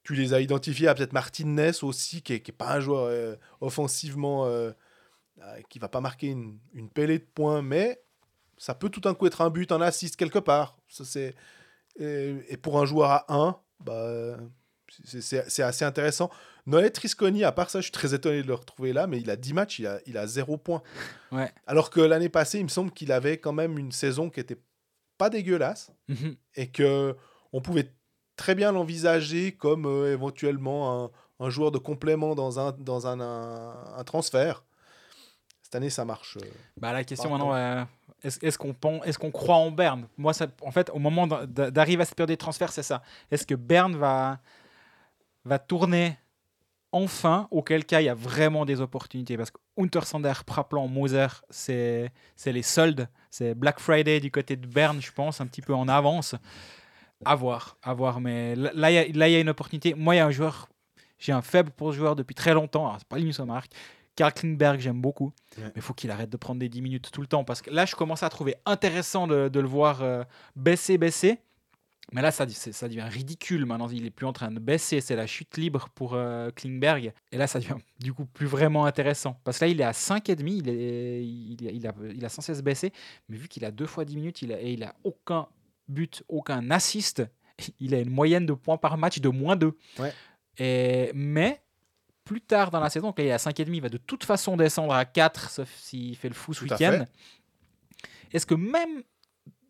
tu 0.04 0.16
les 0.16 0.34
as 0.34 0.41
identifiés. 0.41 0.88
Ah, 0.88 0.95
peut-être 0.95 1.14
Martin 1.14 1.45
Ness 1.45 1.84
aussi, 1.84 2.22
qui 2.22 2.34
n'est 2.34 2.39
pas 2.39 2.74
un 2.76 2.80
joueur 2.80 3.38
offensivement 3.60 4.47
qui 5.69 5.79
va 5.79 5.87
pas 5.89 6.01
marquer 6.01 6.27
une, 6.27 6.59
une 6.73 6.89
pellée 6.89 7.19
de 7.19 7.23
points, 7.33 7.61
mais 7.61 8.01
ça 8.57 8.75
peut 8.75 8.89
tout 8.89 8.99
d'un 9.01 9.13
coup 9.13 9.25
être 9.27 9.41
un 9.41 9.49
but, 9.49 9.71
un 9.71 9.81
assist 9.81 10.15
quelque 10.15 10.39
part. 10.39 10.77
Ça, 10.87 11.03
c'est... 11.05 11.35
Et, 11.99 12.35
et 12.49 12.57
pour 12.57 12.79
un 12.79 12.85
joueur 12.85 13.09
à 13.09 13.25
1, 13.29 13.57
bah, 13.83 14.37
c'est- 15.03 15.61
assez 15.63 15.85
intéressant. 15.85 16.29
Noël 16.67 16.91
Trisconi, 16.91 17.43
à 17.43 17.51
part 17.51 17.69
ça, 17.69 17.79
je 17.79 17.83
suis 17.83 17.91
très 17.91 18.13
étonné 18.13 18.43
de 18.43 18.47
le 18.47 18.53
retrouver 18.53 18.93
là, 18.93 19.07
mais 19.07 19.19
il 19.19 19.29
a 19.29 19.35
10 19.35 19.53
matchs, 19.53 19.79
il 19.79 19.87
a, 19.87 19.99
il 20.05 20.17
a 20.17 20.27
0 20.27 20.57
points. 20.57 20.83
Ouais. 21.31 21.51
Alors 21.65 21.89
que 21.89 21.99
l'année 22.01 22.29
passée, 22.29 22.59
il 22.59 22.63
me 22.63 22.69
semble 22.69 22.91
qu'il 22.91 23.11
avait 23.11 23.37
quand 23.39 23.53
même 23.53 23.77
une 23.77 23.91
saison 23.91 24.29
qui 24.29 24.39
était 24.39 24.61
pas 25.17 25.29
dégueulasse 25.29 25.91
Mhm. 26.07 26.35
et 26.55 26.69
que 26.71 27.15
on 27.53 27.61
pouvait 27.61 27.91
très 28.35 28.55
bien 28.55 28.71
l'envisager 28.71 29.53
comme 29.55 29.85
euh, 29.85 30.13
éventuellement 30.13 31.05
un, 31.05 31.11
un 31.45 31.49
joueur 31.49 31.71
de 31.71 31.77
complément 31.79 32.35
dans 32.35 32.59
un, 32.59 32.71
dans 32.73 33.07
un, 33.07 33.19
un, 33.19 33.93
un 33.97 34.03
transfert. 34.03 34.63
Cette 35.72 35.78
année, 35.78 35.89
ça 35.89 36.03
marche. 36.03 36.36
euh, 36.36 36.45
Bah, 36.76 36.91
la 36.91 37.05
question 37.05 37.30
maintenant, 37.30 37.55
euh, 37.55 37.86
est-ce 38.26 38.45
est-ce 38.45 38.57
qu'on 38.57 38.76
est-ce 39.05 39.17
qu'on 39.17 39.32
croit 39.32 39.55
en 39.55 39.72
Berne? 39.72 40.05
Moi, 40.17 40.34
ça, 40.34 40.47
en 40.63 40.72
fait, 40.72 40.89
au 40.93 40.99
moment 40.99 41.28
d'a- 41.28 41.45
d'a- 41.45 41.72
d'arriver 41.72 42.01
à 42.01 42.05
cette 42.05 42.15
période 42.17 42.28
des 42.28 42.36
transferts, 42.36 42.74
c'est 42.74 42.84
ça. 42.84 43.01
Est-ce 43.32 43.47
que 43.47 43.55
Berne 43.55 43.95
va, 43.95 44.39
va 45.45 45.59
tourner 45.59 46.17
enfin 46.91 47.47
Auquel 47.51 47.86
cas, 47.86 48.01
il 48.01 48.03
y 48.03 48.09
a 48.09 48.13
vraiment 48.13 48.65
des 48.65 48.82
opportunités? 48.82 49.38
Parce 49.38 49.49
que 49.49 49.59
Untersander, 49.78 50.34
Praplan, 50.45 50.89
Moser, 50.89 51.28
c'est 51.49 52.11
les 52.45 52.63
soldes. 52.63 53.07
C'est 53.30 53.55
Black 53.55 53.80
Friday 53.80 54.19
du 54.19 54.30
côté 54.30 54.57
de 54.57 54.67
Berne, 54.67 55.01
je 55.01 55.13
pense, 55.13 55.39
un 55.39 55.47
petit 55.47 55.61
peu 55.61 55.74
en 55.74 55.88
avance. 55.88 56.36
À 57.24 57.36
voir, 57.36 57.78
à 57.82 57.93
voir. 57.93 58.19
Mais 58.19 58.57
là, 58.57 58.91
il 58.91 58.93
y 58.93 59.24
a- 59.24 59.30
y 59.30 59.39
une 59.39 59.47
opportunité. 59.47 59.93
Moi, 59.93 60.15
il 60.15 60.17
y 60.17 60.22
a 60.22 60.26
un 60.26 60.32
joueur, 60.32 60.67
j'ai 61.17 61.32
un 61.32 61.41
faible 61.41 61.72
pour 61.72 61.93
ce 61.93 61.97
joueur 61.97 62.17
depuis 62.17 62.36
très 62.36 62.53
longtemps. 62.53 62.93
C'est 62.97 63.07
pas 63.07 63.17
Linus 63.17 63.39
Omark. 63.39 63.72
Karl 64.16 64.34
Klingberg, 64.34 64.80
j'aime 64.80 65.01
beaucoup. 65.01 65.34
Ouais. 65.57 65.64
Mais 65.66 65.72
il 65.78 65.82
faut 65.82 65.93
qu'il 65.93 66.12
arrête 66.12 66.30
de 66.30 66.38
prendre 66.38 66.59
des 66.59 66.70
10 66.70 66.82
minutes 66.82 67.12
tout 67.12 67.22
le 67.22 67.28
temps. 67.28 67.43
Parce 67.43 67.62
que 67.62 67.70
là, 67.70 67.86
je 67.86 67.95
commence 67.95 68.24
à 68.24 68.30
trouver 68.30 68.55
intéressant 68.66 69.28
de, 69.28 69.49
de 69.49 69.59
le 69.59 69.68
voir 69.68 70.01
euh, 70.01 70.24
baisser, 70.55 70.97
baisser. 70.97 71.39
Mais 72.14 72.22
là, 72.22 72.32
ça, 72.32 72.45
ça 72.49 72.88
devient 72.89 73.07
ridicule. 73.09 73.66
Maintenant, 73.66 73.88
il 73.88 74.05
est 74.05 74.12
plus 74.12 74.26
en 74.26 74.34
train 74.34 74.51
de 74.51 74.59
baisser. 74.59 74.99
C'est 74.99 75.16
la 75.16 75.28
chute 75.28 75.55
libre 75.55 75.88
pour 75.95 76.14
euh, 76.14 76.49
Klingberg. 76.51 77.14
Et 77.32 77.38
là, 77.38 77.47
ça 77.47 77.59
devient 77.59 77.78
du 77.99 78.14
coup 78.14 78.26
plus 78.26 78.47
vraiment 78.47 78.86
intéressant. 78.86 79.39
Parce 79.43 79.59
que 79.59 79.66
là, 79.66 79.72
il 79.72 79.80
est 79.80 79.86
à 79.86 79.91
5,5. 79.91 80.41
Il, 80.45 80.70
est, 80.70 81.24
il, 81.24 81.62
il, 81.62 81.88
a, 81.88 81.93
il 82.14 82.26
a 82.26 82.30
sans 82.30 82.41
cesse 82.41 82.62
baissé. 82.62 82.91
Mais 83.30 83.38
vu 83.38 83.47
qu'il 83.47 83.64
a 83.64 83.72
deux 83.72 83.86
fois 83.86 84.03
10 84.03 84.16
minutes 84.18 84.41
il 84.41 84.51
a, 84.51 84.62
et 84.62 84.74
il 84.74 84.84
a 84.84 84.93
aucun 85.03 85.47
but, 85.88 86.24
aucun 86.28 86.70
assist, 86.72 87.24
il 87.80 87.95
a 87.95 87.99
une 87.99 88.09
moyenne 88.09 88.45
de 88.45 88.53
points 88.53 88.78
par 88.78 88.97
match 88.97 89.20
de 89.20 89.30
moins 89.30 89.55
2. 89.55 89.78
Ouais. 89.99 90.14
Et, 90.57 91.12
mais 91.14 91.62
plus 92.32 92.39
tard 92.39 92.71
dans 92.71 92.79
la 92.79 92.89
saison, 92.89 93.11
quand 93.11 93.21
il 93.21 93.27
est 93.27 93.34
à 93.34 93.38
5,5, 93.38 93.65
il 93.67 93.82
va 93.82 93.89
de 93.89 93.97
toute 93.97 94.23
façon 94.23 94.55
descendre 94.55 94.93
à 94.93 95.03
4, 95.03 95.49
sauf 95.49 95.69
s'il 95.75 96.15
fait 96.15 96.29
le 96.29 96.34
fou 96.34 96.53
ce 96.53 96.63
week-end. 96.63 97.03
Est-ce 98.32 98.45
que 98.45 98.55
même 98.55 99.03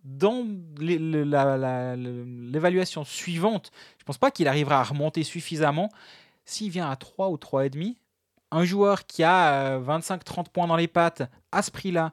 dans 0.04 0.46
l'évaluation 0.80 3.04
suivante, 3.04 3.72
je 3.98 4.04
pense 4.04 4.20
pas 4.20 4.30
qu'il 4.30 4.48
arrivera 4.48 4.80
à 4.80 4.84
remonter 4.84 5.24
suffisamment 5.24 5.90
s'il 6.46 6.70
vient 6.70 6.88
à 6.88 6.96
3 6.96 7.30
ou 7.30 7.38
3,5 7.38 7.96
un 8.52 8.64
joueur 8.64 9.08
qui 9.08 9.24
a 9.24 9.80
25-30 9.80 10.50
points 10.54 10.68
dans 10.68 10.76
les 10.76 10.88
pattes 10.88 11.24
à 11.52 11.64
ce 11.64 11.72
prix-là, 11.72 12.12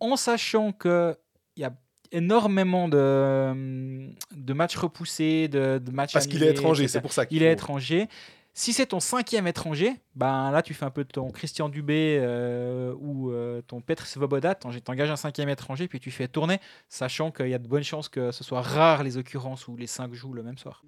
en 0.00 0.16
sachant 0.16 0.72
qu'il 0.72 1.16
y 1.58 1.64
a 1.64 1.74
énormément 2.12 2.88
de, 2.88 4.10
de 4.30 4.52
matchs 4.54 4.76
repoussés, 4.76 5.48
de, 5.48 5.82
de 5.84 5.90
matchs 5.90 6.14
Parce 6.14 6.26
qu'il 6.26 6.42
est 6.44 6.50
étranger, 6.50 6.88
c'est 6.88 7.02
pour 7.02 7.12
ça 7.12 7.26
qu'il 7.26 7.38
Il 7.38 7.42
est 7.42 7.52
étranger. 7.52 8.08
Si 8.54 8.74
c'est 8.74 8.86
ton 8.86 9.00
cinquième 9.00 9.46
étranger, 9.46 9.94
ben 10.14 10.50
là 10.50 10.60
tu 10.60 10.74
fais 10.74 10.84
un 10.84 10.90
peu 10.90 11.04
ton 11.06 11.30
Christian 11.30 11.70
Dubé 11.70 12.18
euh, 12.20 12.94
ou 13.00 13.30
euh, 13.30 13.62
ton 13.62 13.80
Petr 13.80 14.06
Svoboda, 14.06 14.54
t'en- 14.54 14.70
t'engages 14.78 15.10
un 15.10 15.16
cinquième 15.16 15.48
étranger 15.48 15.88
puis 15.88 16.00
tu 16.00 16.10
fais 16.10 16.28
tourner, 16.28 16.58
sachant 16.90 17.30
qu'il 17.30 17.48
y 17.48 17.54
a 17.54 17.58
de 17.58 17.66
bonnes 17.66 17.82
chances 17.82 18.10
que 18.10 18.30
ce 18.30 18.44
soit 18.44 18.60
rare 18.60 19.04
les 19.04 19.16
occurrences 19.16 19.68
où 19.68 19.76
les 19.78 19.86
cinq 19.86 20.12
jouent 20.12 20.34
le 20.34 20.42
même 20.42 20.58
soir. 20.58 20.84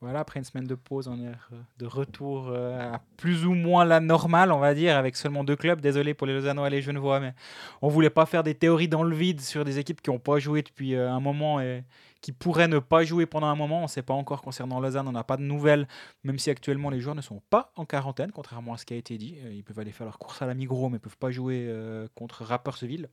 Voilà, 0.00 0.20
après 0.20 0.38
une 0.38 0.44
semaine 0.44 0.66
de 0.66 0.76
pause, 0.76 1.08
on 1.08 1.18
est 1.18 1.32
de 1.78 1.86
retour 1.86 2.50
euh, 2.50 2.94
à 2.94 3.00
plus 3.16 3.44
ou 3.44 3.54
moins 3.54 3.84
la 3.84 3.98
normale, 3.98 4.52
on 4.52 4.60
va 4.60 4.72
dire, 4.72 4.96
avec 4.96 5.16
seulement 5.16 5.42
deux 5.42 5.56
clubs. 5.56 5.80
Désolé 5.80 6.14
pour 6.14 6.28
les 6.28 6.34
Lausannois 6.34 6.68
et 6.68 6.70
les 6.70 6.82
Genevois, 6.82 7.18
mais 7.18 7.34
on 7.82 7.88
voulait 7.88 8.08
pas 8.08 8.24
faire 8.24 8.44
des 8.44 8.54
théories 8.54 8.86
dans 8.86 9.02
le 9.02 9.16
vide 9.16 9.40
sur 9.40 9.64
des 9.64 9.80
équipes 9.80 10.00
qui 10.00 10.10
n'ont 10.10 10.20
pas 10.20 10.38
joué 10.38 10.62
depuis 10.62 10.94
euh, 10.94 11.10
un 11.10 11.18
moment 11.18 11.60
et 11.60 11.82
qui 12.20 12.30
pourraient 12.30 12.68
ne 12.68 12.78
pas 12.78 13.02
jouer 13.02 13.26
pendant 13.26 13.48
un 13.48 13.56
moment. 13.56 13.80
On 13.80 13.84
ne 13.84 13.88
sait 13.88 14.02
pas 14.02 14.14
encore 14.14 14.40
concernant 14.40 14.78
Lausanne, 14.78 15.08
on 15.08 15.12
n'a 15.12 15.24
pas 15.24 15.36
de 15.36 15.42
nouvelles, 15.42 15.88
même 16.22 16.38
si 16.38 16.48
actuellement 16.48 16.90
les 16.90 17.00
joueurs 17.00 17.16
ne 17.16 17.20
sont 17.20 17.42
pas 17.50 17.72
en 17.74 17.84
quarantaine, 17.84 18.30
contrairement 18.30 18.74
à 18.74 18.76
ce 18.76 18.86
qui 18.86 18.94
a 18.94 18.96
été 18.96 19.18
dit. 19.18 19.36
Euh, 19.44 19.52
Ils 19.52 19.64
peuvent 19.64 19.80
aller 19.80 19.90
faire 19.90 20.06
leur 20.06 20.18
course 20.18 20.40
à 20.42 20.46
la 20.46 20.54
Migros, 20.54 20.90
mais 20.90 20.98
ne 20.98 20.98
peuvent 20.98 21.18
pas 21.18 21.32
jouer 21.32 21.68
contre 22.14 22.44
Rapperswil. 22.44 23.08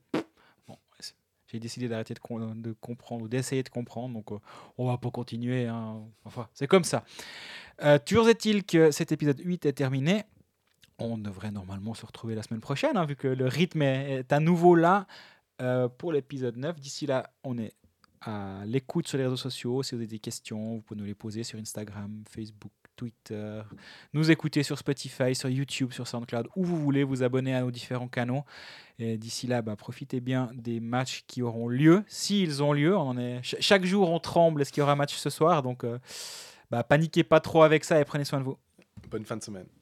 J'ai 1.48 1.60
décidé 1.60 1.88
d'arrêter 1.88 2.14
de, 2.14 2.18
com- 2.18 2.60
de 2.60 2.72
comprendre 2.72 3.24
ou 3.24 3.28
d'essayer 3.28 3.62
de 3.62 3.68
comprendre, 3.68 4.14
donc 4.14 4.32
euh, 4.32 4.38
on 4.78 4.86
va 4.86 4.98
pas 4.98 5.10
continuer. 5.10 5.66
hein. 5.66 6.02
Enfin, 6.24 6.48
c'est 6.54 6.66
comme 6.66 6.84
ça. 6.84 7.04
Euh, 7.82 7.98
toujours 8.04 8.28
est-il 8.28 8.64
que 8.64 8.90
cet 8.90 9.12
épisode 9.12 9.40
8 9.40 9.66
est 9.66 9.72
terminé. 9.72 10.24
On 10.98 11.18
devrait 11.18 11.50
normalement 11.50 11.94
se 11.94 12.04
retrouver 12.06 12.34
la 12.34 12.42
semaine 12.42 12.60
prochaine, 12.60 12.96
hein, 12.96 13.04
vu 13.04 13.16
que 13.16 13.28
le 13.28 13.46
rythme 13.46 13.82
est, 13.82 14.12
est 14.20 14.32
à 14.32 14.40
nouveau 14.40 14.74
là 14.74 15.06
euh, 15.60 15.88
pour 15.88 16.12
l'épisode 16.12 16.56
9. 16.56 16.80
D'ici 16.80 17.06
là, 17.06 17.30
on 17.44 17.58
est 17.58 17.74
à 18.22 18.62
l'écoute 18.64 19.06
sur 19.06 19.18
les 19.18 19.24
réseaux 19.24 19.36
sociaux. 19.36 19.82
Si 19.82 19.94
vous 19.94 20.00
avez 20.00 20.06
des 20.08 20.18
questions, 20.18 20.76
vous 20.76 20.80
pouvez 20.80 20.98
nous 20.98 21.06
les 21.06 21.14
poser 21.14 21.44
sur 21.44 21.58
Instagram, 21.58 22.24
Facebook, 22.28 22.72
Twitter. 22.96 23.60
Nous 24.12 24.30
écouter 24.30 24.62
sur 24.62 24.78
Spotify, 24.78 25.34
sur 25.34 25.48
YouTube, 25.48 25.92
sur 25.92 26.08
SoundCloud, 26.08 26.48
où 26.56 26.64
vous 26.64 26.78
voulez, 26.78 27.04
vous 27.04 27.22
abonner 27.22 27.54
à 27.54 27.60
nos 27.60 27.70
différents 27.70 28.08
canaux. 28.08 28.44
Et 28.98 29.18
d'ici 29.18 29.46
là, 29.46 29.62
bah, 29.62 29.76
profitez 29.76 30.20
bien 30.20 30.50
des 30.54 30.80
matchs 30.80 31.24
qui 31.26 31.42
auront 31.42 31.68
lieu, 31.68 32.02
s'ils 32.08 32.62
ont 32.62 32.72
lieu. 32.72 32.96
On 32.96 33.16
est... 33.18 33.42
ch- 33.44 33.56
chaque 33.60 33.84
jour, 33.84 34.10
on 34.10 34.18
tremble. 34.18 34.62
Est-ce 34.62 34.72
qu'il 34.72 34.80
y 34.80 34.82
aura 34.82 34.96
match 34.96 35.14
ce 35.14 35.30
soir? 35.30 35.62
Donc, 35.62 35.84
euh, 35.84 35.98
bah, 36.70 36.82
paniquez 36.82 37.22
pas 37.22 37.40
trop 37.40 37.62
avec 37.62 37.84
ça 37.84 38.00
et 38.00 38.04
prenez 38.04 38.24
soin 38.24 38.40
de 38.40 38.44
vous. 38.44 38.56
Bonne 39.10 39.24
fin 39.24 39.36
de 39.36 39.42
semaine. 39.42 39.66